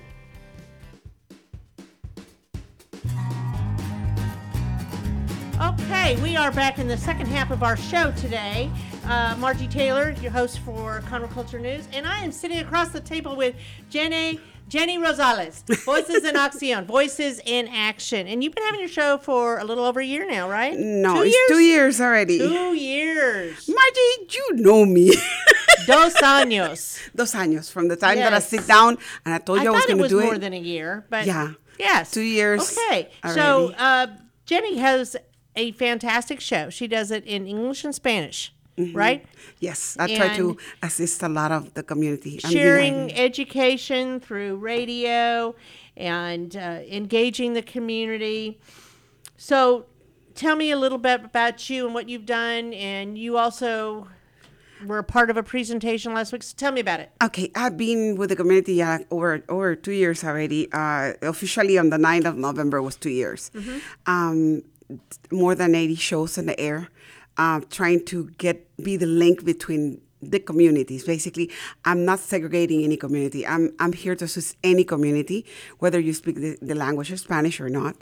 Okay, 5.59 6.21
we 6.21 6.37
are 6.37 6.51
back 6.51 6.77
in 6.77 6.87
the 6.87 6.95
second 6.95 7.25
half 7.25 7.49
of 7.49 7.63
our 7.63 7.75
show 7.75 8.11
today. 8.11 8.71
Uh, 9.05 9.35
Margie 9.39 9.67
Taylor, 9.67 10.11
your 10.21 10.31
host 10.31 10.59
for 10.59 11.01
Conroe 11.07 11.31
Culture 11.31 11.59
News, 11.59 11.87
and 11.91 12.05
I 12.05 12.19
am 12.19 12.31
sitting 12.31 12.59
across 12.59 12.89
the 12.89 12.99
table 12.99 13.35
with 13.35 13.55
Jenny 13.89 14.39
Jenny 14.67 14.97
Rosales, 14.97 15.63
Voices 15.85 16.23
in 16.25 16.35
Action, 16.35 16.85
Voices 16.85 17.39
in 17.45 17.67
Action. 17.69 18.27
And 18.27 18.43
you've 18.43 18.53
been 18.53 18.65
having 18.65 18.81
your 18.81 18.89
show 18.89 19.17
for 19.17 19.59
a 19.59 19.63
little 19.63 19.85
over 19.85 20.01
a 20.01 20.05
year 20.05 20.29
now, 20.29 20.49
right? 20.49 20.77
No, 20.77 21.15
two 21.15 21.21
it's 21.21 21.35
years? 21.35 21.47
two 21.49 21.59
years 21.63 22.01
already. 22.01 22.37
Two 22.39 22.73
years. 22.75 23.69
Margie, 23.69 24.33
you 24.35 24.49
know 24.55 24.85
me. 24.85 25.11
Dos 25.87 26.13
años. 26.15 26.99
Dos 27.15 27.33
años 27.33 27.71
from 27.71 27.87
the 27.87 27.95
time 27.95 28.17
that 28.17 28.33
I 28.33 28.39
sit 28.39 28.67
down 28.67 28.97
and 29.25 29.33
I 29.35 29.37
told 29.37 29.61
you 29.61 29.69
I, 29.69 29.71
was 29.71 29.81
thought 29.81 29.89
it 29.89 29.93
going 29.97 30.09
to 30.09 30.15
was 30.15 30.23
do 30.23 30.27
more 30.27 30.37
than 30.37 30.53
a 30.53 30.59
year, 30.59 31.05
but 31.09 31.25
Yeah. 31.25 31.53
yes, 31.79 32.11
Two 32.11 32.21
years 32.21 32.77
Okay, 32.89 33.09
so 33.33 33.71
uh, 33.77 34.07
Jenny 34.45 34.77
has 34.77 35.15
a 35.55 35.71
fantastic 35.73 36.41
show. 36.41 36.69
She 36.69 36.87
does 36.87 37.09
it 37.09 37.23
in 37.25 37.47
English 37.47 37.85
and 37.85 37.95
Spanish, 37.95 38.53
Mhm. 38.77 38.95
right? 38.95 39.25
Yes, 39.59 39.97
I 39.99 40.15
try 40.15 40.35
to 40.37 40.55
assist 40.83 41.23
a 41.23 41.29
lot 41.29 41.51
of 41.51 41.73
the 41.73 41.81
community. 41.83 42.39
I'm 42.43 42.51
sharing 42.51 43.11
education 43.13 44.19
through 44.19 44.57
radio 44.57 45.55
and 45.95 46.55
uh, 46.55 46.81
engaging 46.89 47.53
the 47.53 47.63
community. 47.63 48.59
So, 49.35 49.85
tell 50.35 50.55
me 50.55 50.69
a 50.71 50.77
little 50.77 50.99
bit 50.99 51.25
about 51.25 51.69
you 51.69 51.85
and 51.85 51.93
what 51.95 52.07
you've 52.07 52.25
done. 52.27 52.73
And 52.73 53.17
you 53.17 53.37
also 53.37 54.07
were 54.85 54.99
a 54.99 55.03
part 55.03 55.31
of 55.31 55.37
a 55.37 55.43
presentation 55.43 56.13
last 56.13 56.31
week. 56.31 56.43
So, 56.43 56.53
tell 56.55 56.71
me 56.71 56.81
about 56.81 56.99
it. 56.99 57.09
Okay, 57.23 57.49
I've 57.55 57.77
been 57.77 58.15
with 58.15 58.29
the 58.29 58.35
community 58.35 58.81
uh, 58.83 58.99
over 59.09 59.43
over 59.49 59.75
two 59.75 59.91
years 59.93 60.23
already. 60.23 60.69
Uh, 60.71 61.13
officially, 61.23 61.79
on 61.79 61.89
the 61.89 61.97
9th 61.97 62.25
of 62.25 62.37
November 62.37 62.79
was 62.81 62.95
two 62.95 63.09
years. 63.09 63.49
Um, 64.05 64.61
more 65.31 65.53
than 65.55 65.75
80 65.75 65.95
shows 65.95 66.37
in 66.37 66.45
the 66.45 66.57
air, 66.59 66.87
uh, 67.37 67.61
trying 67.69 68.05
to 68.05 68.29
get 68.37 68.65
be 68.83 68.97
the 68.97 69.05
link 69.05 69.45
between 69.45 70.01
the 70.21 70.39
communities. 70.39 71.05
Basically, 71.05 71.51
I'm 71.85 72.03
not 72.03 72.19
segregating 72.19 72.83
any 72.83 72.97
community. 72.97 73.45
I'm 73.45 73.73
I'm 73.79 73.93
here 73.93 74.15
to 74.15 74.25
assist 74.25 74.57
any 74.63 74.83
community, 74.83 75.45
whether 75.79 75.99
you 75.99 76.13
speak 76.13 76.35
the, 76.35 76.57
the 76.61 76.75
language 76.75 77.11
of 77.11 77.19
Spanish 77.19 77.59
or 77.59 77.69
not. 77.69 77.95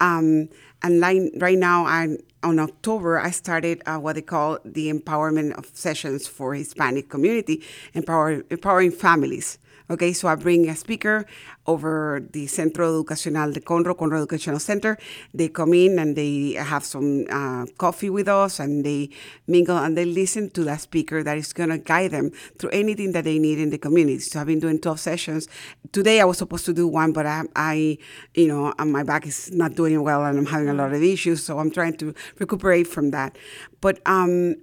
Um, 0.00 0.48
and 0.82 1.00
like, 1.00 1.32
right 1.38 1.58
now, 1.58 1.86
I'm, 1.86 2.18
on 2.42 2.58
October, 2.58 3.18
I 3.18 3.30
started 3.30 3.82
uh, 3.86 3.96
what 3.98 4.16
they 4.16 4.22
call 4.22 4.58
the 4.64 4.92
empowerment 4.92 5.56
of 5.56 5.70
sessions 5.72 6.26
for 6.26 6.54
Hispanic 6.54 7.08
community, 7.08 7.62
empower, 7.94 8.42
empowering 8.50 8.90
families. 8.90 9.58
Okay, 9.88 10.12
so 10.12 10.26
I 10.26 10.34
bring 10.34 10.68
a 10.68 10.74
speaker 10.74 11.26
over 11.64 12.20
the 12.32 12.48
Centro 12.48 12.88
Educacional 12.88 13.52
de 13.52 13.60
Conroe, 13.60 13.94
Conroe 13.94 14.16
Educational 14.16 14.58
Center. 14.58 14.98
They 15.32 15.48
come 15.48 15.74
in 15.74 16.00
and 16.00 16.16
they 16.16 16.54
have 16.54 16.84
some 16.84 17.24
uh, 17.30 17.66
coffee 17.78 18.10
with 18.10 18.26
us 18.26 18.58
and 18.58 18.84
they 18.84 19.10
mingle 19.46 19.76
and 19.76 19.96
they 19.96 20.04
listen 20.04 20.50
to 20.50 20.64
that 20.64 20.80
speaker 20.80 21.22
that 21.22 21.38
is 21.38 21.52
going 21.52 21.68
to 21.68 21.78
guide 21.78 22.10
them 22.10 22.32
through 22.58 22.70
anything 22.70 23.12
that 23.12 23.22
they 23.22 23.38
need 23.38 23.60
in 23.60 23.70
the 23.70 23.78
community. 23.78 24.18
So 24.18 24.40
I've 24.40 24.48
been 24.48 24.58
doing 24.58 24.80
12 24.80 24.98
sessions. 24.98 25.46
Today 25.92 26.20
I 26.20 26.24
was 26.24 26.38
supposed 26.38 26.64
to 26.66 26.74
do 26.74 26.88
one, 26.88 27.12
but 27.12 27.24
I, 27.24 27.44
I 27.54 27.98
you 28.34 28.48
know, 28.48 28.74
my 28.84 29.04
back 29.04 29.24
is 29.24 29.52
not 29.52 29.76
doing 29.76 30.02
well 30.02 30.24
and 30.24 30.36
I'm 30.36 30.46
having 30.46 30.68
a 30.68 30.74
lot 30.74 30.92
of 30.94 31.00
issues. 31.00 31.44
So 31.44 31.60
I'm 31.60 31.70
trying 31.70 31.96
to 31.98 32.12
recuperate 32.40 32.88
from 32.88 33.12
that. 33.12 33.38
But 33.80 34.00
um, 34.04 34.56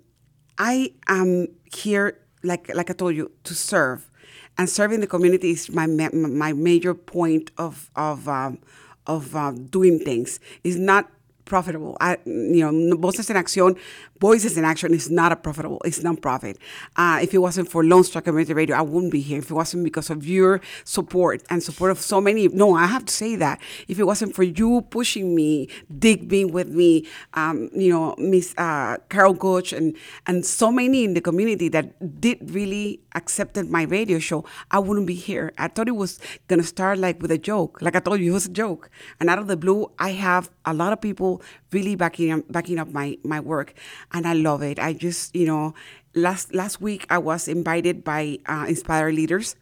I 0.57 0.91
am 1.07 1.47
here, 1.74 2.19
like, 2.43 2.69
like 2.76 2.89
I 2.89 2.93
told 2.93 3.15
you, 3.15 3.32
to 3.45 3.55
serve 3.55 4.09
and 4.58 4.70
serving 4.70 4.99
the 4.99 5.08
community 5.08 5.51
is 5.51 5.72
my 5.72 5.88
my 5.88 6.54
major 6.54 6.93
point 6.93 7.51
of 7.58 7.89
of 7.95 8.28
um, 8.28 8.60
of 9.08 9.36
uh, 9.36 9.51
doing 9.51 9.99
things. 9.99 10.39
It's 10.64 10.78
not 10.78 11.10
profitable. 11.46 11.98
I, 12.00 12.18
you 12.26 12.72
know, 12.72 12.98
Voces 12.98 13.30
en 13.30 13.38
Acción 13.38 13.78
Voices 14.24 14.58
in 14.58 14.64
Action 14.64 14.94
is 14.94 15.12
not 15.12 15.34
a 15.34 15.36
profitable, 15.36 15.82
it's 15.84 16.00
nonprofit. 16.00 16.56
Uh, 16.96 17.20
if 17.22 17.34
it 17.34 17.39
wasn't 17.39 17.70
for 17.70 17.84
Lone 17.84 18.06
Star 18.06 18.22
Community 18.22 18.54
Radio, 18.54 18.78
I 18.78 18.82
wouldn't 18.82 19.12
be 19.12 19.20
here. 19.20 19.39
If 19.39 19.52
it 19.52 19.54
wasn't 19.54 19.84
because 19.84 20.10
of 20.10 20.26
your 20.26 20.62
support 20.86 21.44
and 21.50 21.62
support 21.62 21.91
of 21.91 22.00
so 22.00 22.22
many, 22.22 22.48
no, 22.48 22.74
I 22.74 22.86
have 22.86 23.04
to 23.04 23.14
say 23.14 23.36
that. 23.36 23.60
If 23.89 24.00
it 24.00 24.06
wasn't 24.06 24.34
for 24.34 24.44
you 24.44 24.82
pushing 24.89 25.36
me, 25.36 25.68
Dick 26.00 26.30
being 26.30 26.54
with 26.54 26.70
me, 26.70 27.06
um, 27.34 27.70
you 27.74 27.91
know, 27.91 28.16
Miss 28.18 28.54
uh, 28.58 28.96
Carol 29.10 29.34
Gooch, 29.34 29.74
and, 29.74 29.94
and 30.26 30.46
so 30.46 30.72
many 30.72 31.04
in 31.04 31.16
the 31.16 31.22
community 31.22 31.68
that 31.70 32.22
did 32.22 32.50
really 32.52 33.02
accepted 33.16 33.70
my 33.70 33.84
radio 33.84 34.20
show, 34.20 34.46
I 34.72 34.80
wouldn't 34.80 35.08
be 35.08 35.16
here. 35.16 35.52
I 35.58 35.68
thought 35.68 35.88
it 35.88 35.98
was 35.98 36.20
gonna 36.48 36.64
start 36.64 36.98
like 36.98 37.22
with 37.22 37.32
a 37.32 37.38
joke. 37.38 37.82
Like 37.82 37.96
I 37.96 38.00
told 38.00 38.22
you, 38.22 38.32
it 38.32 38.34
was 38.34 38.46
a 38.46 38.50
joke. 38.50 38.89
And 39.20 39.30
out 39.30 39.39
of 39.39 39.48
the 39.48 39.58
blue, 39.58 39.91
I 40.00 40.12
have 40.12 40.50
a 40.66 40.74
lot 40.74 40.94
of 40.94 41.02
people 41.02 41.33
really 41.72 41.96
backing 41.96 42.32
up, 42.32 42.44
backing 42.50 42.80
up 42.80 42.90
my, 42.90 43.18
my 43.24 43.40
work 43.40 43.74
and 44.12 44.28
I 44.28 44.34
love 44.34 44.62
it. 44.62 44.80
I 44.80 44.94
just, 44.94 45.36
you 45.36 45.46
know, 45.46 45.74
last 46.16 46.54
last 46.54 46.82
week 46.82 47.06
I 47.10 47.18
was 47.18 47.48
invited 47.48 48.04
by 48.04 48.40
uh, 48.46 48.66
Inspire 48.68 49.12
Leaders. 49.12 49.56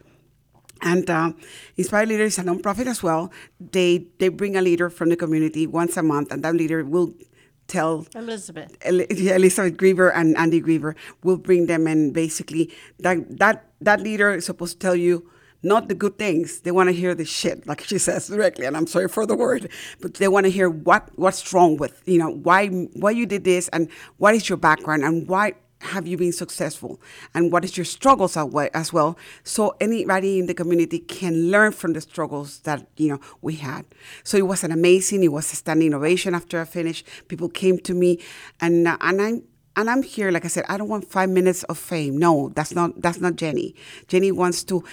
And 0.82 1.08
uh, 1.10 1.34
Inspire 1.78 2.08
Leaders 2.08 2.34
is 2.34 2.40
a 2.40 2.44
nonprofit 2.44 2.88
as 2.88 3.04
well. 3.04 3.32
They 3.60 4.08
they 4.18 4.30
bring 4.30 4.56
a 4.56 4.62
leader 4.62 4.90
from 4.90 5.10
the 5.10 5.16
community 5.16 5.68
once 5.68 5.96
a 5.96 6.02
month, 6.02 6.32
and 6.32 6.42
that 6.44 6.56
leader 6.56 6.84
will 6.84 7.14
tell 7.68 8.08
Elizabeth, 8.16 8.76
Elizabeth 8.84 9.78
Griever 9.78 10.12
and 10.14 10.36
Andy 10.38 10.60
Griever 10.60 10.96
will 11.24 11.38
bring 11.38 11.68
them, 11.68 11.86
and 11.86 12.14
basically 12.14 12.74
that 12.98 13.38
that 13.38 13.70
that 13.80 14.02
leader 14.02 14.34
is 14.34 14.46
supposed 14.46 14.74
to 14.74 14.80
tell 14.80 14.96
you 14.96 15.30
not 15.64 15.88
the 15.88 15.96
good 15.96 16.18
things. 16.18 16.62
They 16.62 16.72
want 16.72 16.90
to 16.90 16.94
hear 16.94 17.14
the 17.14 17.26
shit, 17.26 17.68
like 17.68 17.82
she 17.82 17.98
says 17.98 18.28
directly. 18.28 18.66
And 18.66 18.76
I'm 18.76 18.88
sorry 18.88 19.08
for 19.08 19.26
the 19.26 19.36
word, 19.36 19.70
but 20.00 20.16
they 20.16 20.28
want 20.28 20.46
to 20.46 20.52
hear 20.52 20.70
what 20.70 21.10
what's 21.16 21.54
wrong 21.54 21.78
with 21.78 22.02
you 22.06 22.18
know 22.18 22.30
why 22.30 22.68
why 22.68 23.12
you 23.12 23.26
did 23.26 23.44
this 23.44 23.68
and 23.70 23.90
what 24.18 24.36
is 24.36 24.50
your 24.50 24.58
background 24.58 25.04
and 25.04 25.28
why 25.28 25.54
have 25.82 26.06
you 26.06 26.16
been 26.16 26.32
successful 26.32 27.02
and 27.34 27.52
what 27.52 27.66
is 27.66 27.76
your 27.76 27.86
struggles 27.86 28.38
as 28.38 28.94
well 28.94 29.18
so 29.44 29.76
anybody 29.82 30.38
in 30.38 30.46
the 30.46 30.54
community 30.54 31.00
can 31.00 31.50
learn 31.50 31.72
from 31.72 31.94
the 31.94 32.02
struggles 32.02 32.60
that 32.60 32.88
you 32.98 33.08
know 33.10 33.20
we 33.42 33.56
had 33.56 33.84
so 34.24 34.38
it 34.38 34.46
was 34.46 34.64
an 34.64 34.72
amazing 34.72 35.24
it 35.24 35.30
was 35.30 35.52
a 35.52 35.56
standing 35.56 35.94
ovation 35.94 36.36
after 36.36 36.62
i 36.62 36.66
finished 36.66 37.06
people 37.28 37.50
came 37.50 37.80
to 37.80 37.96
me 37.96 38.20
and 38.60 38.88
uh, 38.88 38.96
and 39.02 39.22
i'm 39.22 39.44
and 39.76 39.90
I'm 39.90 40.04
here, 40.04 40.32
like 40.32 40.44
I 40.44 40.50
said, 40.50 40.66
I 40.68 40.78
don't 40.78 40.90
want 40.90 41.10
five 41.10 41.30
minutes 41.30 41.64
of 41.64 41.78
fame. 41.78 42.18
No, 42.18 42.50
that's 42.56 42.74
not 42.76 43.02
that's 43.02 43.20
not 43.22 43.38
Jenny. 43.38 43.74
Jenny 44.08 44.32
wants 44.32 44.64
to 44.66 44.84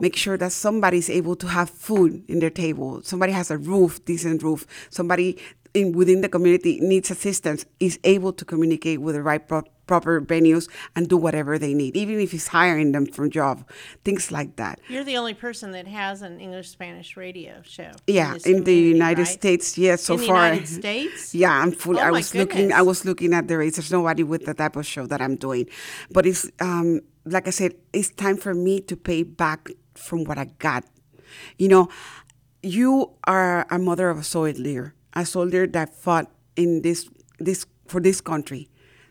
make 0.00 0.16
sure 0.16 0.36
that 0.36 0.52
somebody's 0.52 1.10
able 1.10 1.36
to 1.36 1.46
have 1.48 1.70
food 1.70 2.24
in 2.28 2.38
their 2.38 2.50
table. 2.50 3.02
Somebody 3.02 3.32
has 3.32 3.50
a 3.50 3.58
roof, 3.58 4.04
decent 4.04 4.42
roof. 4.42 4.66
Somebody 4.90 5.38
in 5.74 5.92
within 5.92 6.20
the 6.20 6.28
community 6.28 6.80
needs 6.80 7.10
assistance 7.10 7.66
is 7.80 7.98
able 8.04 8.32
to 8.32 8.44
communicate 8.44 9.00
with 9.00 9.14
the 9.14 9.22
right 9.22 9.46
pro- 9.46 9.62
proper 9.86 10.20
venues 10.20 10.68
and 10.94 11.08
do 11.08 11.16
whatever 11.16 11.58
they 11.58 11.74
need, 11.74 11.96
even 11.96 12.20
if 12.20 12.30
he's 12.32 12.48
hiring 12.48 12.92
them 12.92 13.06
from 13.06 13.30
job, 13.30 13.66
things 14.04 14.30
like 14.30 14.56
that. 14.56 14.78
You're 14.88 15.04
the 15.04 15.16
only 15.16 15.34
person 15.34 15.72
that 15.72 15.86
has 15.86 16.22
an 16.22 16.40
English 16.40 16.68
Spanish 16.68 17.16
radio 17.16 17.62
show. 17.62 17.92
Yeah, 18.06 18.36
in, 18.44 18.56
in 18.56 18.64
the 18.64 18.74
United 18.74 19.22
right? 19.22 19.28
States, 19.28 19.78
yes. 19.78 20.02
So 20.02 20.14
in 20.14 20.20
the 20.20 20.26
far, 20.26 20.44
United 20.52 20.68
States. 20.68 21.34
Yeah, 21.38 21.52
I'm 21.52 21.72
full. 21.72 21.98
Oh 21.98 22.02
I 22.02 22.10
was 22.10 22.34
looking. 22.34 22.72
I 22.72 22.82
was 22.82 23.04
looking 23.04 23.32
at 23.32 23.48
the 23.48 23.56
rates. 23.58 23.76
There's 23.76 23.92
nobody 23.92 24.22
with 24.22 24.44
the 24.44 24.54
type 24.54 24.76
of 24.76 24.86
show 24.86 25.06
that 25.06 25.20
I'm 25.20 25.36
doing, 25.36 25.66
but 26.10 26.26
it's 26.26 26.50
um, 26.60 27.00
like 27.24 27.46
I 27.46 27.50
said, 27.50 27.74
it's 27.92 28.10
time 28.10 28.36
for 28.36 28.54
me 28.54 28.80
to 28.82 28.96
pay 28.96 29.22
back 29.22 29.70
from 29.98 30.24
what 30.24 30.38
I 30.38 30.46
got. 30.58 30.84
You 31.58 31.68
know, 31.68 31.88
you 32.62 33.10
are 33.24 33.66
a 33.70 33.78
mother 33.78 34.10
of 34.10 34.18
a 34.18 34.24
soldier, 34.24 34.94
a 35.14 35.26
soldier 35.26 35.66
that 35.66 35.94
fought 35.94 36.30
in 36.56 36.82
this 36.82 37.08
this 37.38 37.66
for 37.86 38.00
this 38.00 38.20
country 38.20 38.68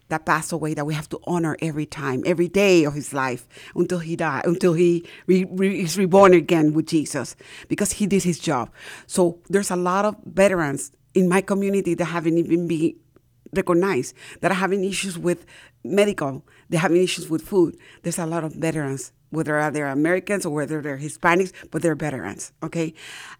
that 0.09 0.25
passed 0.25 0.51
away 0.51 0.73
that 0.73 0.85
we 0.85 0.93
have 0.93 1.09
to 1.09 1.19
honor 1.25 1.57
every 1.61 1.85
time, 1.85 2.23
every 2.25 2.47
day 2.47 2.85
of 2.85 2.93
his 2.93 3.13
life 3.13 3.47
until 3.75 3.99
he 3.99 4.15
died, 4.15 4.45
until 4.45 4.73
he 4.73 5.05
re, 5.25 5.45
re, 5.49 5.81
is 5.81 5.97
reborn 5.97 6.33
again 6.33 6.73
with 6.73 6.87
Jesus, 6.87 7.35
because 7.67 7.91
he 7.93 8.07
did 8.07 8.23
his 8.23 8.39
job. 8.39 8.71
So 9.05 9.39
there's 9.49 9.71
a 9.71 9.75
lot 9.75 10.05
of 10.05 10.15
veterans 10.25 10.91
in 11.13 11.27
my 11.27 11.41
community 11.41 11.93
that 11.95 12.05
haven't 12.05 12.37
even 12.37 12.67
been 12.67 12.95
recognized, 13.53 14.15
that 14.41 14.51
are 14.51 14.55
having 14.55 14.83
issues 14.83 15.17
with 15.17 15.45
medical, 15.83 16.45
they're 16.69 16.79
having 16.79 17.01
issues 17.01 17.29
with 17.29 17.41
food. 17.41 17.77
There's 18.03 18.19
a 18.19 18.25
lot 18.25 18.43
of 18.43 18.53
veterans, 18.53 19.11
whether 19.29 19.69
they're 19.71 19.87
Americans 19.87 20.45
or 20.45 20.53
whether 20.53 20.81
they're 20.81 20.97
Hispanics, 20.97 21.51
but 21.71 21.81
they're 21.81 21.95
veterans. 21.95 22.53
Okay. 22.63 22.93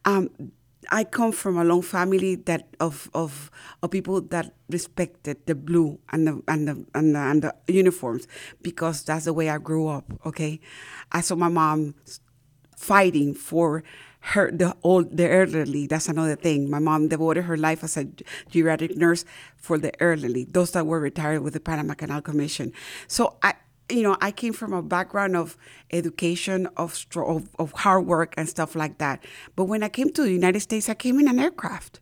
Um, 0.06 0.30
I 0.90 1.04
come 1.04 1.32
from 1.32 1.58
a 1.58 1.64
long 1.64 1.82
family 1.82 2.36
that 2.36 2.68
of 2.80 3.10
of, 3.14 3.52
of 3.84 3.92
people 3.92 4.22
that 4.22 4.54
respected 4.70 5.46
the 5.46 5.56
blue 5.56 6.00
and 6.12 6.28
the 6.28 6.42
and 6.48 6.68
the, 6.68 6.86
and 6.94 7.16
the 7.16 7.20
and 7.20 7.42
the 7.42 7.56
uniforms 7.68 8.28
because 8.62 9.04
that's 9.04 9.26
the 9.26 9.34
way 9.34 9.50
I 9.50 9.58
grew 9.58 9.88
up. 9.88 10.06
Okay, 10.26 10.60
I 11.12 11.22
saw 11.22 11.36
my 11.36 11.50
mom 11.50 11.96
fighting 12.78 13.34
for 13.34 13.84
her 14.20 14.52
the 14.52 14.76
old 14.84 15.18
the 15.18 15.32
elderly. 15.32 15.88
That's 15.88 16.08
another 16.08 16.36
thing. 16.36 16.70
My 16.70 16.80
mom 16.80 17.08
devoted 17.08 17.44
her 17.44 17.58
life 17.58 17.84
as 17.84 17.98
a 17.98 18.06
geriatric 18.52 18.96
nurse 18.96 19.26
for 19.56 19.78
the 19.78 19.92
elderly, 20.02 20.46
those 20.46 20.72
that 20.72 20.86
were 20.86 21.00
retired 21.00 21.42
with 21.42 21.54
the 21.54 21.60
Panama 21.60 21.96
Canal 21.96 22.22
Commission. 22.22 22.72
So 23.08 23.38
I 23.42 23.56
you 23.90 24.04
know, 24.04 24.18
I 24.22 24.32
came 24.32 24.54
from 24.54 24.74
a 24.74 24.82
background 24.82 25.36
of 25.36 25.58
education, 25.92 26.68
of, 26.78 27.06
of 27.16 27.50
of 27.58 27.72
hard 27.74 28.06
work 28.06 28.34
and 28.38 28.48
stuff 28.50 28.76
like 28.76 28.98
that. 28.98 29.24
But 29.56 29.66
when 29.66 29.84
I 29.84 29.90
came 29.90 30.12
to 30.12 30.22
the 30.24 30.32
United 30.32 30.60
States, 30.60 30.90
I 30.90 30.94
came 30.94 31.20
in 31.20 31.28
an 31.28 31.40
aircraft, 31.40 32.00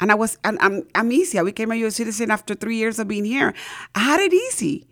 and 0.00 0.10
I 0.10 0.14
was 0.14 0.38
and 0.44 0.58
I'm 0.60 0.86
I'm 0.94 1.12
easy. 1.12 1.38
I 1.38 1.42
became 1.42 1.70
a 1.70 1.76
U.S. 1.76 1.96
citizen 1.96 2.30
after 2.30 2.54
three 2.54 2.76
years 2.76 2.98
of 2.98 3.08
being 3.08 3.24
here. 3.24 3.54
I 3.94 4.00
had 4.00 4.20
it 4.20 4.32
easy. 4.32 4.86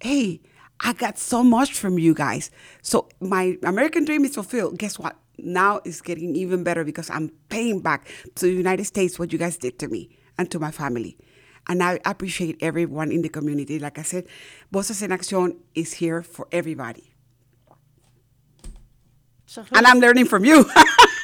Hey, 0.00 0.40
I 0.80 0.92
got 0.92 1.18
so 1.18 1.42
much 1.42 1.74
from 1.74 1.98
you 1.98 2.14
guys. 2.14 2.50
So 2.82 3.08
my 3.20 3.58
American 3.64 4.04
dream 4.04 4.24
is 4.24 4.34
fulfilled. 4.34 4.78
Guess 4.78 4.98
what? 4.98 5.16
Now 5.38 5.80
it's 5.84 6.00
getting 6.00 6.34
even 6.34 6.64
better 6.64 6.84
because 6.84 7.10
I'm 7.10 7.30
paying 7.48 7.80
back 7.80 8.08
to 8.36 8.46
the 8.46 8.52
United 8.52 8.84
States 8.84 9.18
what 9.18 9.32
you 9.32 9.38
guys 9.38 9.56
did 9.56 9.78
to 9.80 9.88
me 9.88 10.10
and 10.36 10.50
to 10.50 10.58
my 10.58 10.70
family. 10.70 11.16
And 11.68 11.82
I 11.82 12.00
appreciate 12.04 12.56
everyone 12.60 13.12
in 13.12 13.22
the 13.22 13.28
community. 13.28 13.78
Like 13.78 13.98
I 13.98 14.02
said, 14.02 14.26
Voces 14.72 15.02
en 15.02 15.10
Acción 15.10 15.56
is 15.74 15.92
here 15.94 16.22
for 16.22 16.48
everybody. 16.50 17.14
So 19.46 19.64
And 19.72 19.86
I'm 19.86 19.98
learning 19.98 20.26
from 20.26 20.44
you. 20.44 20.64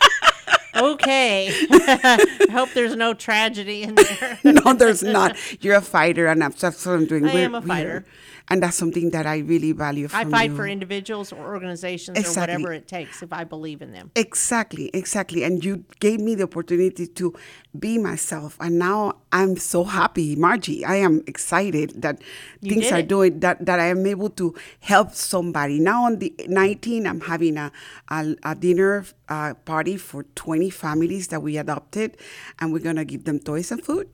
okay. 0.77 1.49
I 1.71 2.47
hope 2.51 2.71
there's 2.75 2.97
no 2.97 3.15
tragedy 3.15 3.83
in 3.83 3.95
there. 3.95 4.39
no, 4.45 4.75
there's 4.75 5.03
not. 5.03 5.37
You're 5.63 5.77
a 5.77 5.83
fighter, 5.83 6.27
and 6.27 6.41
that's 6.41 6.63
what 6.63 6.95
I'm 6.95 7.07
doing. 7.07 7.27
I 7.27 7.33
am 7.33 7.55
a 7.55 7.63
fighter. 7.63 8.05
And 8.49 8.63
that's 8.63 8.77
something 8.77 9.11
that 9.11 9.27
I 9.27 9.39
really 9.39 9.73
value. 9.73 10.07
I 10.13 10.25
fight 10.25 10.51
you. 10.51 10.57
for 10.57 10.67
individuals 10.67 11.33
or 11.33 11.47
organizations 11.55 12.19
or 12.19 12.41
whatever 12.41 12.73
it 12.73 12.87
takes 12.87 13.23
if 13.23 13.33
I 13.33 13.45
believe 13.45 13.81
in 13.81 13.93
them. 13.93 14.11
Exactly, 14.15 14.91
exactly. 14.93 15.45
And 15.45 15.65
you 15.65 15.85
gave 15.99 16.21
me 16.21 16.35
the 16.35 16.45
opportunity 16.45 17.07
to 17.07 17.35
be 17.79 17.97
myself. 17.97 18.57
And 18.61 18.79
now 18.79 19.17
I'm 19.33 19.57
so 19.57 19.85
happy, 19.85 20.37
Margie. 20.37 20.85
I 20.85 20.97
am 20.97 21.23
excited 21.27 22.03
that 22.03 22.21
You 22.61 22.71
things 22.73 22.93
are 22.93 22.99
it. 22.99 23.09
doing 23.09 23.41
that, 23.41 23.65
that 23.65 23.81
I 23.81 23.87
am 23.87 24.07
able 24.07 24.29
to 24.31 24.55
help 24.81 25.15
somebody. 25.15 25.81
Now 25.81 26.05
on 26.05 26.19
the 26.19 26.35
19, 26.47 27.07
I'm 27.07 27.23
having 27.23 27.57
a, 27.57 27.73
a, 28.11 28.37
a 28.43 28.55
dinner 28.55 29.07
uh, 29.29 29.55
party 29.65 29.97
for 29.97 30.25
20 30.35 30.69
families 30.69 31.29
that 31.29 31.41
we 31.41 31.57
adopted, 31.57 32.19
and 32.61 32.73
we're 32.73 32.81
going 32.81 32.97
to 32.97 33.05
give 33.07 33.25
them 33.25 33.39
toys 33.39 33.73
and 33.73 33.83
food. 33.83 34.09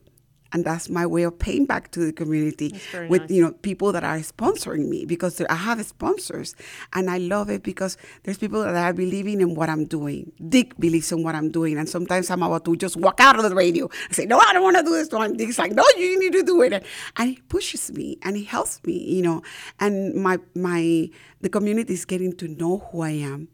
And 0.53 0.65
that's 0.65 0.89
my 0.89 1.05
way 1.05 1.23
of 1.23 1.37
paying 1.37 1.65
back 1.65 1.91
to 1.91 1.99
the 1.99 2.13
community 2.13 2.73
with 3.09 3.21
nice. 3.21 3.31
you 3.31 3.41
know 3.41 3.51
people 3.51 3.91
that 3.91 4.03
are 4.03 4.17
sponsoring 4.19 4.87
me 4.87 5.05
because 5.05 5.41
I 5.41 5.55
have 5.55 5.83
sponsors, 5.85 6.55
and 6.93 7.09
I 7.09 7.17
love 7.17 7.49
it 7.49 7.63
because 7.63 7.97
there's 8.23 8.37
people 8.37 8.61
that 8.63 8.75
are 8.75 8.93
believing 8.93 9.41
in 9.41 9.55
what 9.55 9.69
I'm 9.69 9.85
doing. 9.85 10.31
Dick 10.49 10.77
believes 10.79 11.11
in 11.11 11.23
what 11.23 11.35
I'm 11.35 11.51
doing, 11.51 11.77
and 11.77 11.87
sometimes 11.87 12.29
I'm 12.29 12.43
about 12.43 12.65
to 12.65 12.75
just 12.75 12.97
walk 12.97 13.19
out 13.19 13.37
of 13.37 13.43
the 13.49 13.55
radio 13.55 13.89
and 14.05 14.15
say, 14.15 14.25
"No, 14.25 14.39
I 14.39 14.53
don't 14.53 14.63
want 14.63 14.77
to 14.77 14.83
do 14.83 14.91
this." 14.91 15.11
one. 15.11 15.35
Dick's 15.37 15.59
like, 15.59 15.73
"No, 15.73 15.83
you 15.97 16.19
need 16.19 16.33
to 16.33 16.43
do 16.43 16.61
it," 16.61 16.83
and 17.17 17.29
he 17.29 17.35
pushes 17.49 17.91
me 17.91 18.17
and 18.21 18.37
he 18.37 18.43
helps 18.43 18.81
me, 18.85 18.97
you 18.97 19.21
know. 19.21 19.41
And 19.79 20.15
my 20.15 20.39
my 20.55 21.09
the 21.41 21.49
community 21.49 21.93
is 21.93 22.05
getting 22.05 22.33
to 22.37 22.47
know 22.47 22.87
who 22.91 23.01
I 23.01 23.11
am 23.11 23.47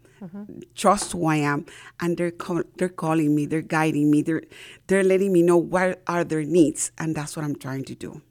trust 0.76 1.12
who 1.12 1.26
I 1.26 1.38
am, 1.38 1.66
and 2.00 2.18
they're 2.18 2.32
call, 2.32 2.64
they're 2.78 2.90
calling 2.90 3.36
me, 3.36 3.46
they're 3.46 3.62
guiding 3.62 4.10
me, 4.12 4.22
they're 4.22 4.44
they're 4.88 5.04
letting 5.04 5.32
me 5.34 5.42
know 5.42 5.58
what 5.58 6.02
are 6.08 6.24
their 6.24 6.44
needs, 6.44 6.92
and 6.98 7.16
that's 7.16 7.36
what 7.36 7.46
I'm 7.46 7.56
trying 7.56 7.84
to 7.86 7.96
do. 7.96 8.22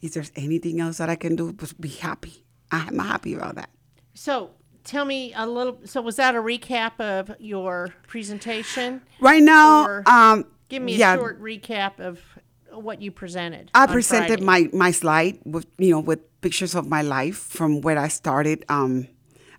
Is 0.00 0.14
there 0.14 0.24
anything 0.36 0.80
else 0.80 0.98
that 0.98 1.10
I 1.10 1.16
can 1.16 1.36
do? 1.36 1.52
Just 1.52 1.80
be 1.80 1.88
happy. 1.88 2.44
I'm 2.72 2.98
happy 2.98 3.34
about 3.34 3.56
that. 3.56 3.70
So 4.14 4.50
tell 4.84 5.04
me 5.04 5.32
a 5.34 5.46
little. 5.46 5.78
So 5.84 6.00
was 6.00 6.16
that 6.16 6.34
a 6.34 6.38
recap 6.40 6.98
of 7.00 7.32
your 7.38 7.94
presentation? 8.06 9.02
Right 9.20 9.42
now, 9.42 9.84
Or 9.84 10.02
um, 10.08 10.46
give 10.68 10.82
me 10.82 10.94
a 10.94 10.98
yeah. 10.98 11.16
short 11.16 11.40
recap 11.42 12.00
of 12.00 12.20
what 12.72 13.02
you 13.02 13.10
presented. 13.10 13.70
I 13.74 13.86
presented 13.86 14.40
Friday. 14.42 14.44
my 14.44 14.68
my 14.72 14.90
slide 14.90 15.38
with 15.44 15.66
you 15.78 15.90
know 15.90 16.00
with 16.00 16.20
pictures 16.40 16.74
of 16.74 16.88
my 16.88 17.02
life 17.02 17.36
from 17.36 17.80
where 17.82 17.98
I 17.98 18.08
started 18.08 18.64
um, 18.68 19.08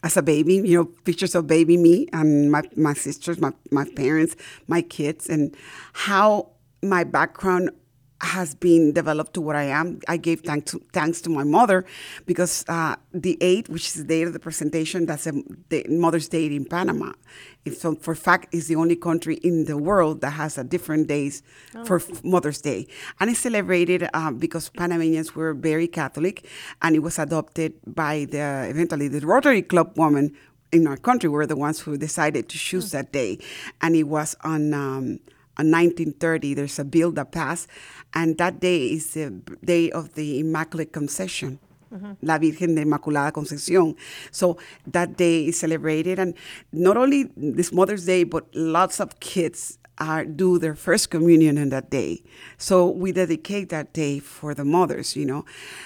as 0.03 0.17
a 0.17 0.21
baby. 0.21 0.55
You 0.55 0.77
know, 0.77 0.85
pictures 1.05 1.35
of 1.35 1.47
baby 1.47 1.77
me 1.77 2.07
and 2.13 2.51
my 2.51 2.63
my 2.75 2.93
sisters, 2.93 3.39
my 3.39 3.53
my 3.71 3.85
parents, 3.95 4.35
my 4.67 4.81
kids, 4.81 5.29
and 5.29 5.55
how 5.93 6.49
my 6.81 7.03
background 7.03 7.71
has 8.21 8.53
been 8.53 8.93
developed 8.93 9.33
to 9.33 9.41
what 9.41 9.55
I 9.55 9.63
am. 9.63 9.99
I 10.07 10.17
gave 10.17 10.41
thanks 10.41 10.71
to, 10.71 10.81
thanks 10.93 11.21
to 11.21 11.29
my 11.29 11.43
mother 11.43 11.85
because 12.25 12.63
uh, 12.67 12.95
the 13.13 13.37
8th, 13.41 13.69
which 13.69 13.87
is 13.87 13.93
the 13.95 14.03
date 14.03 14.27
of 14.27 14.33
the 14.33 14.39
presentation, 14.39 15.05
that's 15.07 15.25
a, 15.25 15.33
the 15.69 15.85
Mother's 15.89 16.27
Day 16.27 16.45
in 16.45 16.65
Panama. 16.65 17.13
So 17.75 17.95
for 17.95 18.15
fact, 18.15 18.53
is 18.53 18.67
the 18.67 18.75
only 18.75 18.95
country 18.95 19.35
in 19.35 19.65
the 19.65 19.77
world 19.77 20.21
that 20.21 20.31
has 20.31 20.57
a 20.57 20.63
different 20.63 21.07
days 21.07 21.41
for 21.85 22.01
Mother's 22.23 22.61
Day. 22.61 22.87
And 23.19 23.29
it's 23.29 23.39
celebrated 23.39 24.07
uh, 24.13 24.31
because 24.31 24.69
Panamanians 24.69 25.35
were 25.35 25.53
very 25.53 25.87
Catholic 25.87 26.47
and 26.81 26.95
it 26.95 26.99
was 26.99 27.17
adopted 27.17 27.73
by 27.87 28.25
the, 28.29 28.67
eventually, 28.69 29.07
the 29.07 29.25
Rotary 29.25 29.63
Club 29.63 29.97
woman 29.97 30.35
in 30.71 30.87
our 30.87 30.97
country 30.97 31.29
were 31.29 31.45
the 31.45 31.55
ones 31.55 31.81
who 31.81 31.97
decided 31.97 32.49
to 32.49 32.57
choose 32.57 32.91
that 32.91 33.11
day. 33.11 33.39
And 33.81 33.95
it 33.95 34.03
was 34.03 34.35
on... 34.43 34.73
Um, 34.73 35.19
on 35.57 35.71
1930, 35.71 36.53
there's 36.53 36.79
a 36.79 36.85
bill 36.85 37.11
that 37.11 37.31
passed, 37.31 37.67
and 38.13 38.37
that 38.37 38.59
day 38.59 38.87
is 38.87 39.13
the 39.13 39.31
day 39.63 39.91
of 39.91 40.15
the 40.15 40.39
Immaculate 40.39 40.91
Conception. 40.91 41.59
Mm-hmm. 41.93 42.13
La 42.21 42.37
Virgen 42.37 42.75
de 42.75 42.85
Inmaculada 42.85 43.33
Concepción. 43.33 43.97
So 44.31 44.57
that 44.87 45.17
day 45.17 45.47
is 45.47 45.59
celebrated, 45.59 46.19
and 46.19 46.35
not 46.71 46.95
only 46.95 47.29
this 47.35 47.73
Mother's 47.73 48.05
Day, 48.05 48.23
but 48.23 48.45
lots 48.55 49.01
of 49.01 49.19
kids 49.19 49.77
are, 49.97 50.23
do 50.23 50.57
their 50.57 50.73
first 50.73 51.09
communion 51.09 51.57
on 51.57 51.67
that 51.69 51.89
day. 51.89 52.23
So 52.57 52.89
we 52.89 53.11
dedicate 53.11 53.69
that 53.69 53.91
day 53.91 54.19
for 54.19 54.53
the 54.53 54.63
mothers, 54.63 55.17
you 55.17 55.25
know. 55.25 55.43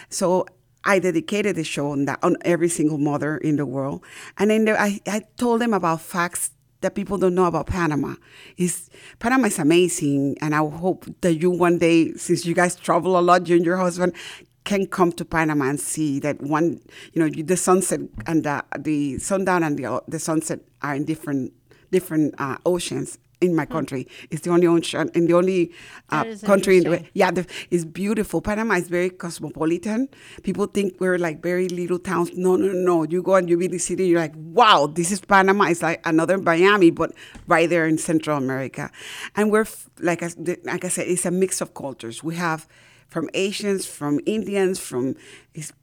So 0.10 0.46
I 0.84 1.00
dedicated 1.00 1.56
the 1.56 1.64
show 1.64 1.92
on 1.92 2.06
that 2.06 2.20
on 2.22 2.38
every 2.42 2.70
single 2.70 3.00
mother 3.00 3.38
in 3.38 3.56
the 3.56 3.66
world, 3.66 4.04
and 4.38 4.52
then 4.52 4.70
I 4.70 5.02
I 5.08 5.22
told 5.38 5.62
them 5.62 5.74
about 5.74 6.02
facts 6.02 6.52
that 6.86 6.94
people 6.94 7.18
don't 7.18 7.34
know 7.34 7.46
about 7.46 7.66
Panama. 7.66 8.14
Is 8.58 8.92
Panama 9.18 9.48
is 9.48 9.58
amazing, 9.58 10.38
and 10.40 10.54
I 10.54 10.60
hope 10.60 11.08
that 11.22 11.34
you 11.34 11.50
one 11.50 11.80
day, 11.80 12.14
since 12.14 12.46
you 12.46 12.54
guys 12.54 12.76
travel 12.76 13.18
a 13.18 13.22
lot, 13.22 13.50
you 13.50 13.56
and 13.56 13.66
your 13.66 13.78
husband 13.78 14.14
can 14.66 14.86
come 14.86 15.12
to 15.14 15.26
Panama 15.26 15.66
and 15.66 15.80
see 15.80 16.20
that 16.20 16.42
one, 16.42 16.80
you 17.14 17.22
know, 17.22 17.30
the 17.30 17.58
sunset 17.58 18.02
and 18.28 18.44
the, 18.44 18.64
the 18.78 19.18
sundown 19.18 19.64
and 19.64 19.80
the, 19.80 20.02
the 20.08 20.20
sunset 20.20 20.60
are 20.82 20.96
in 20.96 21.06
different 21.06 21.54
different 21.92 22.36
uh, 22.40 22.58
oceans 22.66 23.18
in 23.46 23.56
my 23.56 23.66
country. 23.66 24.08
It's 24.32 24.42
the 24.42 24.50
only 24.50 24.68
ocean 24.68 25.10
in 25.14 25.28
the 25.28 25.34
only 25.34 25.72
uh, 26.10 26.36
country 26.44 26.78
in 26.78 26.84
the 26.84 26.90
interesting. 26.92 27.12
yeah, 27.14 27.32
the, 27.32 27.46
it's 27.72 27.86
beautiful. 27.86 28.42
Panama 28.42 28.76
is 28.76 28.88
very 28.88 29.10
cosmopolitan. 29.10 30.10
People 30.44 30.68
think 30.68 30.96
we're 31.00 31.18
like 31.18 31.42
very 31.42 31.70
little 31.70 32.00
towns. 32.00 32.32
No, 32.36 32.56
no, 32.56 32.72
no. 32.74 33.04
You 33.04 33.22
go 33.22 33.36
and 33.36 33.50
you 33.50 33.58
be 33.58 33.68
the 33.68 33.78
city, 33.78 34.08
you're 34.08 34.20
like, 34.20 34.34
wow, 34.36 34.88
this 34.88 35.12
is 35.12 35.22
Panama. 35.22 35.66
It's 35.66 35.82
like 35.82 36.02
another 36.06 36.38
Miami, 36.38 36.92
but 36.92 37.14
right 37.48 37.70
there 37.70 37.88
in 37.88 37.98
Central 37.98 38.38
America. 38.38 38.92
And 39.36 39.52
we're 39.52 39.68
like, 40.00 40.22
like 40.64 40.86
I 40.86 40.88
said, 40.90 41.08
it's 41.08 41.26
a 41.26 41.32
mix 41.32 41.62
of 41.62 41.74
cultures. 41.74 42.24
We 42.24 42.36
have 42.36 42.68
from 43.08 43.30
Asians, 43.34 43.86
from 43.86 44.20
Indians, 44.26 44.80
from 44.80 45.16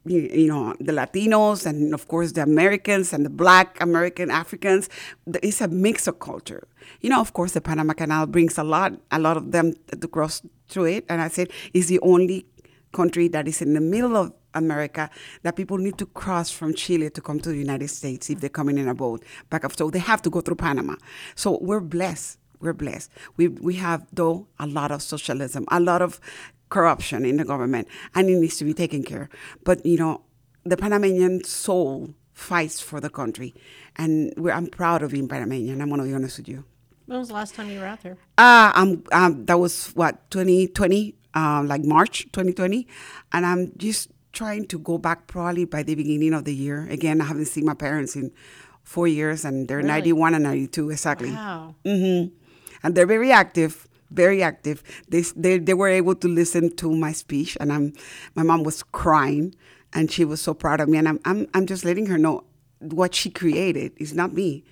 you 0.04 0.46
know 0.48 0.74
the 0.80 0.92
Latinos, 0.92 1.66
and 1.66 1.94
of 1.94 2.08
course 2.08 2.32
the 2.32 2.42
Americans 2.42 3.12
and 3.12 3.24
the 3.24 3.30
Black 3.30 3.80
American 3.80 4.30
Africans. 4.30 4.88
It's 5.42 5.60
a 5.60 5.68
mix 5.68 6.06
of 6.06 6.18
culture. 6.18 6.66
You 7.00 7.10
know, 7.10 7.20
of 7.20 7.32
course, 7.32 7.52
the 7.52 7.60
Panama 7.60 7.94
Canal 7.94 8.26
brings 8.26 8.58
a 8.58 8.64
lot, 8.64 8.92
a 9.10 9.18
lot 9.18 9.36
of 9.36 9.52
them 9.52 9.74
to 9.98 10.08
cross 10.08 10.42
through 10.68 10.86
it. 10.86 11.04
And 11.08 11.20
I 11.20 11.28
said, 11.28 11.50
it's 11.72 11.86
the 11.86 12.00
only 12.00 12.46
country 12.92 13.28
that 13.28 13.48
is 13.48 13.62
in 13.62 13.74
the 13.74 13.80
middle 13.80 14.16
of 14.16 14.32
America 14.54 15.10
that 15.42 15.56
people 15.56 15.78
need 15.78 15.98
to 15.98 16.06
cross 16.06 16.50
from 16.50 16.74
Chile 16.74 17.10
to 17.10 17.20
come 17.20 17.40
to 17.40 17.48
the 17.48 17.56
United 17.56 17.88
States 17.88 18.28
if 18.30 18.40
they're 18.40 18.50
coming 18.50 18.78
in 18.78 18.88
a 18.88 18.94
boat 18.94 19.24
back 19.50 19.64
up. 19.64 19.76
So 19.76 19.90
they 19.90 19.98
have 19.98 20.22
to 20.22 20.30
go 20.30 20.40
through 20.40 20.56
Panama. 20.56 20.96
So 21.34 21.58
we're 21.62 21.80
blessed. 21.80 22.38
We're 22.60 22.74
blessed. 22.74 23.10
We 23.36 23.48
we 23.48 23.74
have 23.76 24.06
though 24.12 24.46
a 24.60 24.66
lot 24.66 24.92
of 24.92 25.02
socialism, 25.02 25.64
a 25.68 25.80
lot 25.80 26.00
of 26.00 26.20
corruption 26.76 27.24
in 27.30 27.36
the 27.36 27.44
government, 27.44 27.86
and 28.14 28.28
it 28.32 28.36
needs 28.40 28.56
to 28.58 28.64
be 28.64 28.74
taken 28.74 29.02
care. 29.04 29.28
But 29.68 29.84
you 29.84 29.98
know, 30.02 30.22
the 30.64 30.76
Panamanian 30.76 31.44
soul 31.44 32.14
fights 32.32 32.80
for 32.80 32.98
the 33.00 33.10
country, 33.10 33.52
and 34.00 34.32
we're, 34.36 34.52
I'm 34.58 34.66
proud 34.66 35.02
of 35.04 35.12
being 35.12 35.28
Panamanian. 35.28 35.80
I'm 35.82 35.90
gonna 35.92 36.04
be 36.08 36.14
honest 36.14 36.38
with 36.40 36.48
you. 36.48 36.64
When 37.06 37.18
was 37.18 37.28
the 37.28 37.34
last 37.34 37.54
time 37.54 37.68
you 37.70 37.78
were 37.80 37.86
out 37.92 38.00
there? 38.02 38.16
Uh, 38.38 38.70
I'm, 38.74 38.90
um, 39.12 39.44
that 39.46 39.58
was 39.58 39.92
what 39.98 40.30
2020, 40.30 41.14
um, 41.34 41.68
like 41.68 41.84
March 41.84 42.24
2020, 42.32 42.86
and 43.32 43.44
I'm 43.44 43.72
just 43.76 44.08
trying 44.32 44.64
to 44.72 44.78
go 44.78 44.96
back 44.96 45.26
probably 45.26 45.66
by 45.66 45.82
the 45.82 45.94
beginning 45.94 46.32
of 46.32 46.44
the 46.48 46.54
year. 46.54 46.86
Again, 46.88 47.20
I 47.20 47.24
haven't 47.26 47.46
seen 47.52 47.66
my 47.66 47.74
parents 47.74 48.16
in 48.16 48.32
four 48.82 49.06
years, 49.06 49.44
and 49.44 49.68
they're 49.68 49.84
Really? 49.84 49.88
91 50.16 50.34
and 50.34 50.44
92 50.44 50.90
exactly. 50.90 51.30
Wow. 51.32 51.74
hmm 51.84 52.32
And 52.82 52.94
they're 52.94 53.06
very 53.16 53.30
active, 53.30 53.86
very 54.12 54.42
active. 54.42 54.82
They, 55.08 55.22
they 55.36 55.58
they 55.58 55.74
were 55.74 55.88
able 55.88 56.14
to 56.16 56.28
listen 56.28 56.74
to 56.76 56.94
my 56.94 57.12
speech, 57.12 57.56
and 57.60 57.72
I'm 57.72 57.92
my 58.34 58.42
mom 58.42 58.62
was 58.64 58.82
crying, 58.82 59.54
and 59.92 60.10
she 60.10 60.24
was 60.24 60.40
so 60.40 60.54
proud 60.54 60.80
of 60.80 60.88
me. 60.88 60.98
And 60.98 61.08
I'm 61.08 61.20
I'm, 61.24 61.48
I'm 61.54 61.66
just 61.66 61.84
letting 61.84 62.06
her 62.06 62.18
know 62.18 62.44
what 62.80 63.14
she 63.14 63.30
created 63.30 63.92
is 63.96 64.12
not 64.12 64.32
me, 64.32 64.64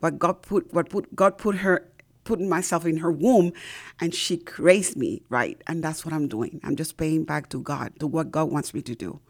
what 0.00 0.18
God 0.18 0.42
put 0.42 0.72
what 0.72 0.88
put 0.88 1.14
God 1.14 1.38
put 1.38 1.56
her 1.56 1.88
put 2.28 2.40
myself 2.40 2.84
in 2.84 2.98
her 2.98 3.10
womb, 3.10 3.54
and 4.00 4.14
she 4.14 4.42
raised 4.58 4.98
me 4.98 5.22
right, 5.30 5.56
and 5.66 5.82
that's 5.82 6.04
what 6.04 6.12
I'm 6.12 6.28
doing. 6.28 6.60
I'm 6.62 6.76
just 6.76 6.98
paying 6.98 7.24
back 7.24 7.48
to 7.48 7.62
God, 7.62 7.98
to 8.00 8.06
what 8.06 8.30
God 8.30 8.52
wants 8.52 8.74
me 8.74 8.82
to 8.82 8.94
do. 8.94 9.20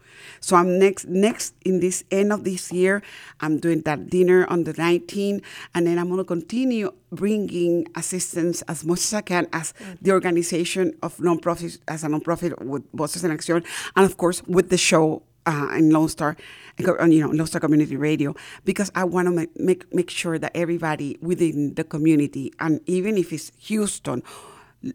So 0.41 0.57
I'm 0.57 0.77
next 0.77 1.07
next 1.07 1.55
in 1.63 1.79
this 1.79 2.03
end 2.11 2.33
of 2.33 2.43
this 2.43 2.73
year. 2.73 3.01
I'm 3.39 3.57
doing 3.57 3.81
that 3.83 4.09
dinner 4.09 4.45
on 4.47 4.65
the 4.65 4.73
19th, 4.73 5.41
and 5.73 5.87
then 5.87 5.97
I'm 5.97 6.09
going 6.09 6.17
to 6.17 6.25
continue 6.25 6.91
bringing 7.09 7.87
assistance 7.95 8.61
as 8.63 8.83
much 8.83 8.99
as 8.99 9.13
I 9.13 9.21
can 9.21 9.47
as 9.53 9.71
mm. 9.79 9.97
the 10.01 10.11
organization 10.11 10.93
of 11.01 11.15
nonprofits 11.17 11.79
as 11.87 12.03
a 12.03 12.07
nonprofit 12.07 12.59
with 12.61 12.83
Voces 12.93 13.23
en 13.23 13.31
Acción, 13.31 13.65
and 13.95 14.05
of 14.05 14.17
course 14.17 14.43
with 14.43 14.69
the 14.69 14.77
show 14.77 15.23
uh, 15.45 15.69
in 15.75 15.89
Lone 15.91 16.09
Star, 16.09 16.35
you 16.77 16.85
know, 16.85 17.29
Lone 17.29 17.47
Star 17.47 17.61
Community 17.61 17.95
Radio, 17.95 18.35
because 18.65 18.91
I 18.95 19.03
want 19.03 19.27
to 19.27 19.31
make, 19.31 19.59
make 19.59 19.93
make 19.93 20.09
sure 20.09 20.37
that 20.39 20.51
everybody 20.55 21.17
within 21.21 21.73
the 21.75 21.83
community, 21.83 22.53
and 22.59 22.81
even 22.85 23.17
if 23.17 23.33
it's 23.33 23.51
Houston 23.59 24.23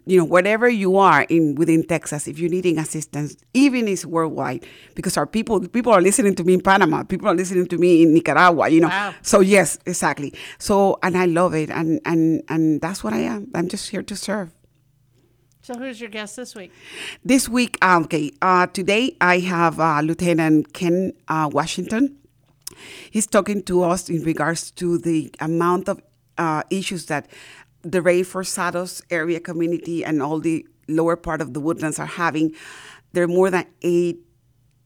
you 0.06 0.18
know, 0.18 0.24
wherever 0.24 0.68
you 0.68 0.96
are 0.96 1.22
in 1.28 1.54
within 1.56 1.86
Texas, 1.86 2.26
if 2.26 2.38
you're 2.38 2.50
needing 2.50 2.78
assistance, 2.78 3.36
even 3.52 3.86
it's 3.86 4.06
worldwide, 4.06 4.64
because 4.94 5.16
our 5.16 5.26
people 5.26 5.60
people 5.68 5.92
are 5.92 6.00
listening 6.00 6.34
to 6.36 6.44
me 6.44 6.54
in 6.54 6.62
Panama, 6.62 7.02
people 7.02 7.28
are 7.28 7.34
listening 7.34 7.66
to 7.66 7.76
me 7.76 8.02
in 8.02 8.14
Nicaragua, 8.14 8.68
you 8.68 8.80
know. 8.80 8.88
Wow. 8.88 9.14
So 9.22 9.40
yes, 9.40 9.78
exactly. 9.84 10.32
So 10.58 10.98
and 11.02 11.16
I 11.16 11.26
love 11.26 11.54
it, 11.54 11.70
and 11.70 12.00
and 12.04 12.42
and 12.48 12.80
that's 12.80 13.04
what 13.04 13.12
I 13.12 13.18
am. 13.18 13.50
I'm 13.54 13.68
just 13.68 13.90
here 13.90 14.02
to 14.02 14.16
serve. 14.16 14.52
So 15.64 15.72
who's 15.72 15.98
your 15.98 16.10
guest 16.10 16.36
this 16.36 16.54
week? 16.54 16.70
This 17.24 17.48
week, 17.48 17.78
um, 17.80 18.04
okay, 18.04 18.30
uh, 18.42 18.66
today 18.66 19.16
I 19.22 19.38
have 19.38 19.80
uh, 19.80 20.02
Lieutenant 20.02 20.74
Ken 20.74 21.14
uh, 21.26 21.48
Washington. 21.50 22.18
He's 23.10 23.26
talking 23.26 23.62
to 23.62 23.82
us 23.82 24.10
in 24.10 24.22
regards 24.24 24.70
to 24.72 24.98
the 24.98 25.34
amount 25.40 25.88
of 25.88 26.02
uh, 26.36 26.64
issues 26.68 27.06
that 27.06 27.28
the 27.80 28.02
Ray 28.02 28.20
Forzados 28.20 29.00
area 29.08 29.40
community 29.40 30.04
and 30.04 30.20
all 30.20 30.38
the 30.38 30.66
lower 30.86 31.16
part 31.16 31.40
of 31.40 31.54
the 31.54 31.60
woodlands 31.60 31.98
are 31.98 32.04
having. 32.04 32.52
There 33.14 33.24
are 33.24 33.28
more 33.28 33.48
than 33.48 33.64
eight 33.80 34.18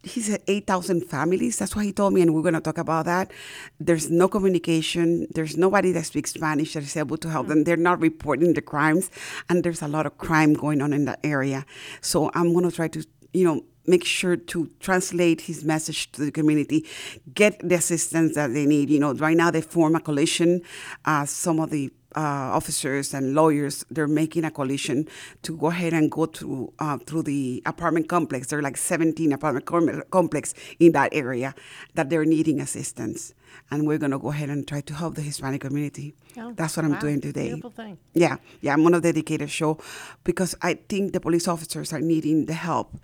he 0.03 0.20
said 0.20 0.42
8,000 0.46 1.05
families. 1.07 1.59
That's 1.59 1.74
what 1.74 1.84
he 1.84 1.92
told 1.92 2.14
me, 2.14 2.22
and 2.22 2.34
we're 2.34 2.42
going 2.42 2.55
to 2.55 2.61
talk 2.61 2.78
about 2.78 3.07
that. 3.07 3.32
There's 3.80 4.11
no 4.11 4.28
communication. 4.28 5.26
There's 5.34 5.57
nobody 5.57 5.92
that 5.92 6.07
speaks 6.07 6.32
Spanish 6.32 6.74
that 6.74 6.84
is 6.84 6.96
able 6.96 7.16
to 7.18 7.28
help 7.28 7.49
them. 7.49 7.64
They're 7.64 7.76
not 7.76 8.01
reporting 8.01 8.55
the 8.55 8.62
crimes, 8.62 9.11
and 9.49 9.64
there's 9.64 9.82
a 9.82 9.88
lot 9.88 10.07
of 10.07 10.16
crime 10.18 10.55
going 10.55 10.80
on 10.82 10.92
in 10.92 11.05
that 11.07 11.20
area. 11.24 11.66
So 12.01 12.30
I'm 12.34 12.53
going 12.53 12.68
to 12.68 12.74
try 12.74 12.88
to, 12.88 13.05
you 13.32 13.44
know, 13.44 13.64
make 13.86 14.05
sure 14.05 14.36
to 14.36 14.70
translate 14.80 15.42
his 15.42 15.64
message 15.64 16.12
to 16.12 16.24
the 16.24 16.30
community, 16.30 16.86
get 17.34 17.59
the 17.66 17.74
assistance 17.74 18.34
that 18.34 18.53
they 18.53 18.66
need. 18.66 18.90
You 18.90 19.01
know, 19.01 19.14
right 19.14 19.36
now 19.36 19.51
they 19.51 19.62
form 19.62 19.96
a 19.96 20.01
coalition. 20.01 20.62
Uh, 21.05 21.24
some 21.24 21.59
of 21.59 21.70
the 21.70 21.90
uh, 22.17 22.21
officers 22.57 23.13
and 23.13 23.35
lawyers 23.35 23.85
they're 23.91 24.09
making 24.09 24.45
a 24.45 24.51
coalition 24.51 25.07
to 25.43 25.57
go 25.57 25.67
ahead 25.67 25.93
and 25.93 26.11
go 26.11 26.27
through 26.27 26.73
uh, 26.79 26.99
through 26.99 27.23
the 27.23 27.63
apartment 27.67 28.09
complex. 28.09 28.47
There 28.49 28.59
are 28.59 28.63
like 28.63 28.77
17 28.77 29.33
apartment 29.33 29.67
com- 29.67 30.03
complex 30.11 30.55
in 30.79 30.93
that 30.93 31.11
area 31.13 31.55
that 31.95 32.09
they're 32.09 32.25
needing 32.25 32.61
assistance, 32.61 33.35
and 33.71 33.87
we're 33.87 33.99
going 33.99 34.13
to 34.13 34.19
go 34.19 34.31
ahead 34.31 34.49
and 34.49 34.67
try 34.67 34.81
to 34.81 34.95
help 34.95 35.15
the 35.17 35.23
Hispanic 35.23 35.61
community. 35.61 36.15
Oh, 36.37 36.53
That's 36.55 36.77
what 36.77 36.87
I'm 36.87 36.99
doing 36.99 37.21
today. 37.21 37.49
Beautiful 37.49 37.71
thing. 37.71 37.99
Yeah, 38.15 38.37
yeah, 38.61 38.73
I'm 38.73 39.01
dedicate 39.01 39.43
a 39.43 39.47
show 39.49 39.79
because 40.25 40.55
I 40.63 40.75
think 40.75 41.13
the 41.13 41.21
police 41.21 41.47
officers 41.49 41.93
are 41.93 42.01
needing 42.01 42.47
the 42.47 42.55
help. 42.55 42.97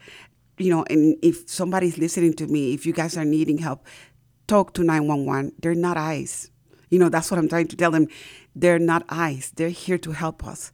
You 0.57 0.71
know, 0.71 0.85
and 0.89 1.17
if 1.23 1.49
somebody's 1.49 1.99
listening 1.99 2.35
to 2.35 2.47
me, 2.47 2.75
if 2.75 2.87
you 2.87 2.93
guys 2.93 3.17
are 3.17 3.25
needing 3.25 3.59
help, 3.59 3.85
talk 4.47 4.73
to 4.75 4.85
911. 4.85 5.53
They're 5.61 5.75
not 5.75 5.97
eyes. 5.97 6.51
You 6.95 7.01
know, 7.01 7.09
that's 7.09 7.29
what 7.29 7.39
I'm 7.39 7.49
trying 7.49 7.67
to 7.75 7.77
tell 7.83 7.91
them. 7.91 8.07
They're 8.55 8.79
not 8.79 9.03
eyes. 9.09 9.53
They're 9.57 9.77
here 9.85 9.99
to 9.99 10.13
help 10.13 10.47
us. 10.47 10.71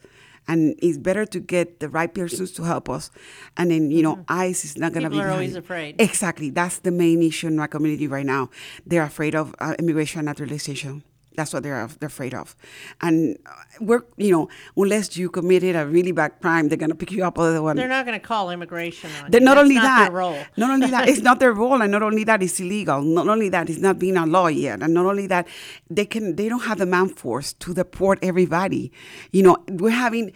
And 0.47 0.75
it's 0.83 0.99
better 0.99 1.25
to 1.25 1.41
get 1.41 1.81
the 1.81 1.89
right 1.89 2.13
persons 2.13 2.53
to 2.53 2.63
help 2.65 2.91
us. 2.91 3.11
And 3.57 3.71
then, 3.71 3.91
you 3.91 4.03
know, 4.03 4.25
eyes 4.29 4.65
is 4.67 4.77
not 4.77 4.93
going 4.93 5.05
to 5.05 5.11
be. 5.11 5.17
Mm-hmm. 5.17 5.23
People 5.23 5.31
are 5.31 5.41
always 5.41 5.57
afraid. 5.57 5.97
Exactly. 5.99 6.51
That's 6.51 6.81
the 6.81 6.91
main 6.91 7.23
issue 7.23 7.47
in 7.47 7.59
our 7.59 7.69
community 7.69 8.07
right 8.07 8.27
now. 8.27 8.51
They're 8.85 9.09
afraid 9.13 9.35
of 9.35 9.55
uh, 9.61 9.77
immigration 9.79 10.27
naturalization. 10.27 11.05
That's 11.41 11.55
what 11.55 11.63
they're, 11.63 11.89
they're 12.01 12.13
afraid 12.17 12.35
of. 12.35 12.55
And 13.01 13.39
uh, 13.47 13.53
we're, 13.89 14.03
you 14.19 14.31
know, 14.35 14.45
unless 14.77 15.17
you 15.17 15.31
committed 15.39 15.75
a 15.75 15.87
really 15.87 16.13
bad 16.13 16.33
crime, 16.43 16.69
they're 16.69 16.77
going 16.85 16.91
to 16.97 17.01
pick 17.03 17.13
you 17.17 17.25
up 17.25 17.39
other 17.39 17.63
one. 17.63 17.77
They're 17.77 17.89
not 17.99 18.05
going 18.09 18.21
to 18.21 18.27
call 18.33 18.51
immigration 18.51 19.09
on 19.23 19.31
They're 19.31 19.41
you. 19.41 19.47
not 19.47 19.55
That's 19.55 19.65
only 19.65 19.75
not 19.77 19.83
that, 19.91 20.05
Their 20.11 20.19
role. 20.19 20.39
not 20.63 20.71
only 20.75 20.89
that, 20.95 21.09
it's 21.09 21.23
not 21.29 21.37
their 21.41 21.55
role, 21.63 21.81
and 21.83 21.91
not 21.97 22.03
only 22.03 22.25
that, 22.25 22.43
it's 22.43 22.61
illegal. 22.61 23.01
Not 23.19 23.27
only 23.35 23.49
that, 23.49 23.71
it's 23.71 23.79
not 23.89 23.99
being 23.99 24.19
a 24.19 24.27
law 24.27 24.49
yet, 24.49 24.83
and 24.83 24.93
not 24.93 25.07
only 25.07 25.27
that, 25.29 25.49
they 25.89 26.05
can 26.05 26.37
they 26.37 26.49
don't 26.51 26.65
have 26.71 26.79
the 26.79 26.87
man 26.97 27.09
force 27.09 27.49
to 27.55 27.73
deport 27.73 28.19
everybody. 28.23 28.93
You 29.33 29.43
know, 29.47 29.57
we're 29.83 29.99
having 30.07 30.33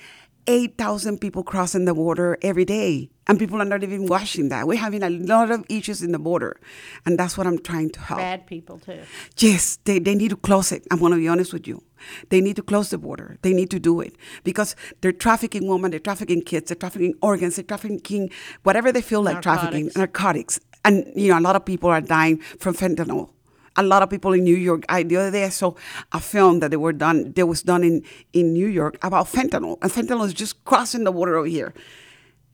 eight 0.47 0.77
thousand 0.77 1.21
people 1.21 1.43
crossing 1.43 1.85
the 1.85 1.95
border 1.95 2.39
every 2.43 2.65
day, 2.65 3.11
and 3.27 3.39
people 3.39 3.61
are 3.61 3.65
not 3.65 3.83
even 3.83 4.07
watching 4.07 4.49
that. 4.51 4.67
We're 4.67 4.79
having 4.79 5.03
a 5.03 5.11
lot 5.11 5.51
of 5.51 5.65
issues 5.69 6.03
in 6.03 6.13
the 6.13 6.19
border, 6.19 6.61
and 7.07 7.19
that's 7.19 7.39
what 7.39 7.47
I'm 7.47 7.59
trying 7.59 7.91
to 7.91 8.01
help. 8.01 8.21
Bad 8.21 8.47
people 8.47 8.79
too. 8.79 9.01
Yes, 9.39 9.79
they, 9.85 9.99
they 9.99 10.15
need 10.15 10.31
to 10.31 10.37
close 10.37 10.73
it. 10.73 10.87
I'm 10.91 10.99
going 10.99 11.13
to 11.13 11.19
be 11.19 11.29
honest 11.29 11.53
with 11.53 11.67
you. 11.67 11.83
They 12.29 12.41
need 12.41 12.57
to 12.57 12.63
close 12.63 12.91
the 12.91 12.99
border. 12.99 13.39
They 13.43 13.55
need 13.55 13.71
to 13.71 13.81
do 13.81 14.01
it 14.01 14.15
because 14.43 14.77
they're 15.01 15.13
trafficking 15.13 15.67
women, 15.67 15.91
they're 15.91 16.01
trafficking 16.01 16.43
kids, 16.43 16.69
they're 16.69 16.77
trafficking 16.77 17.15
organs, 17.23 17.57
they're 17.57 17.65
trafficking 17.65 18.31
whatever 18.63 18.93
they 18.93 19.01
feel 19.01 19.23
like 19.23 19.41
trafficking, 19.41 19.91
narcotics. 19.97 20.61
And, 20.85 21.11
you 21.17 21.31
know, 21.31 21.39
a 21.39 21.41
lot 21.41 21.57
of 21.57 21.65
people 21.65 21.89
are 21.89 22.03
dying 22.03 22.39
from 22.59 22.75
fentanyl. 22.75 23.31
A 23.77 23.83
lot 23.83 24.03
of 24.03 24.11
people 24.11 24.33
in 24.33 24.45
New 24.45 24.57
York. 24.57 24.85
I, 24.89 25.03
the 25.03 25.16
other 25.16 25.31
day 25.31 25.45
I 25.45 25.49
saw 25.49 25.75
a 26.12 26.20
film 26.20 26.61
that 26.61 26.70
they 26.70 26.77
were 26.77 26.93
done. 26.93 27.33
That 27.33 27.47
was 27.47 27.62
done 27.62 27.83
in 27.83 28.03
in 28.33 28.53
New 28.53 28.68
York 28.68 28.99
about 29.03 29.27
fentanyl, 29.27 29.79
and 29.83 29.91
fentanyl 29.91 30.25
is 30.27 30.35
just 30.35 30.64
crossing 30.64 31.05
the 31.05 31.12
water 31.12 31.37
over 31.37 31.49
here. 31.49 31.75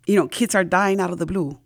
You 0.07 0.17
know, 0.17 0.29
kids 0.29 0.55
are 0.55 0.65
dying 0.65 0.99
out 0.99 1.11
of 1.11 1.19
the 1.19 1.27
blue 1.27 1.59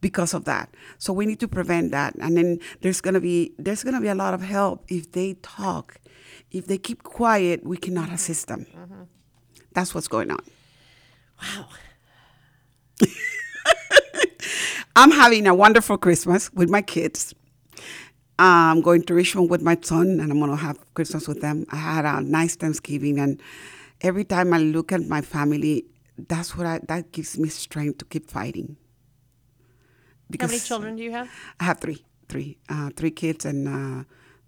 because 0.00 0.34
of 0.34 0.44
that. 0.44 0.74
So 0.98 1.12
we 1.12 1.24
need 1.24 1.40
to 1.40 1.48
prevent 1.48 1.92
that. 1.92 2.14
And 2.20 2.36
then 2.36 2.58
there's 2.82 3.00
gonna 3.00 3.20
be 3.20 3.52
there's 3.58 3.82
gonna 3.82 4.00
be 4.00 4.08
a 4.08 4.14
lot 4.14 4.34
of 4.34 4.42
help 4.42 4.84
if 4.88 5.12
they 5.12 5.34
talk. 5.42 5.96
If 6.50 6.66
they 6.66 6.76
keep 6.76 7.02
quiet, 7.02 7.64
we 7.64 7.78
cannot 7.78 8.12
assist 8.12 8.48
them. 8.48 8.66
Mm-hmm. 8.76 9.02
That's 9.72 9.94
what's 9.94 10.08
going 10.08 10.30
on. 10.30 10.44
Wow. 11.40 11.68
I'm 14.96 15.10
having 15.10 15.46
a 15.46 15.54
wonderful 15.54 15.96
Christmas 15.96 16.52
with 16.52 16.68
my 16.68 16.82
kids. 16.82 17.34
I'm 18.42 18.80
going 18.80 19.02
to 19.04 19.14
Richmond 19.14 19.50
with 19.50 19.62
my 19.62 19.78
son, 19.80 20.18
and 20.20 20.32
I'm 20.32 20.38
going 20.40 20.50
to 20.50 20.56
have 20.56 20.78
Christmas 20.94 21.28
with 21.28 21.40
them. 21.40 21.64
I 21.70 21.76
had 21.76 22.04
a 22.04 22.20
nice 22.20 22.56
Thanksgiving, 22.56 23.18
and 23.20 23.40
every 24.00 24.24
time 24.24 24.52
I 24.52 24.58
look 24.58 24.90
at 24.90 25.06
my 25.06 25.20
family, 25.20 25.84
that's 26.18 26.56
what 26.56 26.66
I, 26.66 26.80
that 26.88 27.12
gives 27.12 27.38
me 27.38 27.48
strength 27.48 27.98
to 27.98 28.04
keep 28.04 28.28
fighting. 28.28 28.76
Because 30.28 30.50
How 30.50 30.52
many 30.56 30.60
children 30.60 30.96
do 30.96 31.02
you 31.04 31.12
have? 31.12 31.28
I 31.60 31.64
have 31.64 31.78
three, 31.78 32.04
three, 32.28 32.58
uh, 32.68 32.90
three 32.96 33.12
kids, 33.12 33.44
and 33.44 33.68
uh, 33.68 34.04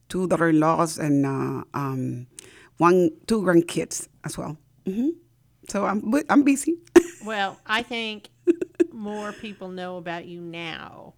two 0.08 0.26
daughter-in-laws, 0.26 0.98
and 0.98 1.24
uh, 1.24 1.64
um, 1.74 2.26
one, 2.78 3.10
two 3.28 3.42
grandkids 3.42 4.08
as 4.24 4.36
well. 4.36 4.56
hmm 4.86 5.10
So 5.68 5.86
I'm 5.86 6.02
I'm 6.28 6.42
busy. 6.42 6.78
Well, 7.24 7.58
I 7.64 7.82
think 7.82 8.28
more 8.92 9.32
people 9.32 9.68
know 9.68 9.96
about 9.96 10.26
you 10.26 10.42
now, 10.42 11.14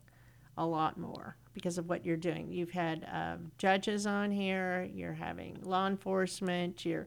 a 0.56 0.64
lot 0.64 0.96
more 0.96 1.36
because 1.56 1.78
of 1.78 1.88
what 1.88 2.04
you're 2.04 2.18
doing. 2.18 2.52
You've 2.52 2.70
had 2.70 3.08
um, 3.10 3.50
judges 3.56 4.06
on 4.06 4.30
here. 4.30 4.86
You're 4.92 5.14
having 5.14 5.58
law 5.62 5.86
enforcement. 5.86 6.84
You're 6.84 7.06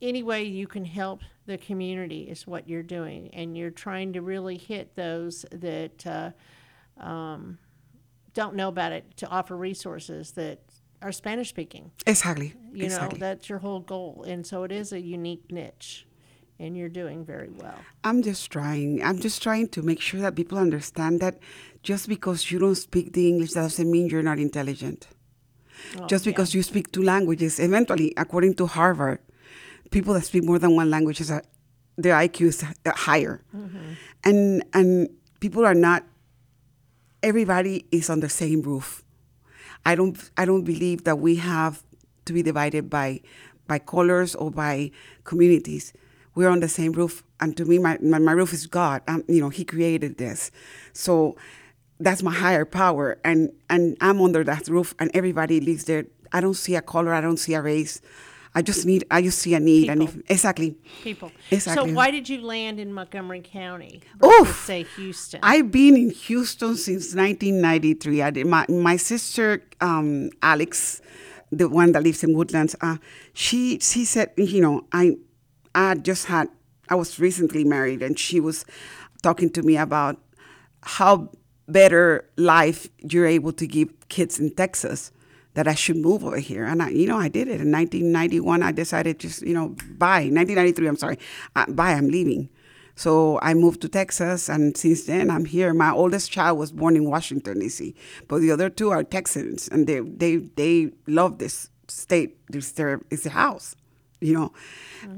any 0.00 0.22
way 0.22 0.44
you 0.44 0.68
can 0.68 0.84
help 0.84 1.22
the 1.46 1.58
community 1.58 2.22
is 2.22 2.46
what 2.46 2.68
you're 2.68 2.84
doing, 2.84 3.28
and 3.34 3.58
you're 3.58 3.70
trying 3.70 4.12
to 4.12 4.22
really 4.22 4.56
hit 4.56 4.94
those 4.94 5.44
that 5.50 6.06
uh, 6.06 6.30
um, 7.02 7.58
don't 8.34 8.54
know 8.54 8.68
about 8.68 8.92
it 8.92 9.16
to 9.16 9.26
offer 9.26 9.56
resources 9.56 10.30
that 10.32 10.60
are 11.02 11.10
Spanish 11.10 11.48
speaking. 11.48 11.90
Exactly. 12.06 12.54
You 12.72 12.84
exactly. 12.84 13.18
know, 13.18 13.26
that's 13.26 13.48
your 13.48 13.58
whole 13.58 13.80
goal. 13.80 14.24
And 14.28 14.46
so 14.46 14.62
it 14.62 14.70
is 14.70 14.92
a 14.92 15.00
unique 15.00 15.50
niche, 15.50 16.05
and 16.58 16.76
you're 16.76 16.88
doing 16.88 17.24
very 17.24 17.50
well. 17.50 17.78
I'm 18.04 18.22
just 18.22 18.50
trying. 18.50 19.02
I'm 19.02 19.20
just 19.20 19.42
trying 19.42 19.68
to 19.68 19.82
make 19.82 20.00
sure 20.00 20.20
that 20.20 20.36
people 20.36 20.58
understand 20.58 21.20
that 21.20 21.38
just 21.82 22.08
because 22.08 22.50
you 22.50 22.58
don't 22.58 22.74
speak 22.74 23.12
the 23.12 23.28
English 23.28 23.52
that 23.52 23.62
doesn't 23.62 23.90
mean 23.90 24.08
you're 24.08 24.22
not 24.22 24.38
intelligent. 24.38 25.08
Oh, 25.98 26.06
just 26.06 26.24
because 26.24 26.54
you 26.54 26.62
speak 26.62 26.90
two 26.90 27.02
languages, 27.02 27.60
eventually, 27.60 28.14
according 28.16 28.54
to 28.54 28.66
Harvard, 28.66 29.18
people 29.90 30.14
that 30.14 30.24
speak 30.24 30.44
more 30.44 30.58
than 30.58 30.74
one 30.74 30.90
language 30.90 31.20
is 31.20 31.30
a, 31.30 31.42
their 31.96 32.14
IQ 32.14 32.40
is 32.46 32.62
uh, 32.62 32.92
higher, 32.92 33.42
and 34.24 34.64
and 34.72 35.08
people 35.40 35.64
are 35.64 35.74
not. 35.74 36.04
Everybody 37.22 37.86
is 37.90 38.08
on 38.08 38.20
the 38.20 38.28
same 38.28 38.62
roof. 38.62 39.02
I 39.84 39.94
don't. 39.94 40.18
I 40.36 40.44
don't 40.44 40.64
believe 40.64 41.04
that 41.04 41.18
we 41.18 41.36
have 41.36 41.82
to 42.24 42.32
be 42.32 42.42
divided 42.42 42.88
by 42.88 43.20
by 43.66 43.78
colors 43.78 44.34
or 44.34 44.50
by 44.50 44.90
communities. 45.24 45.92
We're 46.36 46.50
on 46.50 46.60
the 46.60 46.68
same 46.68 46.92
roof, 46.92 47.24
and 47.40 47.56
to 47.56 47.64
me, 47.64 47.78
my 47.78 47.98
my, 48.00 48.20
my 48.20 48.32
roof 48.32 48.52
is 48.52 48.66
God. 48.66 49.02
Um, 49.08 49.24
you 49.26 49.40
know, 49.40 49.48
He 49.48 49.64
created 49.64 50.18
this, 50.18 50.52
so 50.92 51.36
that's 51.98 52.22
my 52.22 52.32
higher 52.32 52.64
power, 52.64 53.18
and 53.24 53.50
and 53.68 53.96
I'm 54.00 54.20
under 54.20 54.44
that 54.44 54.68
roof, 54.68 54.94
and 54.98 55.10
everybody 55.14 55.60
lives 55.60 55.84
there. 55.84 56.06
I 56.32 56.40
don't 56.40 56.54
see 56.54 56.76
a 56.76 56.82
color. 56.82 57.12
I 57.14 57.20
don't 57.20 57.38
see 57.38 57.54
a 57.54 57.62
race. 57.62 58.00
I 58.54 58.62
just 58.62 58.86
need. 58.86 59.04
I 59.10 59.20
just 59.22 59.38
see 59.38 59.54
a 59.54 59.60
need, 59.60 59.88
and 59.88 60.02
if, 60.02 60.16
exactly. 60.30 60.76
People. 61.02 61.30
Exactly. 61.50 61.88
So 61.88 61.94
why 61.94 62.10
did 62.10 62.28
you 62.28 62.40
land 62.40 62.80
in 62.80 62.92
Montgomery 62.92 63.42
County 63.42 64.00
Oof. 64.24 64.64
say 64.64 64.84
Houston? 64.96 65.40
I've 65.42 65.70
been 65.70 65.94
in 65.96 66.10
Houston 66.10 66.76
since 66.76 67.14
1993. 67.14 68.22
I 68.22 68.30
did, 68.30 68.46
my 68.46 68.64
my 68.68 68.96
sister 68.96 69.62
um, 69.82 70.30
Alex, 70.42 71.02
the 71.52 71.68
one 71.68 71.92
that 71.92 72.02
lives 72.02 72.24
in 72.24 72.34
Woodlands, 72.34 72.74
uh, 72.80 72.96
she 73.34 73.78
she 73.80 74.06
said, 74.06 74.32
you 74.36 74.62
know, 74.62 74.86
I 74.90 75.16
I 75.76 75.94
just 75.94 76.26
had 76.26 76.48
I 76.88 76.94
was 76.94 77.20
recently 77.20 77.64
married, 77.64 78.02
and 78.02 78.18
she 78.18 78.40
was 78.40 78.64
talking 79.22 79.50
to 79.50 79.62
me 79.62 79.76
about 79.76 80.16
how 80.82 81.30
better 81.68 82.28
life 82.36 82.88
you're 83.00 83.26
able 83.26 83.52
to 83.52 83.66
give 83.66 84.08
kids 84.08 84.40
in 84.40 84.54
Texas. 84.54 85.12
That 85.54 85.66
I 85.66 85.74
should 85.74 85.96
move 85.96 86.22
over 86.22 86.36
here, 86.36 86.66
and 86.66 86.82
I, 86.82 86.90
you 86.90 87.06
know, 87.06 87.16
I 87.16 87.28
did 87.28 87.48
it 87.48 87.62
in 87.62 87.72
1991. 87.72 88.62
I 88.62 88.72
decided 88.72 89.18
just, 89.18 89.40
you 89.40 89.54
know, 89.54 89.68
bye. 89.96 90.28
1993, 90.28 90.86
I'm 90.86 90.96
sorry, 90.96 91.18
uh, 91.56 91.64
bye. 91.70 91.92
I'm 91.92 92.08
leaving. 92.08 92.50
So 92.94 93.38
I 93.40 93.54
moved 93.54 93.80
to 93.80 93.88
Texas, 93.88 94.50
and 94.50 94.76
since 94.76 95.04
then 95.04 95.30
I'm 95.30 95.46
here. 95.46 95.72
My 95.72 95.90
oldest 95.92 96.30
child 96.30 96.58
was 96.58 96.72
born 96.72 96.94
in 96.94 97.08
Washington 97.08 97.60
D.C., 97.60 97.94
but 98.28 98.40
the 98.42 98.50
other 98.50 98.68
two 98.68 98.90
are 98.90 99.02
Texans, 99.02 99.66
and 99.68 99.86
they 99.86 100.00
they 100.00 100.36
they 100.56 100.92
love 101.06 101.38
this 101.38 101.70
state. 101.88 102.36
It's 102.52 102.72
their 102.72 103.00
it's 103.10 103.22
their 103.24 103.32
house, 103.32 103.76
you 104.20 104.34
know. 104.34 104.52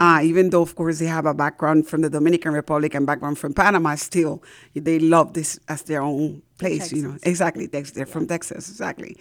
Uh, 0.01 0.21
even 0.23 0.51
though, 0.51 0.61
of 0.61 0.75
course, 0.75 0.99
they 0.99 1.07
have 1.07 1.25
a 1.25 1.33
background 1.33 1.87
from 1.87 2.03
the 2.03 2.11
Dominican 2.11 2.53
Republic 2.53 2.95
and 2.95 3.07
background 3.07 3.39
from 3.39 3.55
Panama, 3.55 3.95
still 3.95 4.43
they 4.75 4.99
love 4.99 5.33
this 5.33 5.59
as 5.69 5.83
their 5.83 6.03
own 6.03 6.43
place. 6.59 6.93
You 6.93 7.03
know, 7.03 7.17
exactly. 7.23 7.69
Texas. 7.69 7.95
they're 7.95 8.05
from 8.05 8.27
Texas, 8.27 8.69
exactly. 8.69 9.17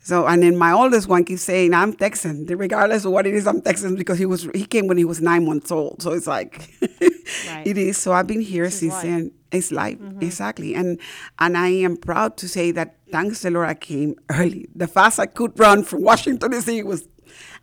So, 0.00 0.26
and 0.26 0.42
then 0.42 0.56
my 0.56 0.72
oldest 0.72 1.06
one 1.08 1.24
keeps 1.24 1.42
saying, 1.42 1.72
"I'm 1.72 1.92
Texan," 1.92 2.46
regardless 2.46 3.04
of 3.04 3.12
what 3.12 3.26
it 3.26 3.34
is. 3.34 3.46
I'm 3.46 3.60
Texan 3.60 3.94
because 3.94 4.18
he 4.18 4.26
was 4.26 4.48
he 4.54 4.64
came 4.66 4.88
when 4.88 4.96
he 4.98 5.04
was 5.04 5.20
nine 5.20 5.46
months 5.46 5.70
old. 5.70 6.02
So 6.02 6.12
it's 6.12 6.26
like, 6.26 6.68
Right. 7.46 7.66
It 7.66 7.76
is. 7.78 7.98
So 7.98 8.12
I've 8.12 8.26
been 8.26 8.40
here 8.40 8.64
This 8.64 8.80
since 8.80 9.02
then. 9.02 9.32
It's 9.52 9.70
life, 9.72 9.98
Mhm. 9.98 10.22
exactly. 10.22 10.74
And 10.74 10.98
and 11.38 11.56
I 11.56 11.68
am 11.68 11.96
proud 11.96 12.36
to 12.38 12.48
say 12.48 12.70
that 12.72 12.96
thanks 13.12 13.40
to 13.40 13.48
the 13.48 13.50
Lord, 13.52 13.68
I 13.68 13.74
came 13.74 14.14
early. 14.30 14.68
The 14.74 14.86
fast 14.86 15.18
I 15.20 15.26
could 15.26 15.58
run 15.58 15.84
from 15.84 16.02
Washington 16.02 16.50
D.C. 16.50 16.82
was, 16.82 17.06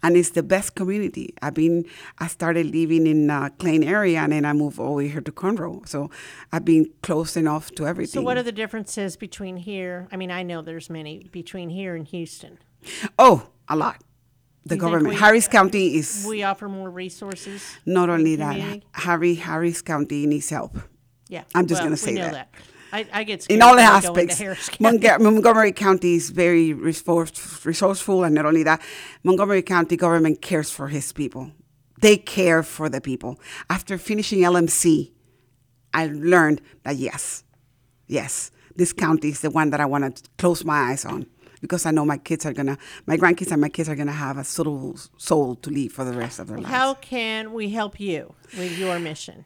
and 0.03 0.15
it's 0.17 0.29
the 0.31 0.43
best 0.43 0.75
community. 0.75 1.33
I've 1.41 1.53
been. 1.53 1.85
I 2.19 2.27
started 2.27 2.67
living 2.67 3.07
in 3.07 3.29
uh, 3.29 3.49
Klein 3.59 3.83
area, 3.83 4.19
and 4.19 4.31
then 4.31 4.45
I 4.45 4.53
moved 4.53 4.79
over 4.79 5.01
here 5.01 5.21
to 5.21 5.31
Conroe. 5.31 5.87
So 5.87 6.09
I've 6.51 6.65
been 6.65 6.91
close 7.01 7.35
enough 7.37 7.71
to 7.71 7.85
everything. 7.87 8.13
So, 8.13 8.21
what 8.21 8.37
are 8.37 8.43
the 8.43 8.51
differences 8.51 9.17
between 9.17 9.57
here? 9.57 10.07
I 10.11 10.17
mean, 10.17 10.31
I 10.31 10.43
know 10.43 10.61
there's 10.61 10.89
many 10.89 11.29
between 11.31 11.69
here 11.69 11.95
and 11.95 12.07
Houston. 12.07 12.59
Oh, 13.17 13.47
a 13.67 13.75
lot. 13.75 14.01
The 14.65 14.75
You 14.75 14.81
government. 14.81 15.09
we- 15.09 15.15
Harris 15.15 15.47
County 15.47 15.95
is 15.95 16.25
We 16.27 16.41
offer 16.43 16.67
more 16.67 16.89
resources. 16.89 17.63
not 17.85 18.09
only 18.09 18.35
that. 18.37 18.81
Harry 18.93 19.35
Harris 19.35 19.81
County 19.81 20.25
needs 20.25 20.49
help. 20.49 20.75
Yeah, 21.29 21.43
I'm 21.55 21.67
just 21.67 21.81
well, 21.81 21.89
going 21.89 21.97
to 21.97 22.01
say 22.01 22.13
know 22.13 22.31
that. 22.31 22.49
I, 22.91 23.07
I 23.11 23.23
get 23.23 23.43
scared 23.43 23.57
in 23.57 23.61
all 23.61 23.75
when 23.75 23.85
I 23.85 24.01
go 24.01 24.13
into 24.15 24.31
aspects. 24.31 24.69
Montg- 24.77 25.19
Montgomery 25.21 25.71
County 25.71 26.15
is 26.15 26.29
very 26.29 26.73
resourceful, 26.73 28.23
and 28.23 28.35
not 28.35 28.45
only 28.45 28.63
that, 28.63 28.81
Montgomery 29.23 29.61
County 29.61 29.97
government 29.97 30.41
cares 30.41 30.71
for 30.71 30.87
his 30.87 31.11
people. 31.11 31.51
They 32.01 32.17
care 32.17 32.63
for 32.63 32.89
the 32.89 33.01
people. 33.01 33.39
After 33.69 33.97
finishing 33.97 34.39
LMC, 34.39 35.11
I 35.93 36.07
learned 36.07 36.61
that 36.83 36.97
yes, 36.97 37.43
yes, 38.07 38.51
this 38.75 38.91
county 38.93 39.29
is 39.29 39.41
the 39.41 39.49
one 39.49 39.69
that 39.69 39.79
I 39.79 39.85
want 39.85 40.15
to 40.17 40.23
close 40.37 40.65
my 40.65 40.91
eyes 40.91 41.05
on 41.05 41.25
because 41.61 41.85
I 41.85 41.91
know 41.91 42.05
my 42.05 42.17
kids 42.17 42.45
are 42.45 42.53
gonna, 42.53 42.77
my 43.07 43.17
grandkids 43.17 43.51
and 43.51 43.61
my 43.61 43.69
kids 43.69 43.89
are 43.89 43.95
gonna 43.95 44.11
have 44.11 44.37
a 44.37 44.43
suitable 44.43 44.97
soul 45.17 45.55
to 45.55 45.69
live 45.69 45.93
for 45.93 46.03
the 46.03 46.13
rest 46.13 46.39
of 46.39 46.47
their 46.47 46.57
lives. 46.57 46.69
How 46.69 46.93
can 46.95 47.53
we 47.53 47.69
help 47.69 47.99
you 47.99 48.35
with 48.57 48.77
your 48.77 48.99
mission? 48.99 49.45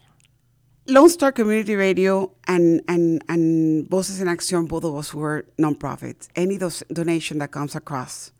Lone 0.90 1.10
Star 1.10 1.32
Community 1.32 1.76
Radio 1.76 2.32
and 2.48 2.82
and 2.88 3.24
and 3.30 3.88
Voces 3.90 4.22
en 4.22 4.28
Acción, 4.28 4.68
both 4.68 4.84
of 4.84 4.96
us 4.96 5.14
were 5.14 5.46
nonprofits. 5.60 6.30
Any 6.36 6.58
donation 6.58 7.38
that 7.38 7.52
comes 7.52 7.76
across 7.76 8.32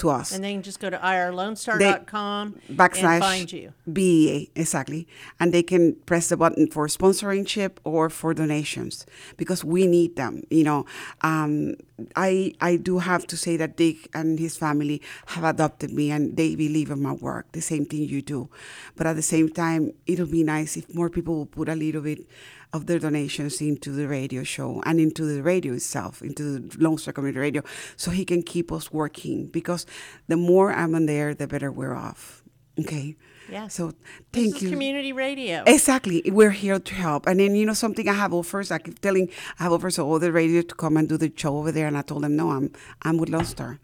to 0.00 0.10
us, 0.10 0.32
And 0.32 0.42
they 0.42 0.52
can 0.52 0.62
just 0.62 0.80
go 0.80 0.90
to 0.90 0.98
irlonestar.com 0.98 2.60
backslash 2.72 3.04
and 3.04 3.22
find 3.22 3.52
you. 3.52 3.72
BEA 3.90 4.50
exactly, 4.54 5.06
and 5.38 5.52
they 5.52 5.62
can 5.62 5.94
press 6.06 6.28
the 6.28 6.36
button 6.36 6.66
for 6.70 6.88
sponsorship 6.88 7.80
or 7.84 8.10
for 8.10 8.34
donations 8.34 9.06
because 9.36 9.64
we 9.64 9.86
need 9.86 10.16
them. 10.16 10.42
You 10.50 10.64
know, 10.64 10.86
um, 11.22 11.76
I 12.16 12.52
I 12.60 12.76
do 12.76 12.98
have 12.98 13.26
to 13.28 13.36
say 13.36 13.56
that 13.56 13.76
Dick 13.76 14.08
and 14.14 14.38
his 14.38 14.56
family 14.56 15.02
have 15.26 15.44
adopted 15.44 15.92
me 15.92 16.10
and 16.10 16.36
they 16.36 16.54
believe 16.56 16.90
in 16.90 17.02
my 17.02 17.12
work, 17.12 17.52
the 17.52 17.60
same 17.60 17.84
thing 17.84 18.02
you 18.02 18.22
do. 18.22 18.48
But 18.96 19.06
at 19.06 19.16
the 19.16 19.22
same 19.22 19.48
time, 19.48 19.92
it'll 20.06 20.26
be 20.26 20.44
nice 20.44 20.76
if 20.76 20.92
more 20.94 21.10
people 21.10 21.36
will 21.36 21.46
put 21.46 21.68
a 21.68 21.74
little 21.74 22.02
bit 22.02 22.26
of 22.72 22.86
their 22.86 22.98
donations 22.98 23.60
into 23.60 23.90
the 23.90 24.06
radio 24.06 24.42
show 24.42 24.82
and 24.86 25.00
into 25.00 25.24
the 25.24 25.42
radio 25.42 25.74
itself, 25.74 26.22
into 26.22 26.60
the 26.60 26.82
Lone 26.82 26.98
Star 26.98 27.12
Community 27.12 27.40
Radio, 27.40 27.62
so 27.96 28.10
he 28.10 28.24
can 28.24 28.42
keep 28.42 28.70
us 28.70 28.92
working. 28.92 29.46
Because 29.46 29.86
the 30.28 30.36
more 30.36 30.72
I'm 30.72 30.94
on 30.94 31.06
there, 31.06 31.34
the 31.34 31.46
better 31.46 31.72
we're 31.72 31.94
off. 31.94 32.42
Okay. 32.78 33.16
Yeah. 33.50 33.66
So 33.66 33.92
thank 34.32 34.62
you. 34.62 34.70
community 34.70 35.12
radio. 35.12 35.64
Exactly. 35.66 36.22
We're 36.26 36.50
here 36.50 36.78
to 36.78 36.94
help. 36.94 37.26
And 37.26 37.40
then, 37.40 37.56
you 37.56 37.66
know, 37.66 37.74
something 37.74 38.08
I 38.08 38.12
have 38.12 38.32
offers, 38.32 38.70
I 38.70 38.78
keep 38.78 39.00
telling, 39.00 39.28
I 39.58 39.64
have 39.64 39.72
offers 39.72 39.98
of 39.98 40.06
all 40.06 40.20
the 40.20 40.30
radio 40.30 40.62
to 40.62 40.74
come 40.74 40.96
and 40.96 41.08
do 41.08 41.16
the 41.16 41.32
show 41.34 41.58
over 41.58 41.72
there. 41.72 41.88
And 41.88 41.98
I 41.98 42.02
told 42.02 42.22
them, 42.22 42.36
no, 42.36 42.50
I'm, 42.50 42.72
I'm 43.02 43.18
with 43.18 43.28
Lone 43.28 43.44
Star. 43.44 43.80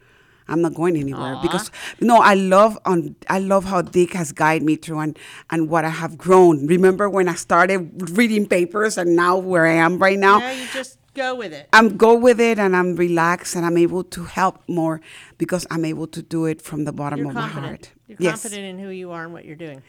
I'm 0.48 0.62
not 0.62 0.74
going 0.74 0.96
anywhere 0.96 1.34
Aw. 1.34 1.42
because 1.42 1.70
no, 2.00 2.18
I 2.18 2.34
love 2.34 2.78
on 2.84 3.16
I 3.28 3.38
love 3.38 3.64
how 3.64 3.82
Dick 3.82 4.12
has 4.12 4.32
guided 4.32 4.64
me 4.64 4.76
through 4.76 5.00
and 5.00 5.18
and 5.50 5.68
what 5.68 5.84
I 5.84 5.90
have 5.90 6.16
grown. 6.16 6.66
Remember 6.66 7.08
when 7.10 7.28
I 7.28 7.34
started 7.34 8.10
reading 8.16 8.46
papers 8.46 8.96
and 8.98 9.16
now 9.16 9.36
where 9.36 9.66
I 9.66 9.74
am 9.74 9.98
right 9.98 10.18
now? 10.18 10.38
Now 10.38 10.50
you 10.50 10.66
just 10.72 10.98
go 11.14 11.34
with 11.34 11.52
it. 11.52 11.68
I'm 11.72 11.96
go 11.96 12.14
with 12.14 12.40
it 12.40 12.58
and 12.58 12.76
I'm 12.76 12.94
relaxed 12.94 13.56
and 13.56 13.66
I'm 13.66 13.76
able 13.76 14.04
to 14.04 14.24
help 14.24 14.62
more 14.68 15.00
because 15.38 15.66
I'm 15.70 15.84
able 15.84 16.06
to 16.08 16.22
do 16.22 16.46
it 16.46 16.62
from 16.62 16.84
the 16.84 16.92
bottom 16.92 17.20
You're 17.20 17.28
of 17.28 17.34
my 17.34 17.48
heart. 17.48 17.90
You're 18.06 18.18
yes. 18.20 18.42
confident 18.42 18.68
in 18.68 18.78
who 18.78 18.90
you 18.90 19.10
are 19.10 19.24
and 19.24 19.32
what 19.32 19.44
you're 19.44 19.56
doing. 19.56 19.82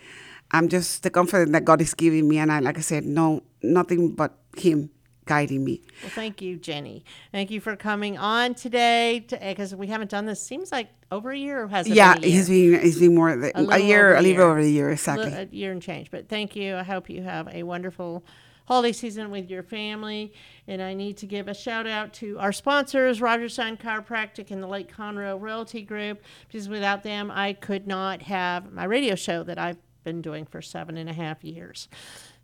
I'm 0.52 0.70
just 0.70 1.04
the 1.04 1.10
confidence 1.10 1.52
that 1.52 1.66
God 1.66 1.82
is 1.82 1.94
giving 1.94 2.28
me, 2.28 2.38
and 2.38 2.50
I, 2.50 2.60
like 2.60 2.78
I 2.78 2.82
said, 2.82 3.04
no, 3.04 3.44
nothing 3.62 4.16
but 4.16 4.38
Him 4.56 4.90
guiding 5.28 5.64
me. 5.64 5.82
Well, 6.02 6.12
thank 6.12 6.42
you, 6.42 6.58
Jenny. 6.58 7.04
Thank 7.32 7.52
you 7.52 7.62
for 7.62 7.76
coming 7.76 8.18
on 8.18 8.56
today 8.56 9.26
because 9.30 9.74
eh, 9.74 9.76
we 9.76 9.88
haven't 9.88 10.10
done 10.10 10.26
this. 10.26 10.42
Seems 10.42 10.72
like 10.72 10.90
over 11.12 11.32
a 11.32 11.38
year 11.38 11.64
or 11.64 11.68
has 11.68 11.88
it 11.88 11.94
yeah, 11.94 12.16
been 12.16 12.24
a 12.24 12.28
it's 12.28 12.50
been 12.50 12.74
it's 12.74 13.00
been 13.00 13.16
more 13.16 13.36
than, 13.36 13.52
a, 13.56 13.62
little 13.62 13.86
year, 13.86 14.16
a 14.16 14.22
little 14.22 14.44
over 14.44 14.60
a 14.60 14.66
year, 14.66 14.90
exactly. 14.90 15.32
A 15.32 15.48
year 15.52 15.72
and 15.72 15.82
change. 15.82 16.12
But 16.12 16.28
thank 16.28 16.56
you. 16.56 16.76
I 16.76 16.84
hope 16.84 17.10
you 17.10 17.22
have 17.22 17.48
a 17.54 17.64
wonderful 17.64 18.24
holiday 18.68 18.92
season 18.92 19.32
with 19.32 19.50
your 19.50 19.64
family. 19.64 20.34
And 20.68 20.82
I 20.82 20.94
need 20.94 21.18
to 21.18 21.26
give 21.26 21.48
a 21.48 21.54
shout 21.54 21.88
out 21.88 22.14
to 22.16 22.38
our 22.40 22.52
sponsors, 22.52 23.22
Roger 23.22 23.50
Stein 23.50 23.78
Chiropractic 23.78 24.52
and 24.52 24.62
the 24.62 24.68
Lake 24.68 24.94
Conroe 24.94 25.42
Realty 25.42 25.82
Group, 25.82 26.22
because 26.48 26.68
without 26.68 27.04
them, 27.04 27.32
I 27.32 27.54
could 27.54 27.88
not 27.88 28.22
have 28.24 28.72
my 28.72 28.84
radio 28.84 29.16
show 29.16 29.44
that 29.44 29.58
I've 29.58 29.78
been 30.04 30.22
doing 30.22 30.46
for 30.46 30.62
seven 30.62 30.98
and 30.98 31.10
a 31.10 31.14
half 31.14 31.44
years. 31.44 31.88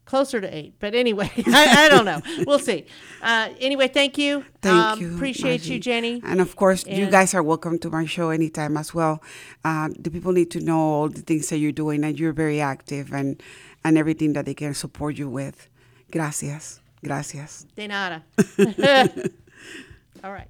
Closer 0.06 0.41
to 0.41 0.47
eight, 0.54 0.74
but 0.80 0.93
anyway, 0.93 1.32
I, 1.47 1.86
I 1.86 1.89
don't 1.89 2.04
know. 2.04 2.22
We'll 2.45 2.60
see. 2.60 2.86
Uh, 3.22 3.49
anyway, 3.60 3.88
thank 3.88 4.18
you. 4.18 4.43
Thank 4.62 4.76
Um, 4.76 4.99
you. 5.01 5.16
Appreciate 5.16 5.66
you, 5.66 5.80
Jenny. 5.80 6.22
And 6.26 6.41
of 6.41 6.56
course, 6.58 6.86
you 6.86 7.10
guys 7.10 7.34
are 7.34 7.41
welcome 7.41 7.80
to 7.80 7.89
my 7.89 8.06
show 8.06 8.30
anytime 8.30 8.76
as 8.76 8.93
well. 8.93 9.24
Uh, 9.64 9.89
the 9.97 10.12
people 10.12 10.34
need 10.34 10.51
to 10.51 10.60
know 10.60 10.78
all 10.78 11.08
the 11.10 11.22
things 11.22 11.47
that 11.49 11.58
you're 11.60 11.72
doing, 11.72 12.04
and 12.04 12.20
you're 12.20 12.34
very 12.34 12.60
active, 12.60 13.14
and 13.14 13.41
and 13.86 13.97
everything 13.97 14.34
that 14.34 14.45
they 14.45 14.54
can 14.54 14.74
support 14.74 15.18
you 15.18 15.30
with. 15.30 15.68
Gracias, 16.12 16.82
gracias. 17.04 17.66
De 17.76 17.88
nada. 17.88 18.24
All 20.24 20.32
right. 20.34 20.47